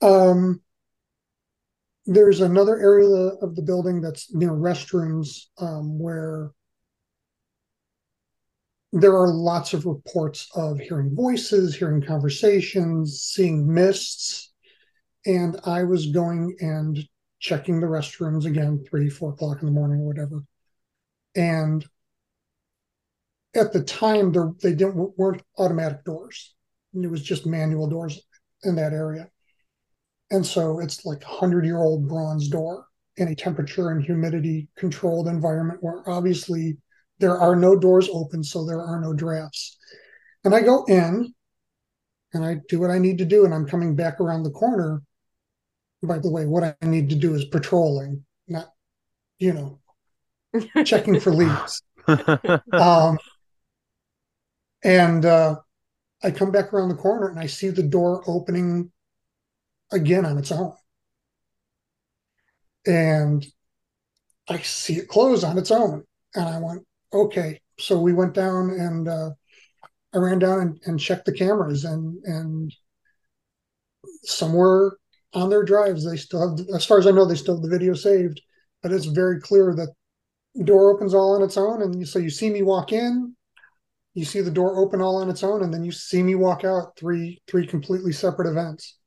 Um, 0.00 0.62
there's 2.06 2.40
another 2.40 2.80
area 2.80 3.08
of 3.42 3.54
the 3.54 3.62
building 3.62 4.00
that's 4.00 4.34
near 4.34 4.52
restrooms 4.52 5.46
um, 5.58 5.98
where 5.98 6.52
there 8.92 9.14
are 9.14 9.28
lots 9.28 9.74
of 9.74 9.84
reports 9.84 10.48
of 10.54 10.78
hearing 10.78 11.14
voices, 11.14 11.76
hearing 11.76 12.00
conversations, 12.00 13.20
seeing 13.20 13.70
mists. 13.72 14.52
And 15.26 15.60
I 15.64 15.84
was 15.84 16.06
going 16.06 16.56
and 16.60 16.98
checking 17.38 17.80
the 17.80 17.86
restrooms 17.86 18.44
again, 18.46 18.84
three, 18.88 19.08
four 19.08 19.30
o'clock 19.30 19.60
in 19.60 19.66
the 19.66 19.72
morning 19.72 20.00
or 20.00 20.06
whatever. 20.06 20.42
And 21.36 21.84
at 23.54 23.72
the 23.72 23.82
time, 23.82 24.32
they 24.62 24.74
didn't 24.74 25.16
weren't 25.16 25.42
automatic 25.58 26.04
doors. 26.04 26.54
It 26.94 27.10
was 27.10 27.22
just 27.22 27.46
manual 27.46 27.88
doors 27.88 28.20
in 28.64 28.76
that 28.76 28.92
area. 28.92 29.28
And 30.30 30.44
so 30.44 30.80
it's 30.80 31.04
like 31.06 31.22
a 31.22 31.28
hundred 31.28 31.64
year 31.64 31.78
old 31.78 32.08
bronze 32.08 32.48
door 32.48 32.86
in 33.16 33.28
a 33.28 33.34
temperature 33.34 33.90
and 33.90 34.02
humidity 34.02 34.68
controlled 34.76 35.26
environment 35.26 35.82
where 35.82 36.08
obviously 36.08 36.76
there 37.18 37.36
are 37.36 37.56
no 37.56 37.76
doors 37.76 38.08
open, 38.12 38.44
so 38.44 38.64
there 38.64 38.80
are 38.80 39.00
no 39.00 39.12
drafts. 39.12 39.76
And 40.44 40.54
I 40.54 40.60
go 40.60 40.84
in 40.84 41.34
and 42.32 42.44
I 42.44 42.56
do 42.68 42.78
what 42.78 42.90
I 42.90 42.98
need 42.98 43.18
to 43.18 43.24
do, 43.24 43.44
and 43.44 43.54
I'm 43.54 43.66
coming 43.66 43.96
back 43.96 44.20
around 44.20 44.42
the 44.42 44.50
corner. 44.50 45.02
By 46.02 46.18
the 46.18 46.30
way, 46.30 46.46
what 46.46 46.62
I 46.64 46.86
need 46.86 47.10
to 47.10 47.16
do 47.16 47.34
is 47.34 47.44
patrolling, 47.44 48.24
not, 48.46 48.72
you 49.38 49.52
know, 49.52 49.80
checking 50.84 51.18
for 51.18 51.32
leads. 51.34 51.82
um, 52.72 53.18
and 54.84 55.24
uh, 55.24 55.56
I 56.22 56.30
come 56.30 56.52
back 56.52 56.72
around 56.72 56.90
the 56.90 56.94
corner 56.94 57.28
and 57.28 57.38
I 57.38 57.46
see 57.46 57.68
the 57.70 57.82
door 57.82 58.22
opening 58.26 58.92
again 59.92 60.24
on 60.24 60.38
its 60.38 60.52
own. 60.52 60.72
And 62.86 63.44
I 64.48 64.58
see 64.58 64.94
it 64.94 65.08
close 65.08 65.44
on 65.44 65.58
its 65.58 65.70
own. 65.70 66.04
And 66.34 66.48
I 66.48 66.58
went, 66.58 66.86
okay. 67.12 67.60
So 67.78 68.00
we 68.00 68.12
went 68.12 68.34
down 68.34 68.70
and 68.70 69.08
uh, 69.08 69.30
I 70.14 70.18
ran 70.18 70.38
down 70.38 70.60
and, 70.60 70.80
and 70.86 71.00
checked 71.00 71.26
the 71.26 71.32
cameras 71.32 71.84
and 71.84 72.24
and 72.24 72.74
somewhere 74.22 74.92
on 75.34 75.50
their 75.50 75.64
drives 75.64 76.08
they 76.08 76.16
still 76.16 76.56
have 76.56 76.66
as 76.74 76.84
far 76.84 76.98
as 76.98 77.06
I 77.06 77.10
know 77.10 77.24
they 77.24 77.34
still 77.34 77.56
have 77.56 77.62
the 77.62 77.68
video 77.68 77.94
saved, 77.94 78.40
but 78.82 78.92
it's 78.92 79.06
very 79.06 79.40
clear 79.40 79.74
that 79.74 79.94
door 80.64 80.90
opens 80.90 81.14
all 81.14 81.36
on 81.36 81.42
its 81.42 81.56
own 81.56 81.82
and 81.82 82.08
so 82.08 82.18
you 82.18 82.30
see 82.30 82.50
me 82.50 82.62
walk 82.62 82.92
in 82.92 83.36
you 84.18 84.24
see 84.24 84.40
the 84.40 84.50
door 84.50 84.78
open 84.78 85.00
all 85.00 85.16
on 85.16 85.30
its 85.30 85.44
own 85.44 85.62
and 85.62 85.72
then 85.72 85.84
you 85.84 85.92
see 85.92 86.22
me 86.22 86.34
walk 86.34 86.64
out 86.64 86.96
three 86.98 87.40
three 87.46 87.66
completely 87.66 88.12
separate 88.12 88.50
events. 88.50 88.98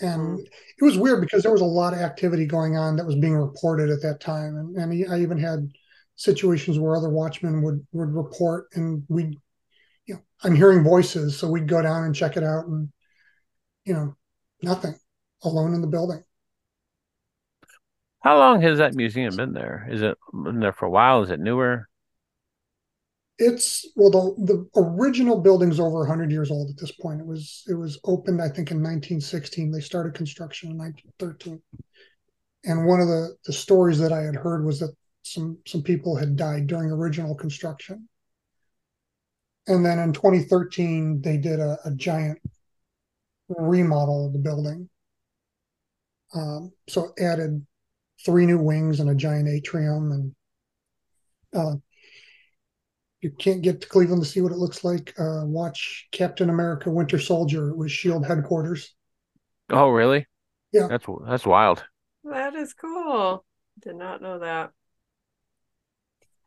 And 0.00 0.38
mm-hmm. 0.38 0.44
it 0.78 0.84
was 0.84 0.98
weird 0.98 1.20
because 1.20 1.42
there 1.42 1.52
was 1.52 1.60
a 1.60 1.64
lot 1.64 1.92
of 1.92 2.00
activity 2.00 2.44
going 2.44 2.76
on 2.76 2.96
that 2.96 3.06
was 3.06 3.14
being 3.14 3.36
reported 3.36 3.90
at 3.90 4.02
that 4.02 4.20
time 4.20 4.56
and, 4.56 4.76
and 4.76 5.12
i 5.12 5.20
even 5.20 5.38
had 5.38 5.70
situations 6.16 6.78
where 6.78 6.96
other 6.96 7.10
watchmen 7.10 7.62
would 7.62 7.86
would 7.92 8.12
report 8.12 8.66
and 8.74 9.04
we'd 9.08 9.36
you 10.06 10.14
know 10.14 10.20
i'm 10.42 10.54
hearing 10.54 10.82
voices 10.82 11.36
so 11.36 11.48
we'd 11.48 11.68
go 11.68 11.80
down 11.80 12.04
and 12.04 12.14
check 12.14 12.36
it 12.36 12.42
out 12.42 12.66
and 12.66 12.88
you 13.84 13.92
know 13.92 14.16
nothing 14.62 14.94
alone 15.42 15.74
in 15.74 15.80
the 15.80 15.86
building. 15.86 16.22
How 18.22 18.38
long 18.38 18.60
has 18.62 18.78
that 18.78 18.94
museum 18.94 19.36
been 19.36 19.52
there? 19.52 19.88
Is 19.90 20.02
it 20.02 20.18
been 20.32 20.60
there 20.60 20.72
for 20.72 20.86
a 20.86 20.90
while? 20.90 21.22
Is 21.22 21.30
it 21.30 21.40
newer? 21.40 21.88
It's 23.38 23.88
well 23.94 24.10
the 24.10 24.34
the 24.44 24.80
original 24.80 25.40
building's 25.40 25.78
over 25.78 26.00
100 26.00 26.30
years 26.32 26.50
old 26.50 26.70
at 26.70 26.76
this 26.76 26.90
point. 26.92 27.20
It 27.20 27.26
was 27.26 27.62
it 27.68 27.74
was 27.74 28.00
opened 28.04 28.42
i 28.42 28.48
think 28.48 28.72
in 28.72 28.78
1916 28.78 29.70
they 29.70 29.80
started 29.80 30.14
construction 30.14 30.72
in 30.72 30.78
1913 30.78 31.62
and 32.64 32.84
one 32.84 33.00
of 33.00 33.06
the 33.06 33.36
the 33.46 33.52
stories 33.52 34.00
that 34.00 34.12
i 34.12 34.22
had 34.22 34.34
heard 34.34 34.64
was 34.64 34.80
that 34.80 34.90
some 35.28 35.58
some 35.66 35.82
people 35.82 36.16
had 36.16 36.36
died 36.36 36.66
during 36.66 36.90
original 36.90 37.34
construction. 37.34 38.08
And 39.66 39.84
then 39.84 39.98
in 39.98 40.12
2013, 40.12 41.20
they 41.20 41.36
did 41.36 41.60
a, 41.60 41.78
a 41.84 41.90
giant 41.90 42.38
remodel 43.48 44.26
of 44.26 44.32
the 44.32 44.38
building. 44.38 44.88
Um, 46.34 46.72
so 46.88 47.12
added 47.18 47.66
three 48.24 48.46
new 48.46 48.58
wings 48.58 49.00
and 49.00 49.10
a 49.10 49.14
giant 49.14 49.48
atrium. 49.48 50.12
And 50.12 50.34
uh, 51.54 51.76
you 53.20 53.30
can't 53.30 53.62
get 53.62 53.80
to 53.80 53.88
Cleveland 53.88 54.22
to 54.22 54.28
see 54.28 54.40
what 54.40 54.52
it 54.52 54.58
looks 54.58 54.84
like. 54.84 55.14
Uh, 55.18 55.42
watch 55.44 56.08
Captain 56.12 56.50
America: 56.50 56.90
Winter 56.90 57.18
Soldier. 57.18 57.70
It 57.70 57.76
was 57.76 57.90
Shield 57.92 58.26
headquarters. 58.26 58.94
Oh, 59.70 59.88
really? 59.88 60.26
Yeah, 60.72 60.88
that's 60.88 61.06
that's 61.26 61.46
wild. 61.46 61.84
That 62.24 62.54
is 62.54 62.74
cool. 62.74 63.44
Did 63.80 63.96
not 63.96 64.20
know 64.22 64.40
that. 64.40 64.70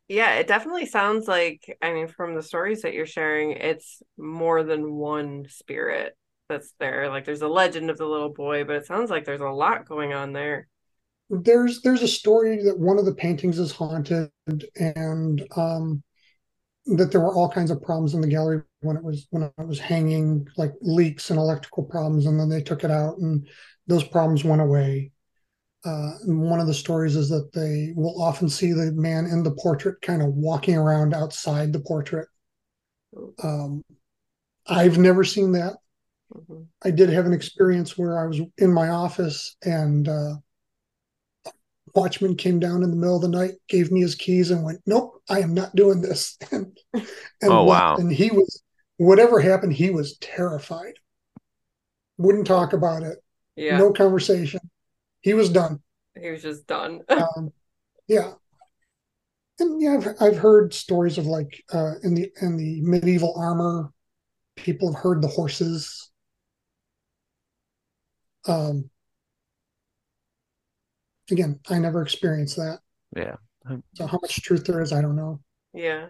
Yeah, 0.08 0.34
it 0.34 0.46
definitely 0.46 0.86
sounds 0.86 1.26
like, 1.26 1.78
I 1.80 1.92
mean, 1.92 2.06
from 2.06 2.34
the 2.34 2.42
stories 2.42 2.82
that 2.82 2.92
you're 2.92 3.06
sharing, 3.06 3.52
it's 3.52 4.02
more 4.18 4.62
than 4.62 4.92
one 4.92 5.46
spirit 5.48 6.16
that's 6.52 6.74
there. 6.78 7.08
Like 7.08 7.24
there's 7.24 7.42
a 7.42 7.48
legend 7.48 7.90
of 7.90 7.98
the 7.98 8.06
little 8.06 8.32
boy, 8.32 8.64
but 8.64 8.76
it 8.76 8.86
sounds 8.86 9.10
like 9.10 9.24
there's 9.24 9.40
a 9.40 9.46
lot 9.46 9.88
going 9.88 10.12
on 10.12 10.32
there. 10.32 10.68
There's 11.30 11.80
there's 11.80 12.02
a 12.02 12.08
story 12.08 12.62
that 12.64 12.78
one 12.78 12.98
of 12.98 13.06
the 13.06 13.14
paintings 13.14 13.58
is 13.58 13.72
haunted 13.72 14.30
and 14.76 15.42
um 15.56 16.02
that 16.86 17.12
there 17.12 17.20
were 17.20 17.34
all 17.34 17.48
kinds 17.48 17.70
of 17.70 17.80
problems 17.80 18.12
in 18.14 18.20
the 18.20 18.26
gallery 18.26 18.62
when 18.80 18.96
it 18.96 19.04
was 19.04 19.26
when 19.30 19.44
it 19.44 19.52
was 19.66 19.78
hanging, 19.78 20.46
like 20.56 20.72
leaks 20.80 21.30
and 21.30 21.38
electrical 21.38 21.84
problems, 21.84 22.26
and 22.26 22.38
then 22.38 22.48
they 22.48 22.62
took 22.62 22.84
it 22.84 22.90
out 22.90 23.18
and 23.18 23.48
those 23.86 24.04
problems 24.04 24.44
went 24.44 24.62
away. 24.62 25.12
Uh, 25.84 26.12
one 26.26 26.60
of 26.60 26.68
the 26.68 26.74
stories 26.74 27.16
is 27.16 27.28
that 27.28 27.52
they 27.52 27.92
will 27.96 28.22
often 28.22 28.48
see 28.48 28.72
the 28.72 28.92
man 28.92 29.26
in 29.26 29.42
the 29.42 29.50
portrait 29.50 30.00
kind 30.00 30.22
of 30.22 30.28
walking 30.28 30.76
around 30.76 31.12
outside 31.12 31.72
the 31.72 31.80
portrait. 31.80 32.28
Um, 33.42 33.82
I've 34.66 34.98
never 34.98 35.24
seen 35.24 35.52
that. 35.52 35.74
Mm-hmm. 36.34 36.62
I 36.84 36.90
did 36.90 37.10
have 37.10 37.26
an 37.26 37.32
experience 37.32 37.96
where 37.96 38.18
I 38.18 38.26
was 38.26 38.40
in 38.58 38.72
my 38.72 38.88
office 38.88 39.56
and 39.64 40.08
uh, 40.08 40.34
watchman 41.94 42.36
came 42.36 42.58
down 42.58 42.82
in 42.82 42.90
the 42.90 42.96
middle 42.96 43.16
of 43.16 43.22
the 43.22 43.28
night, 43.28 43.52
gave 43.68 43.92
me 43.92 44.00
his 44.00 44.14
keys, 44.14 44.50
and 44.50 44.64
went, 44.64 44.80
"Nope, 44.86 45.22
I 45.28 45.40
am 45.40 45.54
not 45.54 45.74
doing 45.76 46.00
this." 46.00 46.38
and, 46.52 46.76
and 46.94 47.04
oh 47.42 47.64
wow! 47.64 47.96
And 47.96 48.10
he 48.10 48.30
was, 48.30 48.62
whatever 48.96 49.40
happened, 49.40 49.74
he 49.74 49.90
was 49.90 50.16
terrified. 50.18 50.94
Wouldn't 52.18 52.46
talk 52.46 52.72
about 52.72 53.02
it. 53.02 53.18
Yeah. 53.56 53.78
No 53.78 53.92
conversation 53.92 54.60
he 55.22 55.34
was 55.34 55.48
done. 55.48 55.80
He 56.20 56.30
was 56.30 56.42
just 56.42 56.66
done. 56.66 57.00
um, 57.08 57.52
yeah, 58.06 58.32
and 59.58 59.80
yeah, 59.80 59.94
I've 59.94 60.08
I've 60.20 60.38
heard 60.38 60.74
stories 60.74 61.16
of 61.16 61.26
like 61.26 61.64
uh, 61.72 61.94
in 62.02 62.14
the 62.14 62.30
in 62.42 62.56
the 62.56 62.82
medieval 62.82 63.34
armor, 63.36 63.90
people 64.56 64.92
have 64.92 65.02
heard 65.02 65.22
the 65.22 65.28
horses. 65.28 66.10
Um, 68.46 68.90
again, 71.30 71.60
I 71.68 71.78
never 71.78 72.02
experienced 72.02 72.56
that. 72.56 72.80
Yeah. 73.16 73.36
So 73.94 74.06
how 74.06 74.18
much 74.20 74.42
truth 74.42 74.64
there 74.64 74.80
is, 74.80 74.92
I 74.92 75.00
don't 75.00 75.16
know. 75.16 75.40
Yeah. 75.72 76.06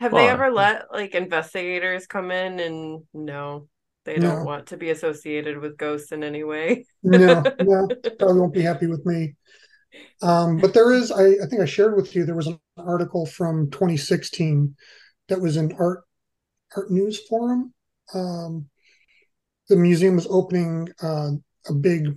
Have 0.00 0.12
Well, 0.12 0.24
they 0.24 0.30
ever 0.30 0.50
let 0.50 0.92
like 0.92 1.14
investigators 1.14 2.06
come 2.06 2.30
in 2.30 2.58
and 2.60 3.02
no, 3.14 3.68
they 4.04 4.18
don't 4.18 4.44
want 4.44 4.66
to 4.68 4.76
be 4.76 4.90
associated 4.90 5.58
with 5.58 5.76
ghosts 5.76 6.12
in 6.12 6.24
any 6.24 6.44
way? 6.44 6.86
No, 7.02 7.42
no, 7.60 7.88
probably 8.18 8.40
won't 8.40 8.54
be 8.54 8.62
happy 8.62 8.86
with 8.86 9.04
me. 9.06 9.34
Um, 10.22 10.58
but 10.58 10.74
there 10.74 10.92
is, 10.92 11.12
I, 11.12 11.26
I 11.42 11.46
think 11.48 11.60
I 11.60 11.66
shared 11.66 11.94
with 11.96 12.14
you, 12.16 12.24
there 12.24 12.34
was 12.34 12.46
an 12.46 12.58
article 12.76 13.26
from 13.26 13.70
2016 13.70 14.74
that 15.28 15.40
was 15.40 15.56
in 15.56 15.72
Art 15.78 16.00
Art 16.76 16.90
News 16.90 17.20
Forum. 17.28 17.72
Um, 18.14 18.68
the 19.72 19.78
museum 19.78 20.16
was 20.16 20.26
opening 20.28 20.86
uh, 21.02 21.30
a 21.66 21.72
big 21.72 22.14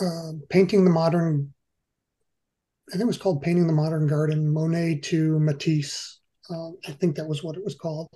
uh, 0.00 0.32
painting 0.48 0.82
the 0.82 0.90
modern. 0.90 1.52
I 2.88 2.92
think 2.92 3.02
it 3.02 3.06
was 3.06 3.18
called 3.18 3.42
Painting 3.42 3.66
the 3.66 3.74
Modern 3.74 4.06
Garden, 4.06 4.50
Monet 4.50 5.00
to 5.04 5.38
Matisse. 5.38 6.20
Uh, 6.48 6.70
I 6.86 6.92
think 6.92 7.16
that 7.16 7.28
was 7.28 7.44
what 7.44 7.56
it 7.56 7.64
was 7.64 7.74
called. 7.74 8.08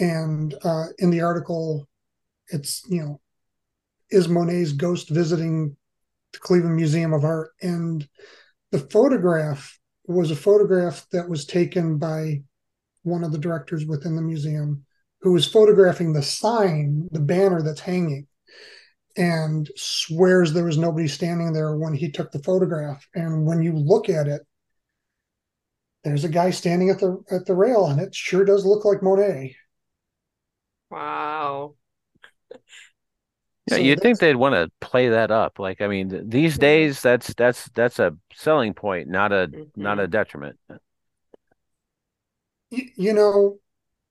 And 0.00 0.56
uh, 0.64 0.86
in 0.98 1.10
the 1.10 1.20
article, 1.20 1.88
it's 2.48 2.82
you 2.88 3.00
know, 3.00 3.20
is 4.10 4.28
Monet's 4.28 4.72
ghost 4.72 5.08
visiting 5.08 5.76
the 6.32 6.40
Cleveland 6.40 6.74
Museum 6.74 7.12
of 7.12 7.22
Art? 7.22 7.50
And 7.62 8.08
the 8.72 8.80
photograph 8.80 9.78
was 10.08 10.32
a 10.32 10.36
photograph 10.36 11.06
that 11.12 11.28
was 11.28 11.46
taken 11.46 11.96
by 11.96 12.42
one 13.04 13.22
of 13.22 13.30
the 13.30 13.38
directors 13.38 13.86
within 13.86 14.16
the 14.16 14.22
museum 14.22 14.84
who 15.24 15.32
was 15.32 15.46
photographing 15.46 16.12
the 16.12 16.22
sign, 16.22 17.08
the 17.10 17.20
banner 17.20 17.62
that's 17.62 17.80
hanging, 17.80 18.26
and 19.16 19.70
swears 19.74 20.52
there 20.52 20.66
was 20.66 20.76
nobody 20.76 21.08
standing 21.08 21.54
there 21.54 21.76
when 21.76 21.94
he 21.94 22.10
took 22.10 22.30
the 22.30 22.42
photograph. 22.42 23.06
And 23.14 23.46
when 23.46 23.62
you 23.62 23.72
look 23.72 24.10
at 24.10 24.28
it, 24.28 24.42
there's 26.04 26.24
a 26.24 26.28
guy 26.28 26.50
standing 26.50 26.90
at 26.90 27.00
the 27.00 27.22
at 27.30 27.46
the 27.46 27.54
rail, 27.54 27.86
and 27.86 28.00
it 28.02 28.14
sure 28.14 28.44
does 28.44 28.66
look 28.66 28.84
like 28.84 29.02
Monet. 29.02 29.56
Wow. 30.90 31.76
Yeah, 33.66 33.76
So 33.76 33.80
you'd 33.80 34.00
think 34.00 34.18
they'd 34.18 34.36
want 34.36 34.54
to 34.54 34.70
play 34.80 35.08
that 35.08 35.30
up. 35.30 35.58
Like, 35.58 35.80
I 35.80 35.88
mean, 35.88 36.28
these 36.28 36.54
mm-hmm. 36.54 36.60
days 36.60 37.00
that's 37.00 37.32
that's 37.34 37.70
that's 37.70 37.98
a 37.98 38.14
selling 38.34 38.74
point, 38.74 39.08
not 39.08 39.32
a 39.32 39.50
not 39.74 39.98
a 39.98 40.02
mm-hmm. 40.02 40.10
detriment. 40.10 40.58
y- 42.70 42.90
you 42.96 43.12
know, 43.12 43.58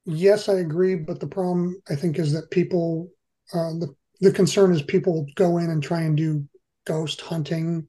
yes, 0.06 0.50
I 0.50 0.56
agree, 0.56 0.96
but 0.96 1.20
the 1.20 1.28
problem 1.28 1.82
I 1.89 1.96
think 1.96 2.20
is 2.20 2.34
that 2.34 2.52
people, 2.52 3.10
uh, 3.54 3.74
the 3.80 3.94
the 4.22 4.32
concern 4.32 4.72
is 4.72 4.82
people 4.82 5.26
go 5.36 5.58
in 5.58 5.70
and 5.70 5.84
try 5.84 6.02
and 6.02 6.16
do 6.16 6.48
ghost 6.86 7.20
hunting 7.22 7.88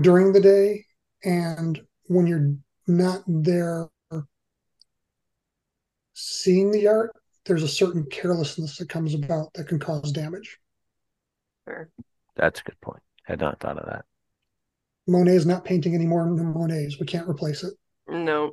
during 0.00 0.32
the 0.32 0.40
day, 0.40 0.84
and 1.24 1.80
when 2.06 2.26
you're 2.26 2.54
not 2.86 3.22
there 3.26 3.88
seeing 6.14 6.70
the 6.70 6.86
art, 6.86 7.12
there's 7.46 7.62
a 7.62 7.68
certain 7.68 8.04
carelessness 8.10 8.76
that 8.76 8.88
comes 8.88 9.14
about 9.14 9.52
that 9.54 9.68
can 9.68 9.78
cause 9.78 10.12
damage. 10.12 10.58
Sure. 11.66 11.88
That's 12.36 12.60
a 12.60 12.64
good 12.64 12.80
point. 12.80 13.02
I 13.28 13.32
Had 13.32 13.40
not 13.40 13.60
thought 13.60 13.78
of 13.78 13.86
that. 13.86 14.04
Monet 15.06 15.34
is 15.34 15.46
not 15.46 15.64
painting 15.64 15.94
anymore. 15.94 16.24
than 16.24 16.52
Monet's. 16.52 17.00
We 17.00 17.06
can't 17.06 17.28
replace 17.28 17.64
it. 17.64 17.74
No, 18.08 18.52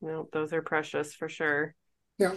no, 0.00 0.28
those 0.32 0.52
are 0.52 0.62
precious 0.62 1.14
for 1.14 1.28
sure. 1.28 1.74
Yeah. 2.18 2.34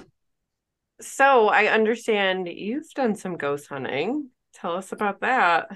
So 1.00 1.48
I 1.48 1.66
understand 1.66 2.48
you've 2.48 2.90
done 2.96 3.16
some 3.16 3.38
ghost 3.38 3.68
hunting. 3.68 4.30
Tell 4.54 4.76
us 4.76 4.92
about 4.92 5.22
that. 5.22 5.70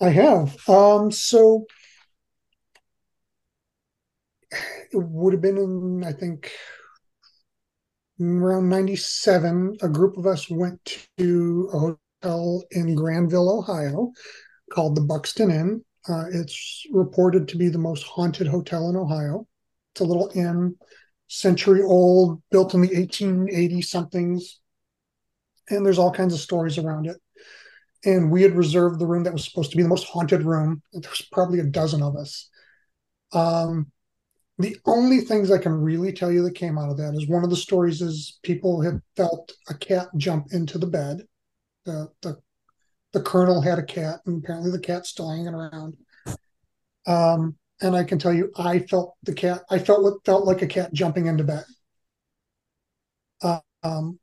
I 0.00 0.08
have. 0.08 0.56
Um, 0.68 1.10
so 1.10 1.66
it 4.50 4.96
would 5.02 5.32
have 5.32 5.42
been 5.42 5.58
in, 5.58 6.04
I 6.04 6.12
think, 6.12 6.52
around 8.20 8.68
97. 8.68 9.76
A 9.82 9.88
group 9.88 10.16
of 10.16 10.26
us 10.26 10.48
went 10.50 11.08
to 11.18 11.70
a 11.72 11.78
hotel 11.78 12.64
in 12.70 12.94
Granville, 12.94 13.58
Ohio, 13.58 14.12
called 14.72 14.96
the 14.96 15.02
Buxton 15.02 15.50
Inn. 15.50 15.84
Uh, 16.08 16.24
it's 16.32 16.84
reported 16.90 17.48
to 17.48 17.56
be 17.56 17.68
the 17.68 17.78
most 17.78 18.04
haunted 18.04 18.46
hotel 18.46 18.90
in 18.90 18.96
Ohio. 18.96 19.46
It's 19.92 20.00
a 20.00 20.04
little 20.04 20.30
inn, 20.34 20.76
century 21.28 21.82
old, 21.82 22.42
built 22.50 22.74
in 22.74 22.80
the 22.80 22.94
1880 22.94 23.82
somethings. 23.82 24.60
And 25.70 25.84
there's 25.84 25.98
all 25.98 26.12
kinds 26.12 26.34
of 26.34 26.40
stories 26.40 26.78
around 26.78 27.06
it 27.06 27.16
and 28.04 28.30
we 28.30 28.42
had 28.42 28.56
reserved 28.56 28.98
the 28.98 29.06
room 29.06 29.24
that 29.24 29.32
was 29.32 29.44
supposed 29.44 29.70
to 29.70 29.76
be 29.76 29.82
the 29.82 29.88
most 29.88 30.06
haunted 30.06 30.42
room. 30.42 30.82
There 30.92 31.10
was 31.10 31.26
probably 31.32 31.60
a 31.60 31.64
dozen 31.64 32.02
of 32.02 32.16
us. 32.16 32.48
Um, 33.32 33.90
the 34.58 34.76
only 34.86 35.20
things 35.20 35.50
I 35.50 35.58
can 35.58 35.72
really 35.72 36.12
tell 36.12 36.30
you 36.30 36.42
that 36.44 36.54
came 36.54 36.78
out 36.78 36.90
of 36.90 36.98
that 36.98 37.14
is 37.14 37.28
one 37.28 37.42
of 37.42 37.50
the 37.50 37.56
stories 37.56 38.00
is 38.02 38.38
people 38.42 38.80
had 38.80 39.00
felt 39.16 39.52
a 39.68 39.74
cat 39.74 40.08
jump 40.16 40.48
into 40.52 40.78
the 40.78 40.86
bed. 40.86 41.22
The 41.84 42.08
the 42.22 42.36
the 43.12 43.22
colonel 43.22 43.60
had 43.60 43.78
a 43.78 43.84
cat, 43.84 44.20
and 44.26 44.42
apparently 44.42 44.70
the 44.70 44.78
cat's 44.78 45.10
still 45.10 45.30
hanging 45.30 45.54
around. 45.54 45.96
Um, 47.06 47.56
and 47.84 47.94
I 47.94 48.02
can 48.02 48.18
tell 48.18 48.32
you, 48.32 48.50
I 48.56 48.78
felt 48.80 49.14
the 49.22 49.34
cat. 49.34 49.62
I 49.70 49.78
felt 49.78 50.02
what 50.02 50.24
felt 50.24 50.46
like 50.46 50.62
a 50.62 50.66
cat 50.66 50.92
jumping 50.94 51.26
into 51.26 51.44
bed. 51.44 51.64
Uh, 53.42 53.60
um, 53.82 54.18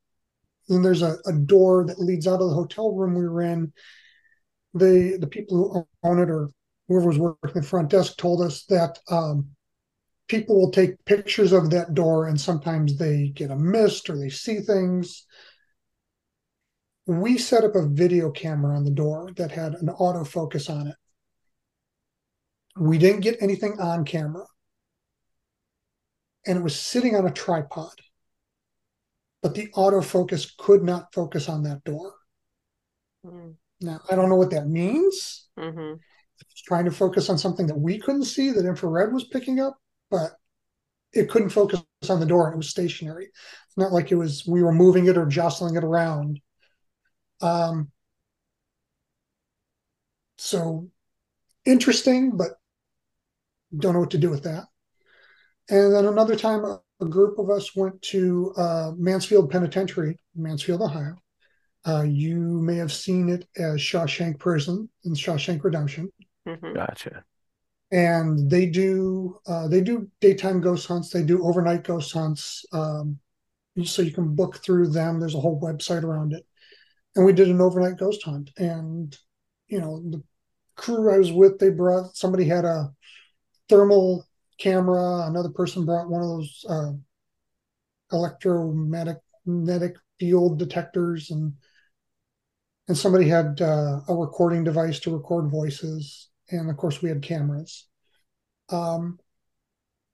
then 0.67 0.82
there's 0.82 1.04
a, 1.04 1.17
a 1.28 1.34
door 1.34 1.86
that 1.86 2.00
leads 2.00 2.28
out 2.28 2.41
of 2.41 2.50
the 2.50 2.56
hotel 2.56 2.91
room 2.91 3.13
we 3.13 3.28
were 3.28 3.43
in. 3.43 3.71
The 4.74 5.17
the 5.19 5.28
people 5.28 5.88
who 6.02 6.08
own 6.08 6.19
it 6.19 6.30
or 6.30 6.50
whoever 6.88 7.08
was 7.08 7.19
working 7.19 7.62
the 7.62 7.62
front 7.62 7.89
desk 7.89 8.17
told 8.17 8.41
us 8.41 8.65
that 8.65 8.97
um, 9.10 9.50
people 10.28 10.60
will 10.60 10.71
take 10.71 11.04
pictures 11.06 11.52
of 11.52 11.69
that 11.69 11.93
door 11.93 12.28
and 12.28 12.39
sometimes 12.39 12.97
they 12.97 13.28
get 13.36 13.52
a 13.52 13.56
mist 13.56 14.10
or 14.10 14.17
they 14.17 14.30
see 14.30 14.60
things. 14.60 15.26
We 17.06 17.38
set 17.38 17.63
up 17.63 17.76
a 17.76 17.88
video 17.88 18.32
camera 18.32 18.76
on 18.76 18.86
the 18.86 18.91
door 18.91 19.32
that 19.36 19.52
had 19.52 19.74
an 19.74 19.88
autofocus 19.88 20.69
on 20.69 20.88
it. 20.88 20.95
We 22.78 22.98
didn't 22.98 23.22
get 23.22 23.42
anything 23.42 23.80
on 23.80 24.06
camera. 24.06 24.46
And 26.46 26.58
it 26.58 26.62
was 26.62 26.76
sitting 26.80 27.16
on 27.16 27.28
a 27.28 27.32
tripod 27.32 27.94
but 29.42 29.56
the 29.56 29.68
autofocus 29.70 30.56
could 30.58 30.84
not 30.84 31.14
focus 31.14 31.50
on 31.50 31.64
that 31.64 31.84
door. 31.84 32.14
Mm, 33.26 33.56
Now, 33.82 34.00
I 34.10 34.16
don't 34.16 34.30
know 34.30 34.36
what 34.36 34.52
that 34.52 34.68
means. 34.68 35.48
Mm-hmm. 35.58 35.96
It's 36.40 36.62
trying 36.62 36.86
to 36.86 36.92
focus 36.92 37.30
on 37.30 37.38
something 37.38 37.68
that 37.68 37.80
we 37.80 38.00
couldn't 38.00 38.26
see 38.26 38.52
that 38.52 38.66
infrared 38.66 39.14
was 39.14 39.26
picking 39.26 39.60
up, 39.60 39.78
but 40.10 40.32
it 41.14 41.30
couldn't 41.30 41.50
focus 41.50 41.82
on 42.10 42.20
the 42.20 42.26
door 42.26 42.48
and 42.48 42.54
it 42.56 42.58
was 42.58 42.70
stationary. 42.70 43.26
It's 43.26 43.78
not 43.78 43.92
like 43.92 44.12
it 44.12 44.16
was 44.16 44.46
we 44.48 44.64
were 44.64 44.72
moving 44.72 45.08
it 45.08 45.18
or 45.18 45.26
jostling 45.26 45.76
it 45.76 45.84
around. 45.84 46.40
Um, 47.42 47.92
so 50.38 50.90
interesting, 51.66 52.38
but 52.38 52.52
don't 53.78 53.94
know 53.94 54.00
what 54.00 54.12
to 54.12 54.18
do 54.18 54.30
with 54.30 54.44
that. 54.44 54.66
And 55.70 55.94
then 55.94 56.06
another 56.06 56.36
time, 56.36 56.66
a, 56.66 56.82
a 57.00 57.06
group 57.06 57.40
of 57.40 57.50
us 57.50 57.76
went 57.76 58.02
to 58.04 58.54
uh, 58.58 58.92
Mansfield 58.98 59.50
Penitentiary, 59.50 60.20
Mansfield, 60.36 60.82
Ohio. 60.82 61.16
Uh, 61.88 62.04
you 62.04 62.38
may 62.62 62.76
have 62.76 62.92
seen 62.94 63.30
it 63.30 63.48
as 63.58 63.80
Shawshank 63.80 64.38
Prison 64.40 64.90
and 65.06 65.16
Shawshank 65.16 65.64
Redemption, 65.64 66.12
Mm-hmm. 66.48 66.74
Gotcha. 66.74 67.24
and 67.92 68.50
they 68.50 68.66
do 68.66 69.40
uh, 69.48 69.68
they 69.68 69.82
do 69.82 70.10
daytime 70.20 70.60
ghost 70.62 70.88
hunts. 70.88 71.10
They 71.12 71.24
do 71.24 71.44
overnight 71.46 71.84
ghost 71.84 72.12
hunts, 72.14 72.66
um, 72.74 73.20
so 73.84 74.02
you 74.02 74.12
can 74.12 74.36
book 74.36 74.58
through 74.58 74.88
them. 74.88 75.20
There's 75.20 75.36
a 75.36 75.40
whole 75.40 75.62
website 75.62 76.04
around 76.04 76.34
it, 76.34 76.44
and 77.16 77.26
we 77.26 77.34
did 77.34 77.50
an 77.50 77.62
overnight 77.62 77.98
ghost 77.98 78.24
hunt. 78.24 78.50
And 78.58 79.16
you 79.68 79.80
know 79.80 80.02
the 80.10 80.24
crew 80.76 81.14
I 81.14 81.18
was 81.18 81.32
with, 81.32 81.60
they 81.60 81.70
brought 81.70 82.16
somebody 82.16 82.46
had 82.46 82.66
a 82.66 82.92
thermal 83.72 84.28
camera. 84.60 85.26
Another 85.28 85.50
person 85.50 85.86
brought 85.86 86.10
one 86.10 86.22
of 86.22 86.28
those 86.28 86.66
uh, 86.70 86.92
electromagnetic 88.12 89.96
field 90.20 90.60
detectors, 90.60 91.32
and 91.32 91.54
and 92.88 92.98
somebody 92.98 93.28
had 93.30 93.62
uh, 93.62 94.02
a 94.08 94.14
recording 94.14 94.64
device 94.64 95.00
to 95.00 95.16
record 95.16 95.50
voices. 95.50 96.30
And 96.50 96.70
of 96.70 96.76
course, 96.76 97.02
we 97.02 97.10
had 97.10 97.22
cameras. 97.22 97.88
Um, 98.70 99.18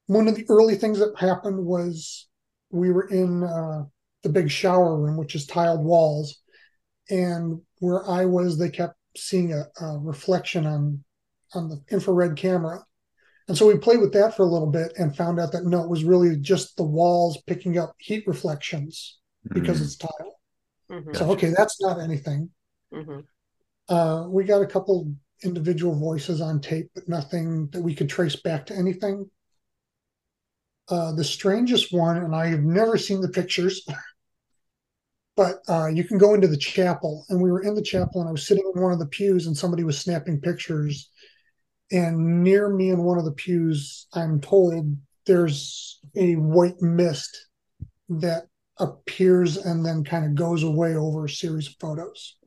one 0.05 0.27
of 0.27 0.35
the 0.35 0.45
early 0.49 0.75
things 0.75 0.99
that 0.99 1.17
happened 1.17 1.65
was 1.65 2.27
we 2.69 2.91
were 2.91 3.07
in 3.07 3.43
uh, 3.43 3.85
the 4.21 4.29
big 4.29 4.51
shower 4.51 4.95
room, 4.95 5.17
which 5.17 5.33
is 5.33 5.47
tiled 5.47 5.83
walls, 5.83 6.41
and 7.09 7.59
where 7.79 8.07
I 8.07 8.25
was, 8.25 8.57
they 8.57 8.69
kept 8.69 8.95
seeing 9.15 9.51
a, 9.53 9.63
a 9.83 9.97
reflection 9.97 10.67
on 10.67 11.03
on 11.53 11.69
the 11.69 11.81
infrared 11.89 12.35
camera. 12.35 12.83
And 13.47 13.57
so 13.57 13.65
we 13.65 13.77
played 13.77 14.01
with 14.01 14.13
that 14.13 14.35
for 14.35 14.43
a 14.43 14.49
little 14.49 14.69
bit 14.69 14.93
and 14.97 15.15
found 15.15 15.39
out 15.39 15.51
that 15.53 15.65
no, 15.65 15.83
it 15.83 15.89
was 15.89 16.03
really 16.03 16.35
just 16.37 16.75
the 16.75 16.83
walls 16.83 17.41
picking 17.47 17.77
up 17.77 17.95
heat 17.97 18.25
reflections 18.27 19.19
because 19.53 19.79
Mm, 19.79 19.83
it's 19.83 19.95
tile. 19.95 20.39
Mm-hmm. 20.91 21.13
So 21.13 21.31
okay, 21.31 21.53
that's 21.55 21.81
not 21.81 21.99
anything. 21.99 22.49
Mm-hmm. 22.93 23.19
Uh, 23.93 24.27
we 24.27 24.43
got 24.43 24.61
a 24.61 24.67
couple 24.67 25.13
individual 25.43 25.95
voices 25.95 26.41
on 26.41 26.59
tape, 26.59 26.89
but 26.93 27.07
nothing 27.07 27.67
that 27.71 27.81
we 27.81 27.95
could 27.95 28.09
trace 28.09 28.35
back 28.35 28.65
to 28.65 28.75
anything. 28.75 29.29
Uh, 30.89 31.11
the 31.13 31.23
strangest 31.23 31.93
one, 31.93 32.17
and 32.17 32.33
I 32.33 32.47
have 32.47 32.63
never 32.63 32.97
seen 32.97 33.21
the 33.21 33.29
pictures, 33.29 33.85
but 35.35 35.57
uh, 35.67 35.87
you 35.87 36.03
can 36.03 36.17
go 36.17 36.33
into 36.33 36.47
the 36.47 36.57
chapel. 36.57 37.25
And 37.29 37.41
we 37.41 37.51
were 37.51 37.61
in 37.61 37.75
the 37.75 37.81
chapel, 37.81 38.21
and 38.21 38.29
I 38.29 38.31
was 38.31 38.47
sitting 38.47 38.69
in 38.73 38.81
one 38.81 38.93
of 38.93 38.99
the 38.99 39.07
pews, 39.07 39.47
and 39.47 39.55
somebody 39.55 39.83
was 39.83 39.99
snapping 39.99 40.41
pictures. 40.41 41.09
And 41.91 42.43
near 42.43 42.69
me 42.69 42.89
in 42.89 43.03
one 43.03 43.17
of 43.17 43.25
the 43.25 43.31
pews, 43.31 44.07
I'm 44.13 44.41
told 44.41 44.97
there's 45.25 45.99
a 46.15 46.35
white 46.35 46.81
mist 46.81 47.47
that 48.09 48.47
appears 48.79 49.57
and 49.57 49.85
then 49.85 50.03
kind 50.03 50.25
of 50.25 50.35
goes 50.35 50.63
away 50.63 50.95
over 50.95 51.25
a 51.25 51.29
series 51.29 51.67
of 51.67 51.75
photos. 51.79 52.37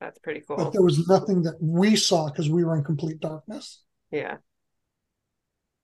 That's 0.00 0.18
pretty 0.18 0.42
cool. 0.46 0.56
But 0.56 0.72
there 0.72 0.82
was 0.82 1.08
nothing 1.08 1.42
that 1.42 1.56
we 1.60 1.96
saw 1.96 2.28
because 2.28 2.50
we 2.50 2.64
were 2.64 2.76
in 2.76 2.84
complete 2.84 3.20
darkness. 3.20 3.82
Yeah. 4.10 4.36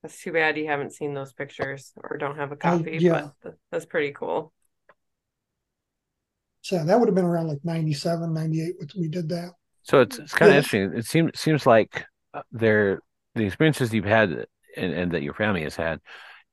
That's 0.03 0.21
too 0.21 0.33
bad 0.33 0.57
you 0.57 0.67
haven't 0.67 0.95
seen 0.95 1.15
those 1.15 1.33
pictures 1.33 1.93
or 1.97 2.17
don't 2.17 2.37
have 2.37 2.53
a 2.53 2.57
copy, 2.57 2.99
yeah. 3.01 3.29
but 3.43 3.55
that's 3.71 3.85
pretty 3.85 4.13
cool. 4.13 4.53
So 6.63 6.83
that 6.85 6.99
would 6.99 7.09
have 7.09 7.15
been 7.15 7.25
around 7.25 7.49
like 7.49 7.65
97, 7.65 8.33
98 8.33 8.75
when 8.79 8.89
we 8.99 9.09
did 9.09 9.29
that. 9.31 9.53
So 9.83 10.01
it's 10.01 10.19
it's 10.19 10.35
kind 10.35 10.51
of 10.51 10.57
interesting. 10.59 10.93
It 10.99 11.07
seems 11.07 11.39
seems 11.39 11.67
like 11.67 12.05
there 12.53 13.01
the 13.35 13.45
experiences 13.45 13.93
you've 13.93 14.05
had 14.05 14.47
and, 14.77 14.93
and 14.93 15.13
that 15.13 15.23
your 15.23 15.35
family 15.35 15.63
has 15.63 15.77
had 15.77 16.01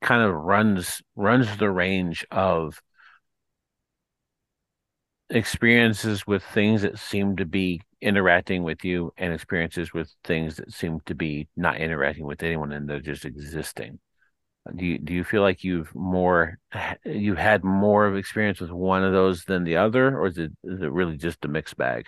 kind 0.01 0.21
of 0.21 0.33
runs 0.33 1.01
runs 1.15 1.57
the 1.57 1.69
range 1.69 2.25
of 2.31 2.81
experiences 5.29 6.25
with 6.25 6.43
things 6.43 6.81
that 6.83 6.97
seem 6.97 7.35
to 7.35 7.45
be 7.45 7.81
interacting 8.01 8.63
with 8.63 8.83
you 8.83 9.11
and 9.17 9.33
experiences 9.33 9.93
with 9.93 10.13
things 10.23 10.57
that 10.57 10.71
seem 10.71 10.99
to 11.05 11.15
be 11.15 11.47
not 11.55 11.77
interacting 11.77 12.25
with 12.25 12.43
anyone 12.43 12.71
and 12.71 12.87
they're 12.89 12.99
just 12.99 13.25
existing. 13.25 13.99
Do 14.75 14.85
you 14.85 14.97
do 14.99 15.13
you 15.13 15.23
feel 15.23 15.41
like 15.41 15.63
you've 15.63 15.93
more 15.95 16.59
you've 17.05 17.37
had 17.37 17.63
more 17.63 18.05
of 18.05 18.15
experience 18.17 18.59
with 18.59 18.71
one 18.71 19.03
of 19.03 19.13
those 19.13 19.45
than 19.45 19.63
the 19.63 19.77
other, 19.77 20.17
or 20.17 20.27
is 20.27 20.37
it 20.37 20.51
is 20.63 20.81
it 20.81 20.91
really 20.91 21.17
just 21.17 21.45
a 21.45 21.47
mixed 21.47 21.77
bag? 21.77 22.07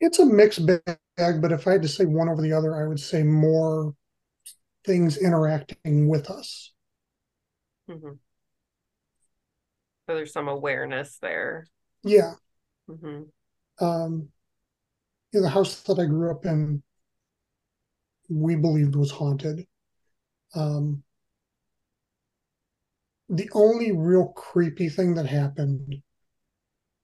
It's 0.00 0.18
a 0.18 0.26
mixed 0.26 0.64
bag, 0.66 0.98
but 1.16 1.52
if 1.52 1.66
I 1.66 1.72
had 1.72 1.82
to 1.82 1.88
say 1.88 2.04
one 2.04 2.28
over 2.28 2.42
the 2.42 2.52
other, 2.52 2.76
I 2.76 2.86
would 2.86 3.00
say 3.00 3.22
more 3.22 3.94
things 4.84 5.16
interacting 5.16 6.08
with 6.08 6.30
us. 6.30 6.72
hmm 7.88 8.18
So 10.06 10.14
there's 10.14 10.32
some 10.32 10.48
awareness 10.48 11.18
there. 11.18 11.66
Yeah. 12.04 12.34
hmm 12.88 13.22
Um, 13.80 14.28
you 15.32 15.40
know, 15.40 15.44
the 15.46 15.50
house 15.50 15.82
that 15.82 15.98
I 15.98 16.06
grew 16.06 16.30
up 16.30 16.44
in, 16.46 16.82
we 18.28 18.54
believed 18.56 18.94
was 18.96 19.10
haunted. 19.10 19.66
Um, 20.54 21.02
the 23.28 23.48
only 23.54 23.92
real 23.92 24.26
creepy 24.28 24.88
thing 24.88 25.14
that 25.14 25.26
happened, 25.26 26.02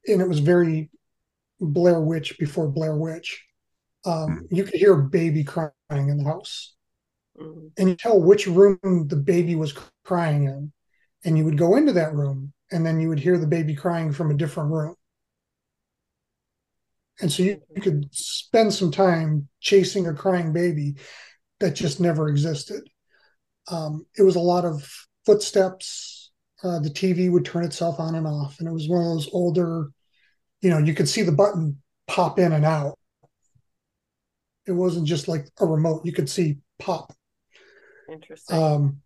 and 0.06 0.20
it 0.20 0.28
was 0.28 0.38
very 0.40 0.90
Blair 1.60 2.00
Witch 2.00 2.38
before 2.38 2.68
Blair 2.68 2.96
Witch. 2.96 3.44
Um, 4.04 4.46
you 4.50 4.64
could 4.64 4.74
hear 4.74 4.94
a 4.94 5.04
baby 5.04 5.44
crying 5.44 5.72
in 5.90 6.18
the 6.18 6.24
house, 6.24 6.74
hmm 7.36 7.72
and 7.76 7.88
you 7.88 7.96
tell 7.96 8.20
which 8.20 8.46
room 8.46 8.78
the 8.82 9.16
baby 9.16 9.54
was 9.54 9.74
crying 10.04 10.44
in, 10.44 10.72
and 11.24 11.38
you 11.38 11.44
would 11.44 11.58
go 11.58 11.76
into 11.76 11.92
that 11.92 12.14
room, 12.14 12.52
and 12.70 12.84
then 12.84 13.00
you 13.00 13.08
would 13.08 13.20
hear 13.20 13.38
the 13.38 13.46
baby 13.46 13.74
crying 13.74 14.12
from 14.12 14.30
a 14.30 14.34
different 14.34 14.70
room. 14.70 14.94
And 17.20 17.30
so 17.30 17.42
you, 17.42 17.62
you 17.74 17.82
could 17.82 18.08
spend 18.12 18.72
some 18.72 18.90
time 18.90 19.48
chasing 19.60 20.06
a 20.06 20.14
crying 20.14 20.52
baby 20.52 20.96
that 21.60 21.74
just 21.74 22.00
never 22.00 22.28
existed. 22.28 22.82
Um, 23.70 24.06
it 24.18 24.22
was 24.22 24.36
a 24.36 24.40
lot 24.40 24.64
of 24.64 24.88
footsteps. 25.26 26.32
Uh, 26.64 26.80
the 26.80 26.90
TV 26.90 27.30
would 27.30 27.44
turn 27.44 27.64
itself 27.64 28.00
on 28.00 28.14
and 28.14 28.26
off, 28.26 28.58
and 28.58 28.68
it 28.68 28.72
was 28.72 28.88
one 28.88 29.02
of 29.02 29.08
those 29.08 29.30
older, 29.32 29.90
you 30.62 30.70
know, 30.70 30.78
you 30.78 30.94
could 30.94 31.08
see 31.08 31.22
the 31.22 31.32
button 31.32 31.82
pop 32.08 32.38
in 32.38 32.52
and 32.52 32.64
out. 32.64 32.98
It 34.66 34.72
wasn't 34.72 35.06
just 35.06 35.28
like 35.28 35.46
a 35.60 35.66
remote; 35.66 36.04
you 36.04 36.12
could 36.12 36.28
see 36.28 36.58
pop. 36.78 37.12
Interesting. 38.10 38.56
Um, 38.56 39.02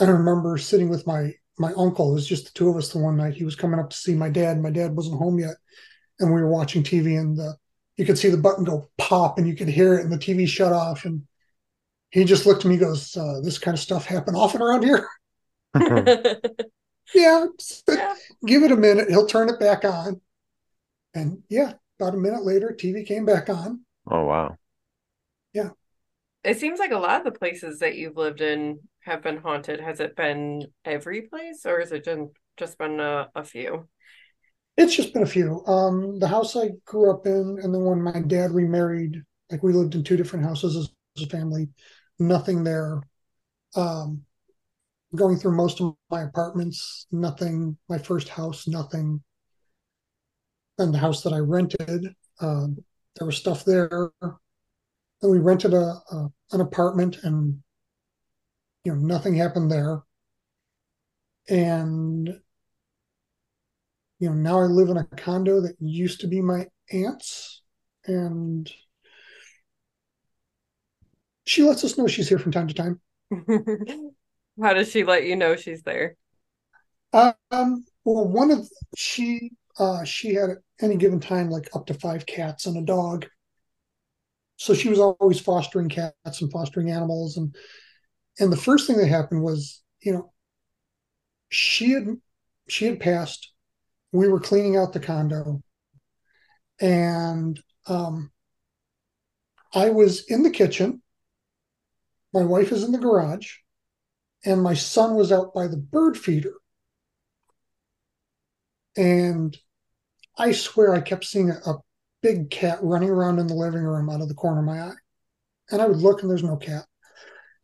I 0.00 0.04
remember 0.04 0.58
sitting 0.58 0.88
with 0.88 1.06
my 1.06 1.34
my 1.58 1.72
uncle. 1.72 2.10
It 2.10 2.14
was 2.14 2.26
just 2.26 2.46
the 2.46 2.50
two 2.52 2.68
of 2.68 2.76
us 2.76 2.92
the 2.92 2.98
one 2.98 3.16
night. 3.16 3.34
He 3.34 3.44
was 3.44 3.56
coming 3.56 3.80
up 3.80 3.90
to 3.90 3.96
see 3.96 4.14
my 4.14 4.28
dad. 4.28 4.60
My 4.60 4.70
dad 4.70 4.94
wasn't 4.94 5.18
home 5.18 5.38
yet, 5.38 5.56
and 6.20 6.34
we 6.34 6.40
were 6.40 6.50
watching 6.50 6.82
TV. 6.82 7.18
And 7.18 7.36
the, 7.36 7.56
you 7.96 8.04
could 8.04 8.18
see 8.18 8.28
the 8.28 8.36
button 8.36 8.64
go 8.64 8.90
pop, 8.98 9.38
and 9.38 9.46
you 9.46 9.54
could 9.56 9.68
hear 9.68 9.94
it, 9.94 10.04
and 10.04 10.12
the 10.12 10.18
TV 10.18 10.46
shut 10.46 10.72
off. 10.72 11.04
And 11.04 11.22
he 12.10 12.24
just 12.24 12.46
looked 12.46 12.64
at 12.64 12.68
me, 12.68 12.74
and 12.74 12.84
goes, 12.84 13.16
uh, 13.16 13.40
"This 13.42 13.58
kind 13.58 13.74
of 13.74 13.80
stuff 13.80 14.04
happen 14.04 14.34
often 14.34 14.60
around 14.60 14.84
here." 14.84 15.08
yeah, 17.14 17.46
yeah. 17.88 18.14
give 18.46 18.62
it 18.62 18.72
a 18.72 18.76
minute. 18.76 19.08
He'll 19.08 19.26
turn 19.26 19.48
it 19.48 19.60
back 19.60 19.84
on. 19.84 20.20
And 21.14 21.42
yeah, 21.48 21.74
about 21.98 22.14
a 22.14 22.18
minute 22.18 22.44
later, 22.44 22.76
TV 22.78 23.04
came 23.04 23.24
back 23.24 23.48
on. 23.48 23.80
Oh 24.10 24.24
wow. 24.24 24.56
Yeah. 25.52 25.70
It 26.44 26.58
seems 26.58 26.78
like 26.78 26.92
a 26.92 26.98
lot 26.98 27.18
of 27.18 27.24
the 27.24 27.38
places 27.38 27.80
that 27.80 27.96
you've 27.96 28.16
lived 28.16 28.40
in 28.40 28.80
have 29.00 29.22
been 29.22 29.38
haunted. 29.38 29.80
Has 29.80 30.00
it 30.00 30.14
been 30.16 30.66
every 30.84 31.22
place 31.22 31.64
or 31.66 31.80
has 31.80 31.92
it 31.92 32.04
just, 32.04 32.30
just 32.56 32.78
been 32.78 33.00
a, 33.00 33.28
a 33.34 33.42
few? 33.42 33.88
It's 34.76 34.94
just 34.94 35.12
been 35.12 35.22
a 35.22 35.26
few. 35.26 35.64
Um, 35.66 36.18
the 36.18 36.28
house 36.28 36.54
I 36.54 36.70
grew 36.84 37.10
up 37.10 37.26
in, 37.26 37.58
and 37.62 37.74
then 37.74 37.84
when 37.84 38.02
my 38.02 38.20
dad 38.20 38.50
remarried, 38.52 39.22
like 39.50 39.62
we 39.62 39.72
lived 39.72 39.94
in 39.94 40.04
two 40.04 40.18
different 40.18 40.44
houses 40.44 40.76
as 41.16 41.22
a 41.22 41.26
family, 41.28 41.68
nothing 42.18 42.62
there. 42.62 43.00
Um, 43.74 44.22
going 45.14 45.38
through 45.38 45.56
most 45.56 45.80
of 45.80 45.94
my 46.10 46.22
apartments, 46.22 47.06
nothing. 47.10 47.78
My 47.88 47.98
first 47.98 48.28
house, 48.28 48.68
nothing. 48.68 49.22
And 50.78 50.92
the 50.92 50.98
house 50.98 51.22
that 51.22 51.32
I 51.32 51.38
rented, 51.38 52.14
um, 52.40 52.78
there 53.16 53.26
was 53.26 53.36
stuff 53.36 53.64
there. 53.64 54.10
Then 54.20 55.30
we 55.30 55.38
rented 55.38 55.72
a, 55.72 56.00
a 56.10 56.28
an 56.52 56.60
apartment, 56.60 57.18
and 57.22 57.62
you 58.84 58.94
know 58.94 58.98
nothing 58.98 59.34
happened 59.34 59.70
there. 59.70 60.02
And 61.48 62.28
you 64.18 64.28
know 64.28 64.34
now 64.34 64.60
I 64.60 64.64
live 64.64 64.90
in 64.90 64.98
a 64.98 65.04
condo 65.04 65.62
that 65.62 65.76
used 65.80 66.20
to 66.20 66.26
be 66.26 66.42
my 66.42 66.66
aunt's, 66.92 67.62
and 68.04 68.70
she 71.46 71.62
lets 71.62 71.84
us 71.84 71.96
know 71.96 72.06
she's 72.06 72.28
here 72.28 72.38
from 72.38 72.52
time 72.52 72.68
to 72.68 72.74
time. 72.74 73.00
How 74.62 74.74
does 74.74 74.90
she 74.90 75.04
let 75.04 75.24
you 75.24 75.36
know 75.36 75.56
she's 75.56 75.82
there? 75.82 76.16
Um, 77.12 77.84
well, 78.04 78.28
one 78.28 78.50
of 78.50 78.68
she 78.96 79.52
uh, 79.78 80.04
she 80.04 80.34
had 80.34 80.50
any 80.80 80.96
given 80.96 81.20
time 81.20 81.50
like 81.50 81.68
up 81.74 81.86
to 81.86 81.94
five 81.94 82.26
cats 82.26 82.66
and 82.66 82.76
a 82.76 82.82
dog. 82.82 83.26
So 84.56 84.74
she 84.74 84.88
was 84.88 84.98
always 84.98 85.40
fostering 85.40 85.88
cats 85.88 86.40
and 86.40 86.50
fostering 86.50 86.90
animals, 86.90 87.36
and 87.36 87.54
and 88.38 88.52
the 88.52 88.56
first 88.56 88.86
thing 88.86 88.96
that 88.98 89.08
happened 89.08 89.42
was, 89.42 89.82
you 90.00 90.12
know, 90.12 90.32
she 91.50 91.92
had 91.92 92.06
she 92.68 92.86
had 92.86 93.00
passed. 93.00 93.52
We 94.12 94.28
were 94.28 94.40
cleaning 94.40 94.76
out 94.76 94.92
the 94.92 95.00
condo, 95.00 95.62
and 96.80 97.60
um, 97.86 98.30
I 99.74 99.90
was 99.90 100.24
in 100.26 100.42
the 100.42 100.50
kitchen. 100.50 101.02
My 102.32 102.44
wife 102.44 102.72
is 102.72 102.82
in 102.82 102.92
the 102.92 102.98
garage, 102.98 103.56
and 104.44 104.62
my 104.62 104.74
son 104.74 105.14
was 105.14 105.32
out 105.32 105.54
by 105.54 105.66
the 105.66 105.76
bird 105.76 106.16
feeder. 106.16 106.54
And 108.96 109.56
I 110.38 110.52
swear 110.52 110.94
I 110.94 111.00
kept 111.00 111.24
seeing 111.24 111.50
a, 111.50 111.54
a 111.66 111.78
big 112.22 112.50
cat 112.50 112.78
running 112.82 113.10
around 113.10 113.38
in 113.38 113.46
the 113.46 113.54
living 113.54 113.82
room 113.82 114.10
out 114.10 114.20
of 114.20 114.28
the 114.28 114.34
corner 114.34 114.60
of 114.60 114.66
my 114.66 114.80
eye. 114.80 114.94
And 115.70 115.82
I 115.82 115.86
would 115.86 115.98
look 115.98 116.22
and 116.22 116.30
there's 116.30 116.42
no 116.42 116.56
cat. 116.56 116.84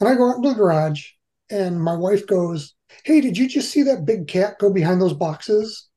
And 0.01 0.09
I 0.09 0.15
go 0.15 0.31
out 0.31 0.37
into 0.37 0.49
the 0.49 0.55
garage 0.55 1.11
and 1.51 1.81
my 1.81 1.95
wife 1.95 2.27
goes, 2.27 2.75
Hey, 3.05 3.21
did 3.21 3.39
you 3.39 3.49
just 3.49 3.71
see 3.71 3.83
that 3.85 4.05
big 4.05 4.29
cat 4.29 4.59
go 4.59 4.71
behind 4.73 5.01
those 5.01 5.15
boxes? 5.15 5.89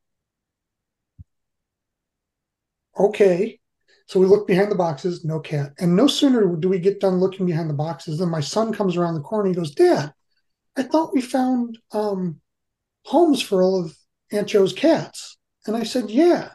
Okay. 2.98 3.60
So 4.08 4.20
we 4.20 4.28
look 4.28 4.48
behind 4.48 4.72
the 4.72 4.76
boxes, 4.76 5.26
no 5.26 5.40
cat. 5.40 5.74
And 5.80 5.96
no 5.96 6.08
sooner 6.08 6.56
do 6.56 6.70
we 6.70 6.80
get 6.80 7.00
done 7.00 7.20
looking 7.20 7.46
behind 7.46 7.70
the 7.70 7.74
boxes 7.74 8.20
than 8.20 8.30
my 8.30 8.40
son 8.40 8.72
comes 8.72 8.96
around 8.96 9.16
the 9.16 9.22
corner. 9.22 9.50
He 9.50 9.56
goes, 9.56 9.74
Dad, 9.74 10.14
I 10.78 10.84
thought 10.84 11.14
we 11.14 11.22
found 11.22 11.80
um, 11.92 12.40
homes 13.06 13.42
for 13.42 13.64
all 13.64 13.84
of 13.84 13.98
Aunt 14.32 14.48
Joe's 14.48 14.74
cats. 14.74 15.38
And 15.66 15.76
I 15.76 15.84
said, 15.84 16.10
Yeah. 16.10 16.52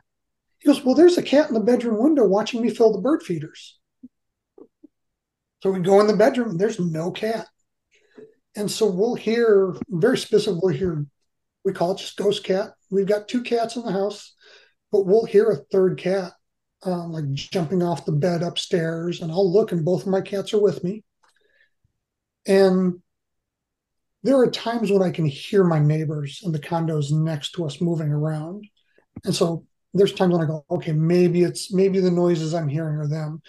He 0.61 0.69
goes, 0.69 0.85
Well, 0.85 0.95
there's 0.95 1.19
a 1.19 1.23
cat 1.23 1.49
in 1.49 1.55
the 1.55 1.61
bedroom 1.61 2.03
window 2.03 2.25
watching 2.25 2.63
me 2.63 2.71
fill 2.71 2.93
the 2.93 3.01
bird 3.01 3.23
feeders. 3.23 3.79
So 5.63 5.71
we 5.71 5.81
go 5.81 6.01
in 6.01 6.07
the 6.07 6.17
bedroom 6.17 6.51
and 6.51 6.59
there's 6.59 6.81
no 6.81 7.11
cat. 7.11 7.47
And 8.57 8.71
so 8.71 8.87
we'll 8.87 9.15
hear 9.15 9.77
very 9.89 10.19
specifically 10.19 10.77
here, 10.77 11.07
we 11.65 11.73
call 11.73 11.93
it 11.93 11.99
just 11.99 12.17
ghost 12.17 12.45
cat. 12.45 12.71
We've 12.91 13.07
got 13.07 13.29
two 13.29 13.43
cats 13.43 13.77
in 13.77 13.85
the 13.85 13.93
house. 13.93 14.35
but 14.91 15.07
we'll 15.07 15.25
hear 15.25 15.51
a 15.51 15.57
third 15.71 15.99
cat 15.99 16.33
um, 16.83 17.13
like 17.13 17.31
jumping 17.33 17.83
off 17.83 18.07
the 18.07 18.13
bed 18.13 18.43
upstairs, 18.43 19.21
and 19.21 19.31
I'll 19.31 19.53
look, 19.53 19.73
and 19.73 19.85
both 19.85 20.03
of 20.03 20.09
my 20.09 20.21
cats 20.21 20.55
are 20.55 20.61
with 20.61 20.83
me. 20.83 21.05
And 22.47 23.01
there 24.23 24.39
are 24.39 24.51
times 24.51 24.91
when 24.91 25.03
I 25.03 25.11
can 25.11 25.27
hear 25.27 25.65
my 25.65 25.79
neighbors 25.79 26.41
in 26.45 26.53
the 26.53 26.59
condos 26.59 27.13
next 27.13 27.53
to 27.53 27.65
us 27.65 27.81
moving 27.81 28.09
around. 28.09 28.67
And 29.25 29.35
so 29.35 29.67
there's 29.95 30.13
times 30.13 30.33
when 30.33 30.43
I 30.43 30.47
go, 30.47 30.65
okay, 30.71 30.93
maybe 30.93 31.43
it's 31.43 31.73
maybe 31.73 32.01
the 32.01 32.11
noises 32.11 32.55
I'm 32.55 32.69
hearing 32.69 32.97
are 32.97 33.09
them. 33.09 33.43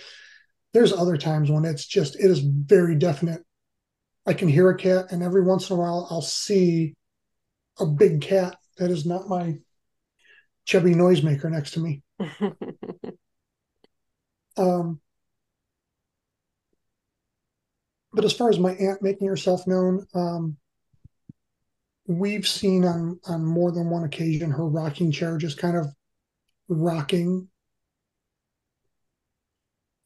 There's 0.73 0.93
other 0.93 1.17
times 1.17 1.51
when 1.51 1.65
it's 1.65 1.85
just 1.85 2.15
it 2.15 2.31
is 2.31 2.39
very 2.39 2.95
definite. 2.95 3.41
I 4.25 4.33
can 4.33 4.47
hear 4.47 4.69
a 4.69 4.77
cat, 4.77 5.11
and 5.11 5.23
every 5.23 5.43
once 5.43 5.69
in 5.69 5.75
a 5.75 5.79
while 5.79 6.07
I'll 6.09 6.21
see 6.21 6.95
a 7.79 7.85
big 7.85 8.21
cat 8.21 8.57
that 8.77 8.91
is 8.91 9.05
not 9.05 9.27
my 9.27 9.59
chubby 10.65 10.93
noisemaker 10.93 11.49
next 11.49 11.71
to 11.71 11.79
me. 11.79 12.01
um, 14.57 14.99
but 18.13 18.25
as 18.25 18.33
far 18.33 18.49
as 18.49 18.59
my 18.59 18.71
aunt 18.73 19.01
making 19.01 19.27
herself 19.27 19.65
known, 19.67 20.05
um, 20.13 20.57
we've 22.07 22.47
seen 22.47 22.85
on 22.85 23.19
on 23.25 23.45
more 23.45 23.71
than 23.71 23.89
one 23.89 24.03
occasion 24.03 24.51
her 24.51 24.67
rocking 24.67 25.11
chair 25.11 25.37
just 25.37 25.57
kind 25.57 25.77
of 25.77 25.87
rocking. 26.72 27.47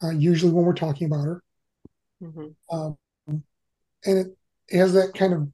Uh, 0.03 0.09
usually 0.09 0.51
when 0.51 0.65
we're 0.65 0.73
talking 0.73 1.07
about 1.07 1.23
her, 1.23 1.43
mm-hmm. 2.21 2.75
um, 2.75 2.97
and 3.27 4.35
it 4.67 4.77
has 4.77 4.93
that 4.93 5.13
kind 5.13 5.33
of 5.33 5.47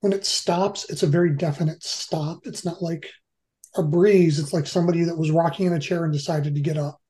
when 0.00 0.12
it 0.12 0.26
stops, 0.26 0.88
it's 0.88 1.02
a 1.02 1.06
very 1.06 1.36
definite 1.36 1.82
stop. 1.82 2.40
It's 2.44 2.64
not 2.64 2.82
like 2.82 3.10
a 3.76 3.82
breeze. 3.82 4.38
It's 4.38 4.52
like 4.52 4.66
somebody 4.66 5.04
that 5.04 5.16
was 5.16 5.30
rocking 5.30 5.66
in 5.66 5.74
a 5.74 5.80
chair 5.80 6.04
and 6.04 6.12
decided 6.12 6.54
to 6.54 6.60
get 6.60 6.78
up. 6.78 7.00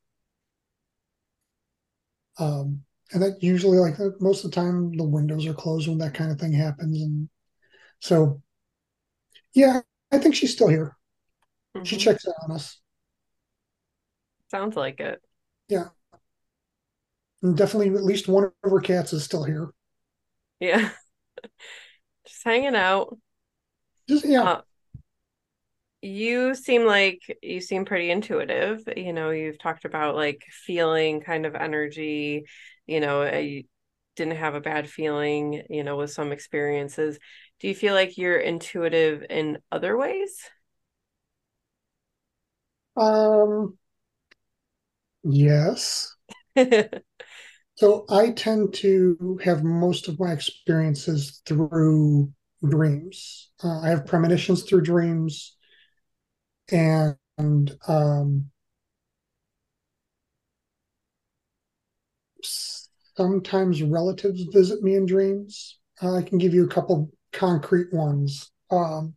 Um, 2.39 2.83
and 3.13 3.23
that 3.23 3.43
usually, 3.43 3.79
like 3.79 3.97
most 4.21 4.45
of 4.45 4.51
the 4.51 4.55
time, 4.55 4.97
the 4.97 5.05
windows 5.05 5.47
are 5.47 5.55
closed 5.55 5.89
when 5.89 5.99
that 5.99 6.15
kind 6.15 6.31
of 6.31 6.39
thing 6.39 6.53
happens. 6.53 7.01
And 7.01 7.29
so, 8.01 8.43
yeah, 9.55 9.81
I 10.13 10.19
think 10.19 10.35
she's 10.35 10.53
still 10.53 10.69
here. 10.69 10.97
Mm-hmm. 11.77 11.85
She 11.85 11.97
checks 11.97 12.27
in 12.27 12.33
on 12.43 12.53
us. 12.53 12.79
Sounds 14.51 14.77
like 14.77 15.01
it. 15.01 15.23
Yeah. 15.69 15.89
And 17.43 17.57
definitely, 17.57 17.95
at 17.95 18.05
least 18.05 18.29
one 18.29 18.45
of 18.45 18.53
her 18.63 18.81
cats 18.81 19.13
is 19.13 19.25
still 19.25 19.45
here. 19.45 19.71
Yeah. 20.59 20.91
Just 22.27 22.45
hanging 22.45 22.75
out. 22.75 23.17
Just, 24.09 24.27
yeah. 24.27 24.43
Uh, 24.43 24.61
you 26.03 26.55
seem 26.55 26.87
like 26.87 27.39
you 27.43 27.61
seem 27.61 27.85
pretty 27.85 28.11
intuitive. 28.11 28.83
You 28.97 29.13
know, 29.13 29.31
you've 29.31 29.59
talked 29.59 29.85
about 29.85 30.17
like 30.17 30.45
feeling 30.51 31.21
kind 31.21 31.47
of 31.47 31.55
energy, 31.55 32.45
you 32.87 33.01
know, 33.01 33.31
you 33.39 33.65
didn't 34.17 34.37
have 34.37 34.55
a 34.55 34.61
bad 34.61 34.89
feeling, 34.89 35.63
you 35.71 35.85
know, 35.85 35.97
with 35.97 36.11
some 36.11 36.33
experiences. 36.33 37.19
Do 37.61 37.69
you 37.69 37.75
feel 37.75 37.95
like 37.95 38.17
you're 38.19 38.39
intuitive 38.39 39.25
in 39.29 39.59
other 39.71 39.97
ways? 39.97 40.39
Um 42.97 43.79
yes. 45.25 46.15
so 47.77 48.05
I 48.09 48.31
tend 48.33 48.75
to 48.75 49.39
have 49.45 49.65
most 49.65 50.09
of 50.09 50.19
my 50.19 50.33
experiences 50.33 51.43
through 51.47 52.33
dreams. 52.67 53.51
Uh, 53.63 53.81
I 53.81 53.89
have 53.89 54.07
premonitions 54.07 54.65
through 54.65 54.83
dreams 54.83 55.57
and 56.71 57.17
um, 57.89 58.51
sometimes 63.17 63.83
relatives 63.83 64.43
visit 64.53 64.83
me 64.83 64.95
in 64.95 65.07
dreams. 65.07 65.79
Uh, 66.03 66.15
I 66.15 66.23
can 66.23 66.39
give 66.39 66.55
you 66.55 66.65
a 66.65 66.69
couple 66.69 67.11
concrete 67.33 67.93
ones. 67.93 68.51
Um, 68.71 69.15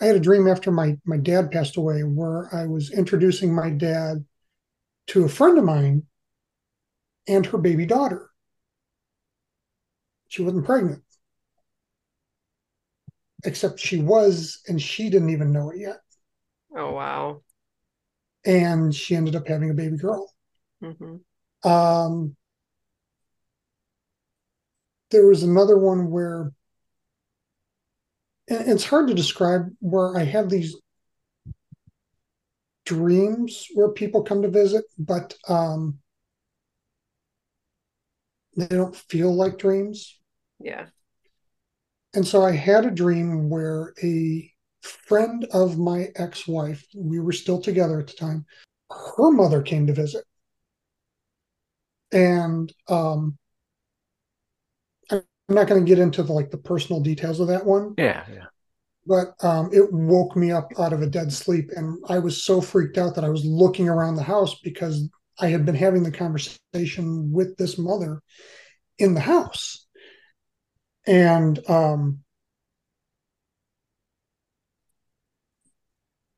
I 0.00 0.06
had 0.06 0.16
a 0.16 0.20
dream 0.20 0.46
after 0.46 0.70
my 0.70 0.96
my 1.04 1.16
dad 1.16 1.50
passed 1.50 1.76
away 1.76 2.02
where 2.02 2.54
I 2.54 2.66
was 2.66 2.90
introducing 2.90 3.54
my 3.54 3.70
dad 3.70 4.24
to 5.08 5.24
a 5.24 5.28
friend 5.28 5.58
of 5.58 5.64
mine 5.64 6.04
and 7.26 7.44
her 7.46 7.58
baby 7.58 7.84
daughter. 7.84 8.30
She 10.28 10.42
wasn't 10.42 10.66
pregnant, 10.66 11.02
except 13.44 13.80
she 13.80 14.00
was, 14.00 14.60
and 14.68 14.80
she 14.80 15.10
didn't 15.10 15.30
even 15.30 15.52
know 15.52 15.70
it 15.70 15.78
yet. 15.80 16.00
Oh 16.76 16.92
wow! 16.92 17.42
And 18.44 18.94
she 18.94 19.16
ended 19.16 19.34
up 19.34 19.48
having 19.48 19.70
a 19.70 19.74
baby 19.74 19.96
girl. 19.96 20.30
Mm-hmm. 20.82 21.68
Um, 21.68 22.36
there 25.10 25.26
was 25.26 25.42
another 25.42 25.78
one 25.78 26.10
where 26.10 26.52
it's 28.48 28.84
hard 28.84 29.08
to 29.08 29.14
describe 29.14 29.70
where 29.80 30.16
I 30.16 30.24
have 30.24 30.48
these 30.48 30.76
dreams 32.86 33.68
where 33.74 33.90
people 33.90 34.22
come 34.22 34.42
to 34.42 34.48
visit, 34.48 34.84
but 34.98 35.34
um, 35.48 35.98
they 38.56 38.66
don't 38.68 38.96
feel 38.96 39.34
like 39.34 39.58
dreams. 39.58 40.18
Yeah. 40.58 40.86
And 42.14 42.26
so 42.26 42.42
I 42.42 42.52
had 42.52 42.86
a 42.86 42.90
dream 42.90 43.50
where 43.50 43.92
a 44.02 44.50
friend 44.80 45.46
of 45.52 45.78
my 45.78 46.08
ex-wife, 46.16 46.86
we 46.96 47.20
were 47.20 47.32
still 47.32 47.60
together 47.60 48.00
at 48.00 48.06
the 48.06 48.14
time, 48.14 48.46
her 48.90 49.30
mother 49.30 49.60
came 49.60 49.86
to 49.86 49.92
visit. 49.92 50.24
And 52.10 52.72
um, 52.88 53.36
I'm 55.48 55.54
not 55.54 55.66
going 55.66 55.84
to 55.84 55.88
get 55.88 55.98
into 55.98 56.22
the 56.22 56.32
like 56.32 56.50
the 56.50 56.58
personal 56.58 57.00
details 57.00 57.40
of 57.40 57.48
that 57.48 57.64
one. 57.64 57.94
Yeah, 57.96 58.24
yeah. 58.30 58.44
But 59.06 59.28
um, 59.42 59.70
it 59.72 59.90
woke 59.92 60.36
me 60.36 60.52
up 60.52 60.70
out 60.78 60.92
of 60.92 61.00
a 61.00 61.06
dead 61.06 61.32
sleep, 61.32 61.70
and 61.74 61.98
I 62.08 62.18
was 62.18 62.44
so 62.44 62.60
freaked 62.60 62.98
out 62.98 63.14
that 63.14 63.24
I 63.24 63.30
was 63.30 63.44
looking 63.44 63.88
around 63.88 64.16
the 64.16 64.22
house 64.22 64.60
because 64.60 65.08
I 65.40 65.46
had 65.46 65.64
been 65.64 65.74
having 65.74 66.02
the 66.02 66.10
conversation 66.12 67.32
with 67.32 67.56
this 67.56 67.78
mother 67.78 68.20
in 68.98 69.14
the 69.14 69.20
house, 69.20 69.86
and 71.06 71.58
um, 71.70 72.20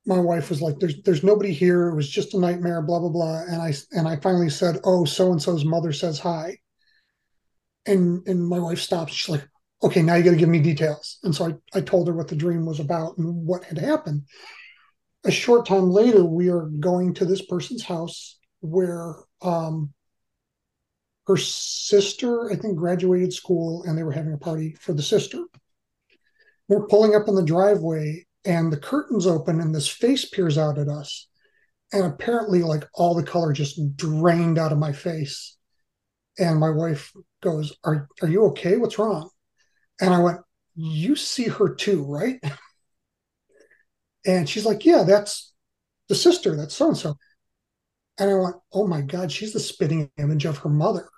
my 0.07 0.21
wife 0.21 0.49
was 0.51 0.63
like, 0.63 0.79
"There's 0.79 1.03
there's 1.03 1.25
nobody 1.25 1.53
here. 1.53 1.89
It 1.89 1.97
was 1.97 2.09
just 2.09 2.35
a 2.35 2.39
nightmare." 2.39 2.83
Blah 2.83 3.01
blah 3.01 3.09
blah. 3.09 3.43
And 3.49 3.61
I 3.61 3.75
and 3.91 4.07
I 4.07 4.17
finally 4.17 4.51
said, 4.51 4.79
"Oh, 4.85 5.05
so 5.05 5.33
and 5.33 5.43
so's 5.43 5.65
mother 5.65 5.93
says 5.93 6.21
hi." 6.21 6.60
And 7.87 8.27
and 8.27 8.47
my 8.47 8.59
wife 8.59 8.79
stops. 8.79 9.13
She's 9.13 9.29
like, 9.29 9.49
"Okay, 9.83 10.03
now 10.03 10.15
you 10.15 10.23
got 10.23 10.31
to 10.31 10.37
give 10.37 10.49
me 10.49 10.61
details." 10.61 11.19
And 11.23 11.35
so 11.35 11.47
I 11.47 11.79
I 11.79 11.81
told 11.81 12.09
her 12.09 12.15
what 12.15 12.29
the 12.29 12.37
dream 12.37 12.67
was 12.67 12.81
about 12.81 13.19
and 13.19 13.47
what 13.47 13.65
had 13.65 13.79
happened. 13.79 14.23
A 15.25 15.31
short 15.31 15.67
time 15.67 15.91
later, 15.91 16.25
we 16.25 16.51
are 16.51 16.67
going 16.67 17.15
to 17.15 17.25
this 17.25 17.43
person's 17.43 17.85
house 17.85 18.39
where 18.61 19.15
um, 19.43 19.93
her 21.27 21.37
sister, 21.37 22.51
I 22.51 22.57
think, 22.57 22.77
graduated 22.77 23.33
school, 23.33 23.83
and 23.85 23.97
they 23.97 24.03
were 24.03 24.13
having 24.13 24.33
a 24.33 24.39
party 24.39 24.77
for 24.81 24.93
the 24.93 25.03
sister. 25.03 25.45
We're 26.69 26.87
pulling 26.87 27.15
up 27.15 27.29
in 27.29 27.35
the 27.35 27.45
driveway, 27.45 28.27
and 28.45 28.73
the 28.73 28.79
curtains 28.79 29.27
open 29.27 29.61
and 29.61 29.75
this 29.75 29.89
face 29.89 30.25
peers 30.25 30.57
out 30.57 30.79
at 30.79 30.89
us 30.89 31.29
and 31.93 32.05
apparently 32.05 32.63
like 32.63 32.85
all 32.95 33.15
the 33.15 33.23
color 33.23 33.53
just 33.53 33.97
drained 33.97 34.59
out 34.59 34.73
of 34.73 34.79
my 34.79 34.93
face 34.93 35.57
and 36.39 36.59
my 36.59 36.71
wife 36.71 37.13
goes 37.41 37.77
are 37.85 38.09
are 38.23 38.29
you 38.29 38.45
okay? 38.47 38.77
What's 38.77 38.99
wrong? 38.99 39.31
And 40.01 40.15
i 40.15 40.19
went 40.19 40.39
you 40.75 41.17
see 41.17 41.49
her 41.49 41.75
too 41.75 42.05
right? 42.05 42.41
And 44.27 44.47
she's 44.47 44.67
like 44.67 44.85
yeah 44.85 45.03
that's 45.03 45.55
the 46.09 46.15
sister 46.15 46.55
that's 46.55 46.75
so 46.75 46.89
and 46.89 46.97
so 46.97 47.15
and 48.19 48.31
i 48.31 48.35
went 48.35 48.57
oh 48.73 48.87
my 48.87 49.01
god 49.01 49.33
she's 49.33 49.55
the 49.55 49.61
spitting 49.61 50.11
image 50.19 50.45
of 50.45 50.59
her 50.59 50.69
mother. 50.69 51.09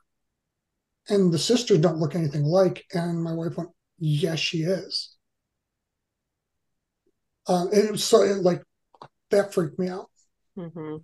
And 1.08 1.32
the 1.32 1.38
sisters 1.38 1.78
don't 1.78 1.98
look 1.98 2.14
anything 2.14 2.44
like 2.44 2.84
and 2.94 3.22
my 3.22 3.32
wife 3.32 3.56
went 3.56 3.70
yes 3.98 4.38
she 4.38 4.58
is. 4.58 5.16
Um, 7.48 7.68
and 7.72 7.88
it 7.88 7.90
was 7.90 8.04
so 8.04 8.22
it, 8.22 8.42
like 8.42 8.62
that 9.30 9.52
freaked 9.52 9.78
me 9.78 9.88
out. 9.88 10.08
Mm-hmm. 10.56 10.96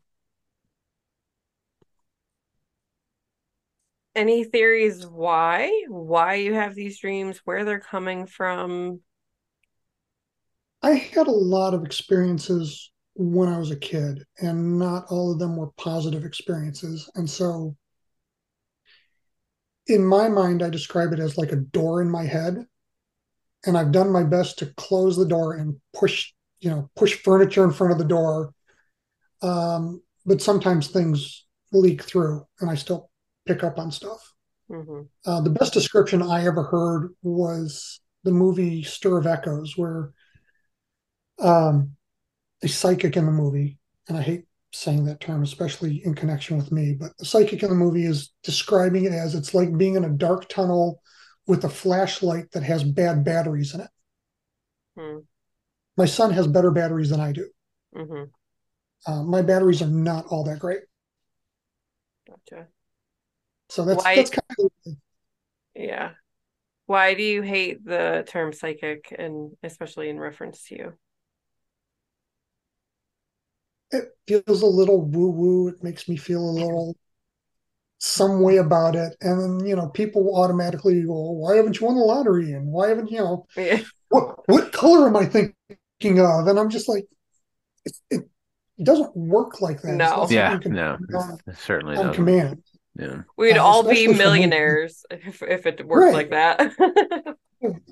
Any 4.18 4.42
theories 4.42 5.06
why? 5.06 5.84
Why 5.86 6.34
you 6.34 6.52
have 6.54 6.74
these 6.74 6.98
dreams? 6.98 7.40
Where 7.44 7.64
they're 7.64 7.78
coming 7.78 8.26
from? 8.26 9.00
I 10.82 10.94
had 10.94 11.28
a 11.28 11.30
lot 11.30 11.72
of 11.72 11.84
experiences 11.84 12.90
when 13.14 13.48
I 13.48 13.58
was 13.58 13.70
a 13.70 13.76
kid, 13.76 14.24
and 14.40 14.76
not 14.76 15.04
all 15.08 15.32
of 15.32 15.38
them 15.38 15.56
were 15.56 15.70
positive 15.76 16.24
experiences. 16.24 17.08
And 17.14 17.30
so, 17.30 17.76
in 19.86 20.04
my 20.04 20.28
mind, 20.28 20.64
I 20.64 20.70
describe 20.70 21.12
it 21.12 21.20
as 21.20 21.38
like 21.38 21.52
a 21.52 21.56
door 21.56 22.02
in 22.02 22.10
my 22.10 22.24
head 22.24 22.66
and 23.64 23.78
I've 23.78 23.92
done 23.92 24.10
my 24.10 24.24
best 24.24 24.58
to 24.58 24.66
close 24.76 25.16
the 25.16 25.26
door 25.26 25.54
and 25.54 25.76
push 25.94 26.32
you 26.60 26.70
know, 26.70 26.90
push 26.96 27.22
furniture 27.22 27.62
in 27.62 27.70
front 27.70 27.92
of 27.92 27.98
the 27.98 28.04
door. 28.04 28.52
Um, 29.42 30.02
but 30.26 30.42
sometimes 30.42 30.88
things 30.88 31.46
leak 31.72 32.02
through 32.02 32.44
and 32.60 32.68
I 32.68 32.74
still 32.74 33.10
pick 33.49 33.64
up 33.64 33.78
on 33.78 33.90
stuff. 33.90 34.32
Mm-hmm. 34.70 35.03
Uh, 35.24 35.40
the 35.40 35.51
best 35.51 35.72
description 35.72 36.22
I 36.22 36.46
ever 36.46 36.62
heard 36.64 37.14
was 37.22 38.01
the 38.24 38.30
movie 38.30 38.82
Stir 38.82 39.18
of 39.18 39.26
Echoes, 39.26 39.76
where 39.76 40.12
um, 41.38 41.96
a 42.62 42.68
psychic 42.68 43.16
in 43.16 43.24
the 43.24 43.32
movie, 43.32 43.78
and 44.09 44.18
I 44.18 44.22
hate 44.22 44.44
saying 44.72 45.07
that 45.07 45.20
term, 45.20 45.42
especially 45.42 46.03
in 46.05 46.14
connection 46.14 46.59
with 46.59 46.70
me, 46.70 46.92
but 46.92 47.16
the 47.16 47.24
psychic 47.24 47.62
in 47.62 47.70
the 47.70 47.74
movie 47.74 48.05
is 48.05 48.32
describing 48.42 49.07
it 49.07 49.12
as 49.12 49.34
it's 49.34 49.55
like 49.55 49.76
being 49.76 49.94
in 49.94 50.05
a 50.05 50.11
dark 50.11 50.49
tunnel 50.49 51.01
with 51.46 51.64
a 51.64 51.70
flashlight 51.70 52.51
that 52.53 52.62
has 52.62 52.84
bad 52.84 53.24
batteries 53.24 53.74
in 53.74 53.80
it. 53.80 53.90
Hmm. 54.99 55.18
My 55.96 56.05
son 56.05 56.32
has 56.32 56.46
better 56.46 56.70
batteries 56.70 57.09
than 57.11 57.20
I 57.20 57.32
do. 57.32 57.49
Mm-hmm. 57.96 59.11
Uh, 59.11 59.22
my 59.22 59.40
batteries 59.40 59.80
are 59.80 59.88
not 59.88 60.26
all 60.26 60.44
that 60.44 60.59
great. 60.59 60.82
Gotcha. 62.28 62.68
So 63.68 63.84
that's 63.84 64.04
Why, 64.04 64.16
that's 64.16 64.30
kind 64.30 64.42
of 64.58 64.96
yeah. 65.74 66.10
Why 66.86 67.14
do 67.14 67.22
you 67.22 67.42
hate 67.42 67.84
the 67.84 68.24
term 68.26 68.52
psychic, 68.52 69.14
and 69.16 69.52
especially 69.62 70.08
in 70.08 70.18
reference 70.18 70.64
to 70.64 70.74
you? 70.74 70.92
It 73.90 74.04
feels 74.26 74.62
a 74.62 74.66
little 74.66 75.02
woo 75.02 75.30
woo. 75.30 75.68
It 75.68 75.82
makes 75.82 76.08
me 76.08 76.16
feel 76.16 76.40
a 76.40 76.50
little 76.50 76.96
some 77.98 78.40
way 78.40 78.56
about 78.56 78.96
it, 78.96 79.16
and 79.20 79.40
then 79.40 79.66
you 79.66 79.76
know 79.76 79.88
people 79.88 80.34
automatically 80.34 81.02
go, 81.02 81.32
"Why 81.32 81.56
haven't 81.56 81.78
you 81.78 81.86
won 81.86 81.96
the 81.96 82.02
lottery?" 82.02 82.52
And 82.52 82.68
why 82.68 82.88
haven't 82.88 83.10
you 83.10 83.18
know 83.18 83.46
yeah. 83.56 83.82
what 84.08 84.48
what 84.48 84.72
color 84.72 85.08
am 85.08 85.16
I 85.16 85.26
thinking 85.26 86.20
of? 86.20 86.46
And 86.46 86.58
I'm 86.58 86.70
just 86.70 86.88
like, 86.88 87.06
it, 87.84 87.92
it 88.78 88.84
doesn't 88.84 89.14
work 89.16 89.60
like 89.60 89.82
that. 89.82 89.94
No, 89.94 90.26
yeah, 90.30 90.58
no, 90.64 90.96
certainly 91.54 91.96
on 91.96 92.14
command. 92.14 92.62
Yeah. 92.99 93.22
We'd 93.36 93.57
uh, 93.57 93.64
all 93.64 93.88
be 93.88 94.09
millionaires 94.09 95.05
if, 95.11 95.40
if 95.42 95.66
it 95.66 95.86
worked 95.86 96.05
right. 96.07 96.14
like 96.14 96.30
that. 96.30 96.72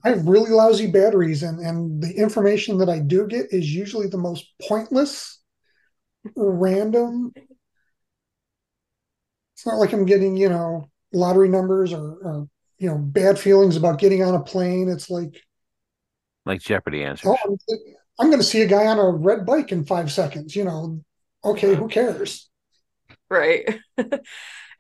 I 0.04 0.08
have 0.08 0.26
really 0.26 0.50
lousy 0.50 0.86
batteries, 0.86 1.42
and, 1.42 1.58
and 1.60 2.02
the 2.02 2.12
information 2.12 2.78
that 2.78 2.88
I 2.88 3.00
do 3.00 3.26
get 3.26 3.46
is 3.50 3.72
usually 3.72 4.06
the 4.06 4.18
most 4.18 4.52
pointless, 4.68 5.40
random. 6.36 7.32
It's 9.54 9.66
not 9.66 9.78
like 9.78 9.92
I'm 9.92 10.06
getting, 10.06 10.36
you 10.36 10.48
know, 10.48 10.90
lottery 11.12 11.48
numbers 11.48 11.92
or, 11.92 12.18
or 12.22 12.48
you 12.78 12.88
know, 12.88 12.98
bad 12.98 13.38
feelings 13.38 13.76
about 13.76 13.98
getting 13.98 14.22
on 14.22 14.34
a 14.34 14.42
plane. 14.42 14.88
It's 14.88 15.10
like, 15.10 15.40
like 16.44 16.60
Jeopardy 16.60 17.02
answers. 17.02 17.30
Oh, 17.30 17.36
I'm, 17.44 17.56
I'm 18.18 18.26
going 18.28 18.40
to 18.40 18.46
see 18.46 18.62
a 18.62 18.66
guy 18.66 18.86
on 18.86 18.98
a 18.98 19.10
red 19.10 19.46
bike 19.46 19.72
in 19.72 19.84
five 19.84 20.12
seconds. 20.12 20.54
You 20.54 20.64
know, 20.64 21.00
okay, 21.44 21.74
who 21.74 21.88
cares? 21.88 22.48
Right. 23.28 23.80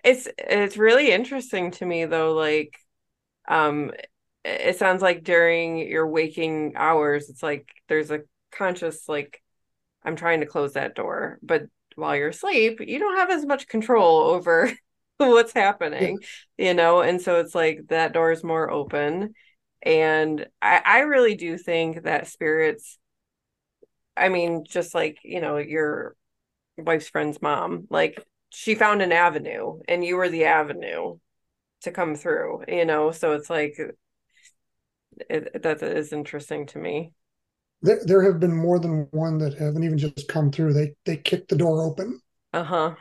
It's 0.06 0.28
it's 0.38 0.78
really 0.78 1.10
interesting 1.12 1.72
to 1.72 1.86
me 1.86 2.06
though, 2.06 2.34
like 2.34 2.78
um 3.48 3.92
it 4.44 4.78
sounds 4.78 5.02
like 5.02 5.24
during 5.24 5.78
your 5.78 6.08
waking 6.08 6.74
hours, 6.76 7.30
it's 7.30 7.42
like 7.42 7.68
there's 7.88 8.10
a 8.12 8.22
conscious 8.52 9.08
like 9.08 9.42
I'm 10.04 10.16
trying 10.16 10.40
to 10.40 10.46
close 10.46 10.74
that 10.74 10.96
door, 10.96 11.38
but 11.42 11.64
while 11.96 12.16
you're 12.16 12.30
asleep, 12.30 12.80
you 12.80 12.98
don't 13.00 13.18
have 13.18 13.30
as 13.30 13.46
much 13.46 13.68
control 13.68 14.22
over 14.22 14.72
what's 15.18 15.52
happening, 15.54 16.20
you 16.58 16.74
know, 16.74 17.02
and 17.02 17.22
so 17.22 17.40
it's 17.40 17.54
like 17.54 17.88
that 17.88 18.12
door 18.14 18.32
is 18.32 18.44
more 18.44 18.70
open. 18.70 19.34
And 19.82 20.46
I, 20.62 20.82
I 20.84 20.98
really 21.00 21.36
do 21.36 21.58
think 21.58 22.04
that 22.04 22.28
spirits, 22.28 22.98
I 24.16 24.28
mean, 24.28 24.64
just 24.68 24.94
like, 24.94 25.18
you 25.24 25.40
know, 25.40 25.58
your 25.58 26.16
wife's 26.78 27.08
friend's 27.08 27.42
mom, 27.42 27.86
like 27.90 28.24
she 28.58 28.74
found 28.74 29.02
an 29.02 29.12
avenue 29.12 29.78
and 29.86 30.02
you 30.02 30.16
were 30.16 30.30
the 30.30 30.46
avenue 30.46 31.18
to 31.82 31.90
come 31.90 32.14
through 32.14 32.64
you 32.66 32.86
know? 32.86 33.10
So 33.10 33.32
it's 33.32 33.50
like 33.50 33.78
it, 35.28 35.62
that 35.62 35.82
is 35.82 36.12
interesting 36.14 36.66
to 36.68 36.78
me. 36.78 37.12
There, 37.82 38.00
there 38.02 38.22
have 38.22 38.40
been 38.40 38.56
more 38.56 38.78
than 38.78 39.08
one 39.10 39.36
that 39.38 39.58
haven't 39.58 39.84
even 39.84 39.98
just 39.98 40.26
come 40.26 40.50
through. 40.50 40.72
They 40.72 40.94
they 41.04 41.18
kicked 41.18 41.50
the 41.50 41.56
door 41.56 41.82
open. 41.82 42.18
Uh-huh. 42.54 42.94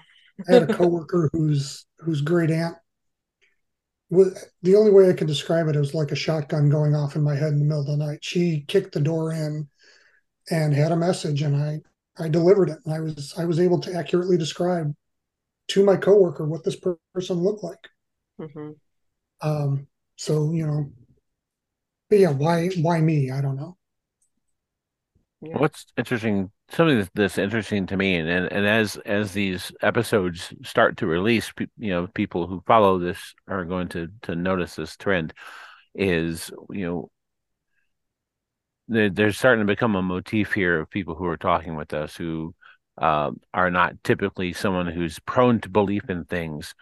I 0.50 0.54
had 0.54 0.70
a 0.70 0.74
coworker 0.74 1.30
whose 1.34 1.86
whose 2.00 2.20
great 2.20 2.52
aunt 2.52 2.76
was 4.10 4.46
the 4.62 4.76
only 4.76 4.92
way 4.92 5.10
i 5.10 5.14
could 5.14 5.28
describe 5.28 5.70
it, 5.70 5.76
it 5.78 5.80
was 5.80 5.94
like 5.94 6.12
a 6.12 6.16
shotgun 6.16 6.70
going 6.70 6.94
off 6.94 7.16
in 7.16 7.24
my 7.24 7.36
head 7.36 7.54
in 7.54 7.60
the 7.60 7.66
middle 7.66 7.80
of 7.80 7.88
the 7.88 8.06
night. 8.06 8.20
She 8.22 8.66
kicked 8.68 8.94
the 8.94 9.00
door 9.00 9.32
in 9.32 9.70
and 10.52 10.74
had 10.74 10.92
a 10.92 10.98
message 10.98 11.44
and 11.44 11.56
i 11.56 11.80
i 12.22 12.28
delivered 12.28 12.70
it. 12.70 12.80
And 12.84 12.94
i 12.94 13.00
was 13.00 13.34
i 13.38 13.46
was 13.46 13.62
able 13.62 13.80
to 13.80 13.94
accurately 13.94 14.38
describe 14.38 14.94
to 15.70 15.84
my 15.84 15.98
coworker 15.98 16.46
what 16.46 16.64
this 16.64 16.78
person 17.14 17.38
looked 17.38 17.64
like. 17.64 17.90
Mm-hmm. 18.40 18.72
Um, 19.42 19.88
so 20.16 20.52
you 20.52 20.66
know, 20.66 20.92
but 22.10 22.20
yeah, 22.20 22.32
why 22.32 22.70
why 22.82 23.02
me? 23.02 23.32
I 23.32 23.42
don't 23.42 23.58
know. 23.58 23.78
What's 25.40 25.86
interesting, 25.98 26.52
something 26.70 27.08
that's 27.14 27.38
interesting 27.38 27.86
to 27.88 27.98
me, 27.98 28.16
and, 28.16 28.28
and 28.28 28.52
and 28.52 28.66
as 28.66 28.98
as 29.06 29.34
these 29.34 29.72
episodes 29.82 30.54
start 30.64 30.98
to 30.98 31.08
release, 31.08 31.52
you 31.78 31.92
know, 31.92 32.08
people 32.08 32.48
who 32.48 32.64
follow 32.66 32.98
this 32.98 33.36
are 33.48 33.66
going 33.66 33.90
to 33.90 34.08
to 34.24 34.36
notice 34.36 34.76
this 34.76 34.96
trend. 34.98 35.34
Is 35.94 36.52
you 36.70 36.86
know 36.86 37.12
there's 38.88 39.38
starting 39.38 39.66
to 39.66 39.72
become 39.72 39.96
a 39.96 40.02
motif 40.02 40.54
here 40.54 40.80
of 40.80 40.90
people 40.90 41.16
who 41.16 41.26
are 41.26 41.38
talking 41.38 41.76
with 41.76 41.94
us 41.94 42.16
who 42.16 42.54
uh, 42.98 43.32
are 43.54 43.72
not 43.72 44.04
typically 44.04 44.54
someone 44.54 44.88
who's 44.88 45.20
prone 45.20 45.60
to 45.62 45.70
belief 45.70 46.10
in 46.10 46.26
things, 46.26 46.74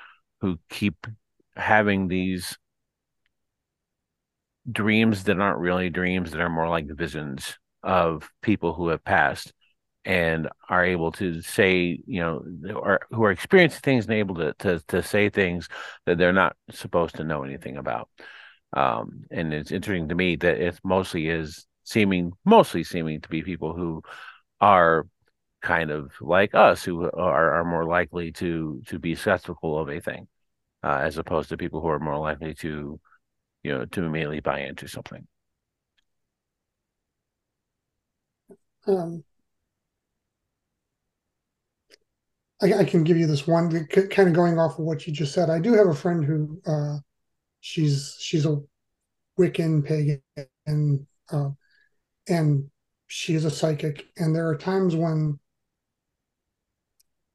who 0.41 0.59
keep 0.69 1.07
having 1.55 2.07
these 2.07 2.57
dreams 4.71 5.23
that 5.25 5.39
aren't 5.39 5.59
really 5.59 5.89
dreams, 5.89 6.31
that 6.31 6.41
are 6.41 6.49
more 6.49 6.69
like 6.69 6.87
visions 6.87 7.57
of 7.81 8.29
people 8.41 8.73
who 8.73 8.87
have 8.89 9.03
passed 9.03 9.53
and 10.05 10.49
are 10.69 10.85
able 10.85 11.11
to 11.13 11.41
say, 11.41 11.99
you 12.05 12.19
know, 12.19 12.43
or 12.75 12.99
who 13.11 13.23
are 13.23 13.31
experiencing 13.31 13.79
things 13.81 14.05
and 14.05 14.13
able 14.15 14.35
to, 14.35 14.53
to, 14.59 14.81
to 14.87 15.01
say 15.01 15.29
things 15.29 15.69
that 16.05 16.17
they're 16.17 16.33
not 16.33 16.55
supposed 16.71 17.15
to 17.15 17.23
know 17.23 17.43
anything 17.43 17.77
about. 17.77 18.09
Um, 18.73 19.23
and 19.31 19.53
it's 19.53 19.71
interesting 19.71 20.09
to 20.09 20.15
me 20.15 20.35
that 20.37 20.57
it 20.57 20.79
mostly 20.83 21.29
is 21.29 21.65
seeming, 21.83 22.33
mostly 22.43 22.83
seeming 22.83 23.21
to 23.21 23.29
be 23.29 23.43
people 23.43 23.73
who 23.73 24.01
are 24.59 25.05
kind 25.63 25.91
of 25.91 26.11
like 26.21 26.53
us 26.53 26.83
who 26.83 27.09
are, 27.11 27.53
are 27.53 27.63
more 27.63 27.85
likely 27.85 28.31
to 28.33 28.81
to 28.85 28.99
be 28.99 29.15
skeptical 29.15 29.79
of 29.79 29.89
a 29.89 29.99
thing 29.99 30.27
uh, 30.83 30.99
as 31.01 31.17
opposed 31.17 31.49
to 31.49 31.57
people 31.57 31.81
who 31.81 31.87
are 31.87 31.99
more 31.99 32.19
likely 32.19 32.53
to 32.53 32.99
you 33.63 33.71
know 33.71 33.85
to 33.85 34.03
immediately 34.03 34.41
buy 34.41 34.59
into 34.59 34.87
something. 34.87 35.25
Um, 38.85 39.23
I, 42.61 42.73
I, 42.79 42.83
can 42.83 43.05
give 43.05 43.15
you 43.15 43.27
this 43.27 43.47
one 43.47 43.87
kind 43.87 44.27
of 44.27 44.33
going 44.33 44.59
off 44.59 44.77
of 44.77 44.83
what 44.83 45.07
you 45.07 45.13
just 45.13 45.33
said. 45.33 45.49
I 45.49 45.59
do 45.59 45.71
have 45.71 45.87
a 45.87 45.93
friend 45.93 46.25
who 46.25 46.61
uh, 46.67 46.97
she's 47.61 48.17
she's 48.19 48.45
a 48.45 48.57
wiccan 49.39 49.85
pagan 49.85 50.21
and 50.67 51.07
uh, 51.31 51.49
and 52.27 52.69
she 53.07 53.35
is 53.35 53.45
a 53.45 53.51
psychic 53.51 54.07
and 54.17 54.35
there 54.35 54.49
are 54.49 54.57
times 54.57 54.97
when 54.97 55.39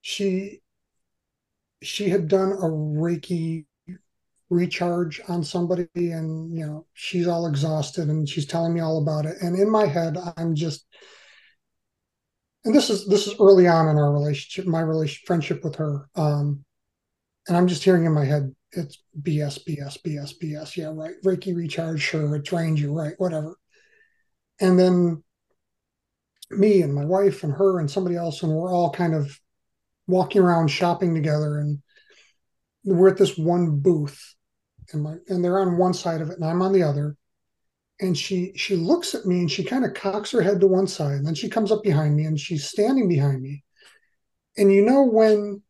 she 0.08 0.62
she 1.82 2.08
had 2.08 2.28
done 2.28 2.50
a 2.50 2.64
Reiki 2.64 3.66
recharge 4.48 5.20
on 5.28 5.44
somebody 5.44 5.86
and 5.94 6.56
you 6.56 6.64
know 6.64 6.86
she's 6.94 7.28
all 7.28 7.46
exhausted 7.46 8.08
and 8.08 8.26
she's 8.26 8.46
telling 8.46 8.72
me 8.72 8.80
all 8.80 9.02
about 9.02 9.26
it. 9.26 9.36
And 9.42 9.54
in 9.54 9.70
my 9.70 9.84
head 9.84 10.16
i'm 10.38 10.54
just 10.54 10.86
and 12.64 12.74
this 12.74 12.88
is 12.88 13.06
this 13.06 13.26
is 13.26 13.34
early 13.38 13.68
on 13.68 13.86
in 13.86 13.98
our 13.98 14.10
relationship 14.10 14.66
my 14.66 14.80
relationship 14.80 15.26
friendship 15.26 15.62
with 15.62 15.76
her 15.76 16.08
um 16.16 16.64
and 17.46 17.54
i'm 17.54 17.68
just 17.68 17.84
hearing 17.84 18.06
in 18.06 18.14
my 18.14 18.24
head 18.24 18.54
it's 18.72 19.02
bs 19.20 19.58
bs 19.68 19.98
bs 20.02 20.32
bs 20.42 20.74
yeah 20.74 20.90
right. 20.94 21.16
Reiki 21.22 21.54
recharge 21.54 22.00
sure 22.00 22.34
it 22.34 22.46
drains 22.46 22.80
you 22.80 22.94
right 22.94 23.14
whatever. 23.18 23.56
And 24.58 24.78
then 24.78 25.22
me 26.50 26.80
and 26.80 26.94
my 26.94 27.04
wife 27.04 27.44
and 27.44 27.52
her 27.52 27.78
and 27.78 27.90
somebody 27.90 28.16
else 28.16 28.42
and 28.42 28.50
we're 28.50 28.72
all 28.72 28.90
kind 28.90 29.14
of 29.14 29.38
walking 30.08 30.40
around 30.42 30.68
shopping 30.68 31.14
together 31.14 31.58
and 31.58 31.80
we're 32.84 33.10
at 33.10 33.18
this 33.18 33.36
one 33.36 33.78
booth 33.78 34.34
and 34.92 35.02
my 35.02 35.16
and 35.28 35.44
they're 35.44 35.60
on 35.60 35.76
one 35.76 35.94
side 35.94 36.20
of 36.20 36.30
it 36.30 36.36
and 36.36 36.44
I'm 36.44 36.62
on 36.62 36.72
the 36.72 36.82
other. 36.82 37.16
And 38.00 38.16
she 38.16 38.52
she 38.56 38.74
looks 38.74 39.14
at 39.14 39.26
me 39.26 39.40
and 39.40 39.50
she 39.50 39.62
kind 39.62 39.84
of 39.84 39.94
cocks 39.94 40.30
her 40.32 40.40
head 40.40 40.60
to 40.60 40.66
one 40.66 40.86
side 40.86 41.16
and 41.16 41.26
then 41.26 41.34
she 41.34 41.48
comes 41.48 41.70
up 41.70 41.82
behind 41.82 42.16
me 42.16 42.24
and 42.24 42.40
she's 42.40 42.66
standing 42.66 43.08
behind 43.08 43.42
me. 43.42 43.62
And 44.56 44.72
you 44.72 44.84
know 44.84 45.04
when 45.04 45.62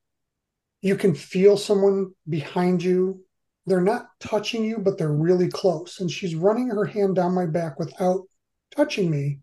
you 0.80 0.96
can 0.96 1.14
feel 1.14 1.56
someone 1.56 2.12
behind 2.28 2.82
you? 2.82 3.24
They're 3.66 3.80
not 3.80 4.06
touching 4.20 4.64
you 4.64 4.78
but 4.78 4.98
they're 4.98 5.12
really 5.12 5.48
close. 5.48 6.00
And 6.00 6.10
she's 6.10 6.34
running 6.34 6.68
her 6.68 6.84
hand 6.84 7.16
down 7.16 7.34
my 7.34 7.46
back 7.46 7.78
without 7.78 8.22
touching 8.74 9.10
me 9.10 9.40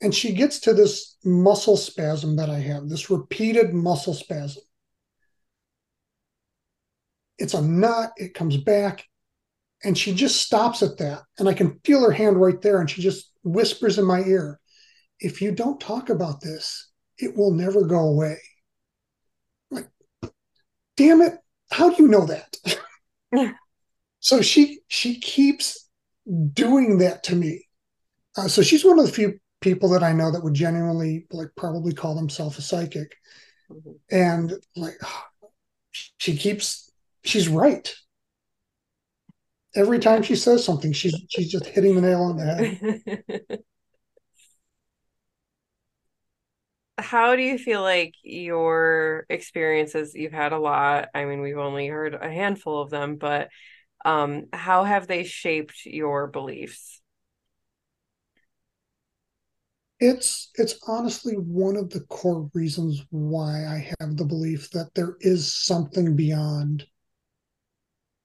And 0.00 0.14
she 0.14 0.32
gets 0.32 0.60
to 0.60 0.74
this 0.74 1.16
muscle 1.24 1.76
spasm 1.76 2.36
that 2.36 2.50
I 2.50 2.58
have, 2.58 2.88
this 2.88 3.08
repeated 3.08 3.72
muscle 3.72 4.14
spasm. 4.14 4.62
It's 7.38 7.54
a 7.54 7.62
knot, 7.62 8.12
it 8.16 8.34
comes 8.34 8.56
back, 8.56 9.04
and 9.84 9.96
she 9.96 10.14
just 10.14 10.42
stops 10.42 10.82
at 10.82 10.98
that. 10.98 11.22
And 11.38 11.48
I 11.48 11.54
can 11.54 11.80
feel 11.84 12.02
her 12.02 12.12
hand 12.12 12.40
right 12.40 12.60
there, 12.60 12.80
and 12.80 12.90
she 12.90 13.02
just 13.02 13.30
whispers 13.42 13.98
in 13.98 14.04
my 14.04 14.22
ear, 14.24 14.60
If 15.20 15.40
you 15.40 15.52
don't 15.52 15.80
talk 15.80 16.10
about 16.10 16.40
this, 16.40 16.90
it 17.18 17.36
will 17.36 17.52
never 17.52 17.84
go 17.84 18.00
away. 18.00 18.38
like, 19.70 19.88
damn 20.96 21.22
it, 21.22 21.38
how 21.70 21.90
do 21.90 22.02
you 22.02 22.08
know 22.08 22.26
that? 22.26 22.56
so 24.20 24.42
she 24.42 24.80
she 24.88 25.18
keeps 25.20 25.88
doing 26.52 26.98
that 26.98 27.22
to 27.24 27.36
me. 27.36 27.66
Uh, 28.36 28.48
so 28.48 28.62
she's 28.62 28.84
one 28.84 28.98
of 28.98 29.06
the 29.06 29.12
few 29.12 29.38
people 29.66 29.88
that 29.88 30.04
I 30.04 30.12
know 30.12 30.30
that 30.30 30.44
would 30.44 30.54
genuinely 30.54 31.26
like 31.32 31.48
probably 31.56 31.92
call 31.92 32.14
themselves 32.14 32.56
a 32.56 32.62
psychic. 32.62 33.16
Mm-hmm. 33.68 33.90
And 34.12 34.52
like 34.76 34.96
she 35.90 36.36
keeps 36.36 36.92
she's 37.24 37.48
right. 37.48 37.92
Every 39.74 39.98
time 39.98 40.22
she 40.22 40.36
says 40.36 40.64
something, 40.64 40.92
she's 40.92 41.20
she's 41.28 41.50
just 41.50 41.66
hitting 41.66 41.96
the 41.96 42.00
nail 42.00 42.22
on 42.22 42.36
the 42.36 42.44
head. 42.44 43.58
How 46.98 47.34
do 47.34 47.42
you 47.42 47.58
feel 47.58 47.82
like 47.82 48.14
your 48.22 49.26
experiences? 49.28 50.14
You've 50.14 50.32
had 50.32 50.52
a 50.52 50.58
lot. 50.60 51.08
I 51.12 51.24
mean, 51.24 51.40
we've 51.40 51.58
only 51.58 51.88
heard 51.88 52.14
a 52.14 52.30
handful 52.30 52.80
of 52.80 52.88
them, 52.88 53.16
but 53.16 53.48
um, 54.04 54.46
how 54.52 54.84
have 54.84 55.08
they 55.08 55.24
shaped 55.24 55.84
your 55.84 56.28
beliefs? 56.28 57.02
It's 59.98 60.50
it's 60.56 60.78
honestly 60.86 61.34
one 61.34 61.76
of 61.76 61.90
the 61.90 62.00
core 62.00 62.50
reasons 62.52 63.04
why 63.10 63.66
I 63.66 63.90
have 64.00 64.16
the 64.16 64.24
belief 64.24 64.70
that 64.70 64.90
there 64.94 65.16
is 65.20 65.52
something 65.52 66.14
beyond 66.14 66.84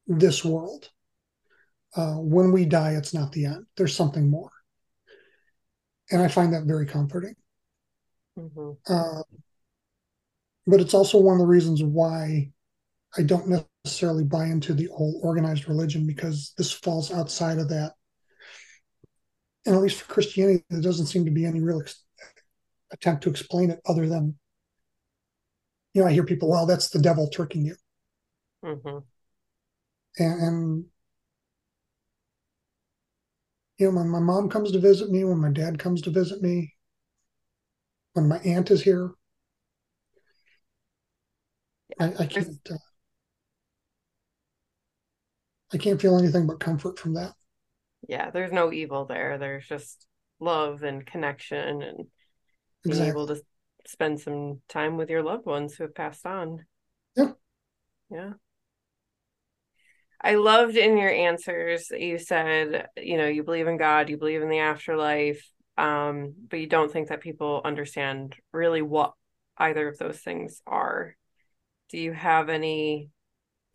this 0.07 0.43
world. 0.43 0.89
Uh, 1.95 2.15
when 2.15 2.51
we 2.51 2.65
die, 2.65 2.91
it's 2.91 3.13
not 3.13 3.31
the 3.31 3.45
end. 3.45 3.65
There's 3.77 3.95
something 3.95 4.29
more, 4.29 4.51
and 6.09 6.21
I 6.21 6.27
find 6.27 6.53
that 6.53 6.65
very 6.65 6.85
comforting. 6.85 7.35
Mm-hmm. 8.37 8.71
Uh, 8.93 9.23
but 10.67 10.79
it's 10.79 10.93
also 10.93 11.19
one 11.19 11.35
of 11.35 11.41
the 11.41 11.47
reasons 11.47 11.83
why 11.83 12.51
I 13.17 13.23
don't 13.23 13.65
necessarily 13.83 14.23
buy 14.23 14.45
into 14.45 14.73
the 14.73 14.87
old 14.89 15.15
organized 15.21 15.67
religion 15.67 16.05
because 16.07 16.53
this 16.57 16.71
falls 16.71 17.11
outside 17.11 17.59
of 17.59 17.67
that 17.69 17.93
and 19.65 19.75
at 19.75 19.81
least 19.81 20.01
for 20.01 20.11
Christianity, 20.11 20.63
there 20.69 20.81
doesn't 20.81 21.07
seem 21.07 21.25
to 21.25 21.31
be 21.31 21.45
any 21.45 21.59
real 21.59 21.81
ex- 21.81 22.03
attempt 22.91 23.23
to 23.23 23.29
explain 23.29 23.69
it 23.69 23.79
other 23.85 24.07
than, 24.07 24.37
you 25.93 26.01
know, 26.01 26.07
I 26.07 26.13
hear 26.13 26.23
people, 26.23 26.49
well, 26.49 26.65
that's 26.65 26.89
the 26.89 26.99
devil 26.99 27.29
tricking 27.29 27.65
you. 27.65 27.75
Mm-hmm. 28.65 28.97
And, 30.17 30.41
and, 30.41 30.85
you 33.77 33.87
know, 33.87 33.97
when 33.97 34.09
my 34.09 34.19
mom 34.19 34.49
comes 34.49 34.71
to 34.71 34.79
visit 34.79 35.09
me, 35.09 35.23
when 35.23 35.39
my 35.39 35.51
dad 35.51 35.79
comes 35.79 36.01
to 36.03 36.11
visit 36.11 36.41
me, 36.41 36.73
when 38.13 38.27
my 38.27 38.39
aunt 38.39 38.71
is 38.71 38.81
here, 38.81 39.11
I, 41.99 42.13
I 42.19 42.25
can't. 42.25 42.57
Uh, 42.69 42.75
I 45.73 45.77
can't 45.77 46.01
feel 46.01 46.17
anything 46.17 46.47
but 46.47 46.59
comfort 46.59 46.99
from 46.99 47.13
that 47.13 47.33
yeah 48.07 48.29
there's 48.31 48.51
no 48.51 48.71
evil 48.71 49.05
there 49.05 49.37
there's 49.37 49.67
just 49.67 50.07
love 50.39 50.83
and 50.83 51.05
connection 51.05 51.81
and 51.81 52.07
being 52.83 52.95
exactly. 52.95 53.09
able 53.09 53.27
to 53.27 53.41
spend 53.85 54.19
some 54.19 54.61
time 54.67 54.97
with 54.97 55.09
your 55.09 55.23
loved 55.23 55.45
ones 55.45 55.75
who 55.75 55.83
have 55.83 55.95
passed 55.95 56.25
on 56.25 56.65
yeah 57.15 57.31
yeah 58.09 58.31
I 60.23 60.35
loved 60.35 60.77
in 60.77 60.97
your 60.97 61.09
answers 61.09 61.89
you 61.89 62.19
said, 62.19 62.87
you 62.95 63.17
know, 63.17 63.25
you 63.25 63.43
believe 63.43 63.67
in 63.67 63.77
God, 63.77 64.07
you 64.07 64.17
believe 64.17 64.43
in 64.43 64.49
the 64.49 64.59
afterlife, 64.59 65.43
um, 65.77 66.35
but 66.47 66.59
you 66.59 66.67
don't 66.67 66.91
think 66.91 67.07
that 67.07 67.21
people 67.21 67.61
understand 67.65 68.35
really 68.53 68.83
what 68.83 69.13
either 69.57 69.87
of 69.87 69.97
those 69.97 70.19
things 70.19 70.61
are. 70.67 71.15
Do 71.89 71.97
you 71.97 72.13
have 72.13 72.49
any 72.49 73.09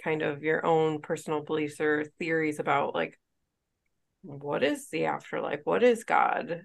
kind 0.02 0.22
of 0.22 0.42
your 0.42 0.64
own 0.64 1.00
personal 1.00 1.42
beliefs 1.42 1.80
or 1.80 2.04
theories 2.18 2.60
about 2.60 2.94
like 2.94 3.18
what 4.26 4.64
is 4.64 4.88
the 4.90 5.06
afterlife? 5.06 5.60
What 5.64 5.84
is 5.84 6.02
God? 6.02 6.62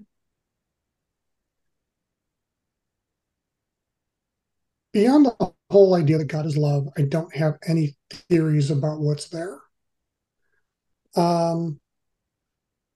Beyond 4.93 5.27
the 5.27 5.53
whole 5.69 5.95
idea 5.95 6.17
that 6.17 6.25
God 6.25 6.45
is 6.45 6.57
love, 6.57 6.89
I 6.97 7.03
don't 7.03 7.33
have 7.35 7.57
any 7.67 7.95
theories 8.29 8.71
about 8.71 8.99
what's 8.99 9.29
there. 9.29 9.59
Um, 11.15 11.79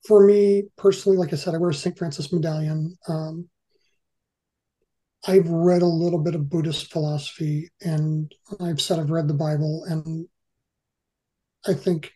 for 0.06 0.26
me 0.26 0.64
personally, 0.76 1.16
like 1.16 1.32
I 1.32 1.36
said, 1.36 1.54
I 1.54 1.58
wear 1.58 1.70
a 1.70 1.74
St. 1.74 1.96
Francis 1.96 2.32
medallion. 2.32 2.96
Um, 3.08 3.48
I've 5.26 5.48
read 5.48 5.82
a 5.82 5.86
little 5.86 6.18
bit 6.18 6.34
of 6.34 6.50
Buddhist 6.50 6.92
philosophy, 6.92 7.70
and 7.80 8.32
I've 8.60 8.80
said 8.80 8.98
I've 8.98 9.10
read 9.10 9.28
the 9.28 9.34
Bible, 9.34 9.84
and 9.88 10.28
I 11.66 11.74
think 11.74 12.12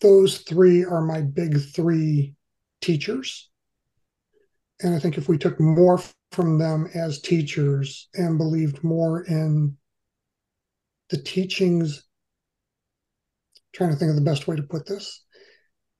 those 0.00 0.38
three 0.38 0.84
are 0.84 1.00
my 1.00 1.22
big 1.22 1.58
three 1.74 2.34
teachers. 2.80 3.48
And 4.82 4.94
I 4.94 4.98
think 4.98 5.16
if 5.16 5.28
we 5.28 5.38
took 5.38 5.58
more 5.58 6.00
from 6.32 6.58
them 6.58 6.88
as 6.94 7.20
teachers 7.20 8.08
and 8.14 8.36
believed 8.36 8.84
more 8.84 9.22
in 9.22 9.76
the 11.08 11.16
teachings, 11.16 12.04
trying 13.72 13.90
to 13.90 13.96
think 13.96 14.10
of 14.10 14.16
the 14.16 14.22
best 14.22 14.46
way 14.46 14.56
to 14.56 14.62
put 14.62 14.86
this, 14.86 15.24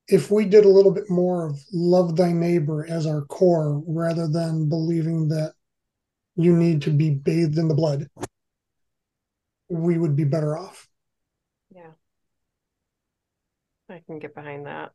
if 0.09 0.31
we 0.31 0.45
did 0.45 0.65
a 0.65 0.71
little 0.71 0.93
bit 0.93 1.09
more 1.11 1.47
of 1.47 1.59
love 1.73 2.17
thy 2.17 2.33
neighbor 2.33 2.87
as 2.89 3.07
our 3.07 3.23
core 3.23 3.83
rather 3.87 4.29
than 4.29 4.69
believing 4.69 5.29
that 5.29 5.55
you 6.37 6.55
need 6.55 6.83
to 6.83 6.91
be 6.91 7.11
bathed 7.11 7.59
in 7.59 7.67
the 7.67 7.75
blood, 7.75 8.07
we 9.69 9.99
would 9.99 10.15
be 10.15 10.25
better 10.25 10.57
off. 10.57 10.87
I 13.89 14.03
can 14.07 14.19
get 14.19 14.35
behind 14.35 14.67
that. 14.67 14.91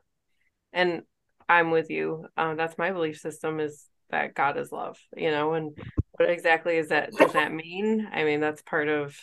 And 0.73 1.03
I'm 1.47 1.71
with 1.71 1.89
you. 1.89 2.27
Um, 2.37 2.57
that's 2.57 2.77
my 2.77 2.91
belief 2.91 3.17
system 3.19 3.59
is 3.59 3.85
that 4.09 4.33
God 4.33 4.57
is 4.57 4.71
love, 4.71 4.97
you 5.15 5.31
know, 5.31 5.53
and 5.53 5.77
what 6.11 6.29
exactly 6.29 6.77
is 6.77 6.89
that 6.89 7.11
does 7.11 7.33
that 7.33 7.53
mean? 7.53 8.07
I 8.11 8.23
mean, 8.23 8.39
that's 8.39 8.61
part 8.61 8.87
of 8.87 9.17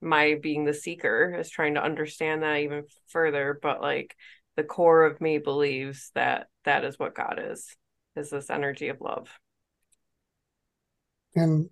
my 0.00 0.36
being 0.40 0.64
the 0.64 0.74
seeker 0.74 1.36
is 1.38 1.50
trying 1.50 1.74
to 1.74 1.82
understand 1.82 2.42
that 2.42 2.58
even 2.58 2.84
further, 3.08 3.58
but 3.60 3.80
like 3.80 4.16
the 4.56 4.64
core 4.64 5.04
of 5.04 5.20
me 5.20 5.38
believes 5.38 6.10
that 6.14 6.48
that 6.64 6.84
is 6.84 6.98
what 6.98 7.14
God 7.14 7.40
is, 7.42 7.74
is 8.16 8.30
this 8.30 8.50
energy 8.50 8.88
of 8.88 9.00
love. 9.00 9.28
And 11.34 11.70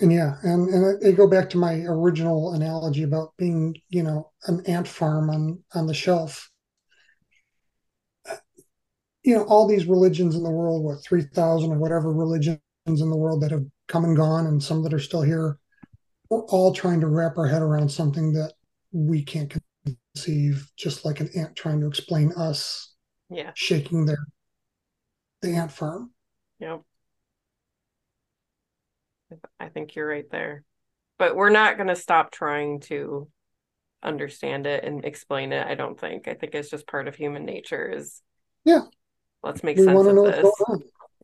and 0.00 0.12
yeah, 0.12 0.36
and 0.42 0.68
and 0.68 1.06
I 1.06 1.12
go 1.12 1.28
back 1.28 1.50
to 1.50 1.58
my 1.58 1.74
original 1.86 2.54
analogy 2.54 3.02
about 3.02 3.34
being, 3.38 3.76
you 3.88 4.02
know, 4.02 4.30
an 4.46 4.62
ant 4.66 4.88
farm 4.88 5.30
on 5.30 5.62
on 5.74 5.86
the 5.86 5.94
shelf. 5.94 6.50
Uh, 8.28 8.36
you 9.22 9.36
know, 9.36 9.44
all 9.44 9.68
these 9.68 9.86
religions 9.86 10.34
in 10.34 10.42
the 10.42 10.50
world, 10.50 10.82
what 10.82 11.04
three 11.04 11.22
thousand 11.22 11.72
or 11.72 11.78
whatever 11.78 12.12
religions 12.12 12.58
in 12.86 13.10
the 13.10 13.16
world 13.16 13.42
that 13.42 13.52
have 13.52 13.64
come 13.88 14.04
and 14.04 14.16
gone, 14.16 14.46
and 14.46 14.62
some 14.62 14.82
that 14.82 14.94
are 14.94 14.98
still 14.98 15.22
here. 15.22 15.58
We're 16.30 16.44
all 16.46 16.72
trying 16.72 17.00
to 17.00 17.08
wrap 17.08 17.36
our 17.36 17.46
head 17.46 17.62
around 17.62 17.90
something 17.90 18.32
that 18.32 18.54
we 18.90 19.22
can't 19.22 19.54
conceive, 20.14 20.66
just 20.76 21.04
like 21.04 21.20
an 21.20 21.28
ant 21.36 21.54
trying 21.54 21.80
to 21.80 21.86
explain 21.86 22.32
us. 22.32 22.94
Yeah, 23.30 23.52
shaking 23.54 24.06
their 24.06 24.26
the 25.42 25.54
ant 25.54 25.70
farm. 25.70 26.12
Yep. 26.58 26.82
I 29.60 29.68
think 29.68 29.94
you're 29.94 30.08
right 30.08 30.30
there. 30.30 30.64
But 31.18 31.36
we're 31.36 31.50
not 31.50 31.76
going 31.76 31.88
to 31.88 31.96
stop 31.96 32.30
trying 32.30 32.80
to 32.80 33.28
understand 34.02 34.66
it 34.66 34.84
and 34.84 35.04
explain 35.04 35.52
it. 35.52 35.66
I 35.66 35.74
don't 35.74 35.98
think. 35.98 36.28
I 36.28 36.34
think 36.34 36.54
it's 36.54 36.70
just 36.70 36.86
part 36.86 37.08
of 37.08 37.14
human 37.14 37.44
nature. 37.44 37.88
Is 37.88 38.22
yeah. 38.64 38.82
Let's 39.42 39.62
make 39.62 39.76
we 39.76 39.84
sense 39.84 40.06
of 40.06 40.16
this. 40.16 40.52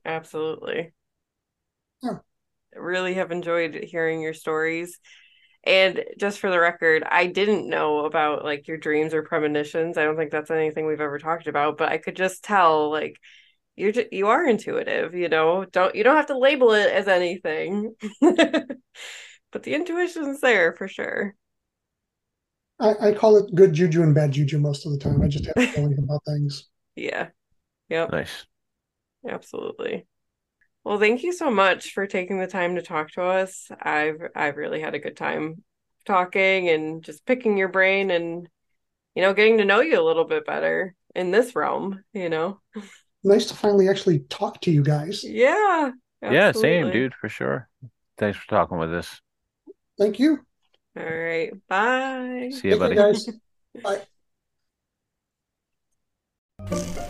Absolutely. 0.04 0.92
Yeah. 2.02 2.18
Really 2.74 3.14
have 3.14 3.30
enjoyed 3.30 3.74
hearing 3.74 4.20
your 4.20 4.34
stories. 4.34 4.98
And 5.64 6.04
just 6.18 6.38
for 6.38 6.50
the 6.50 6.60
record, 6.60 7.02
I 7.04 7.26
didn't 7.26 7.68
know 7.68 8.04
about 8.04 8.44
like 8.44 8.68
your 8.68 8.76
dreams 8.76 9.14
or 9.14 9.22
premonitions. 9.22 9.98
I 9.98 10.04
don't 10.04 10.16
think 10.16 10.30
that's 10.30 10.50
anything 10.50 10.86
we've 10.86 11.00
ever 11.00 11.18
talked 11.18 11.46
about, 11.46 11.76
but 11.76 11.90
I 11.90 11.98
could 11.98 12.16
just 12.16 12.42
tell 12.44 12.90
like 12.90 13.20
you're 13.78 13.92
just, 13.92 14.12
you 14.12 14.28
are 14.28 14.46
intuitive 14.46 15.14
you 15.14 15.28
know? 15.28 15.64
Don't 15.66 15.94
you 15.94 16.04
don't 16.04 16.16
have 16.16 16.26
to 16.26 16.38
label 16.38 16.72
it 16.72 16.90
as 16.90 17.08
anything. 17.08 17.94
But 19.50 19.62
the 19.62 19.74
intuition's 19.74 20.40
there 20.40 20.74
for 20.74 20.88
sure. 20.88 21.34
I, 22.80 23.08
I 23.08 23.12
call 23.12 23.36
it 23.36 23.54
good 23.54 23.72
juju 23.72 24.02
and 24.02 24.14
bad 24.14 24.32
juju 24.32 24.58
most 24.58 24.86
of 24.86 24.92
the 24.92 24.98
time. 24.98 25.20
I 25.22 25.28
just 25.28 25.46
have 25.46 25.74
feelings 25.74 25.98
about 25.98 26.24
things. 26.26 26.64
Yeah. 26.96 27.28
Yep. 27.90 28.12
Nice. 28.12 28.46
Absolutely. 29.28 30.06
Well, 30.84 30.98
thank 30.98 31.22
you 31.22 31.32
so 31.32 31.50
much 31.50 31.92
for 31.92 32.06
taking 32.06 32.38
the 32.40 32.46
time 32.46 32.76
to 32.76 32.82
talk 32.82 33.12
to 33.12 33.22
us. 33.22 33.70
I've 33.80 34.20
I've 34.34 34.56
really 34.56 34.80
had 34.80 34.94
a 34.94 34.98
good 35.00 35.16
time 35.16 35.64
talking 36.06 36.68
and 36.68 37.02
just 37.04 37.26
picking 37.26 37.58
your 37.58 37.68
brain 37.68 38.10
and 38.10 38.48
you 39.14 39.22
know 39.22 39.34
getting 39.34 39.58
to 39.58 39.64
know 39.66 39.80
you 39.80 40.00
a 40.00 40.04
little 40.04 40.24
bit 40.26 40.46
better 40.46 40.94
in 41.14 41.30
this 41.32 41.56
realm, 41.56 42.02
you 42.12 42.28
know. 42.30 42.60
Nice 43.28 43.44
to 43.46 43.54
finally 43.54 43.90
actually 43.90 44.20
talk 44.30 44.58
to 44.62 44.70
you 44.70 44.82
guys. 44.82 45.22
Yeah. 45.22 45.90
Yeah, 46.22 46.52
same, 46.52 46.90
dude, 46.90 47.14
for 47.14 47.28
sure. 47.28 47.68
Thanks 48.16 48.38
for 48.38 48.46
talking 48.48 48.78
with 48.78 48.92
us. 48.92 49.20
Thank 49.98 50.18
you. 50.18 50.40
All 50.98 51.04
right. 51.04 51.52
Bye. 51.68 52.50
See 52.52 52.68
you, 52.68 52.78
Thank 52.78 52.80
buddy. 52.80 52.94
you 52.94 53.00
guys. 53.00 53.28
Bye. 53.82 54.00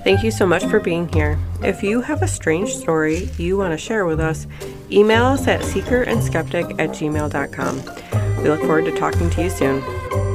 Thank 0.02 0.24
you 0.24 0.30
so 0.32 0.44
much 0.44 0.64
for 0.64 0.80
being 0.80 1.08
here. 1.08 1.38
If 1.62 1.82
you 1.84 2.00
have 2.00 2.22
a 2.22 2.28
strange 2.28 2.74
story 2.74 3.30
you 3.38 3.56
want 3.56 3.72
to 3.72 3.78
share 3.78 4.04
with 4.04 4.18
us, 4.18 4.46
email 4.90 5.24
us 5.24 5.46
at 5.46 5.60
seekerandskeptic 5.60 6.80
at 6.80 6.90
gmail.com. 6.90 8.42
We 8.42 8.48
look 8.48 8.60
forward 8.60 8.86
to 8.86 8.92
talking 8.92 9.30
to 9.30 9.42
you 9.44 9.50
soon. 9.50 10.27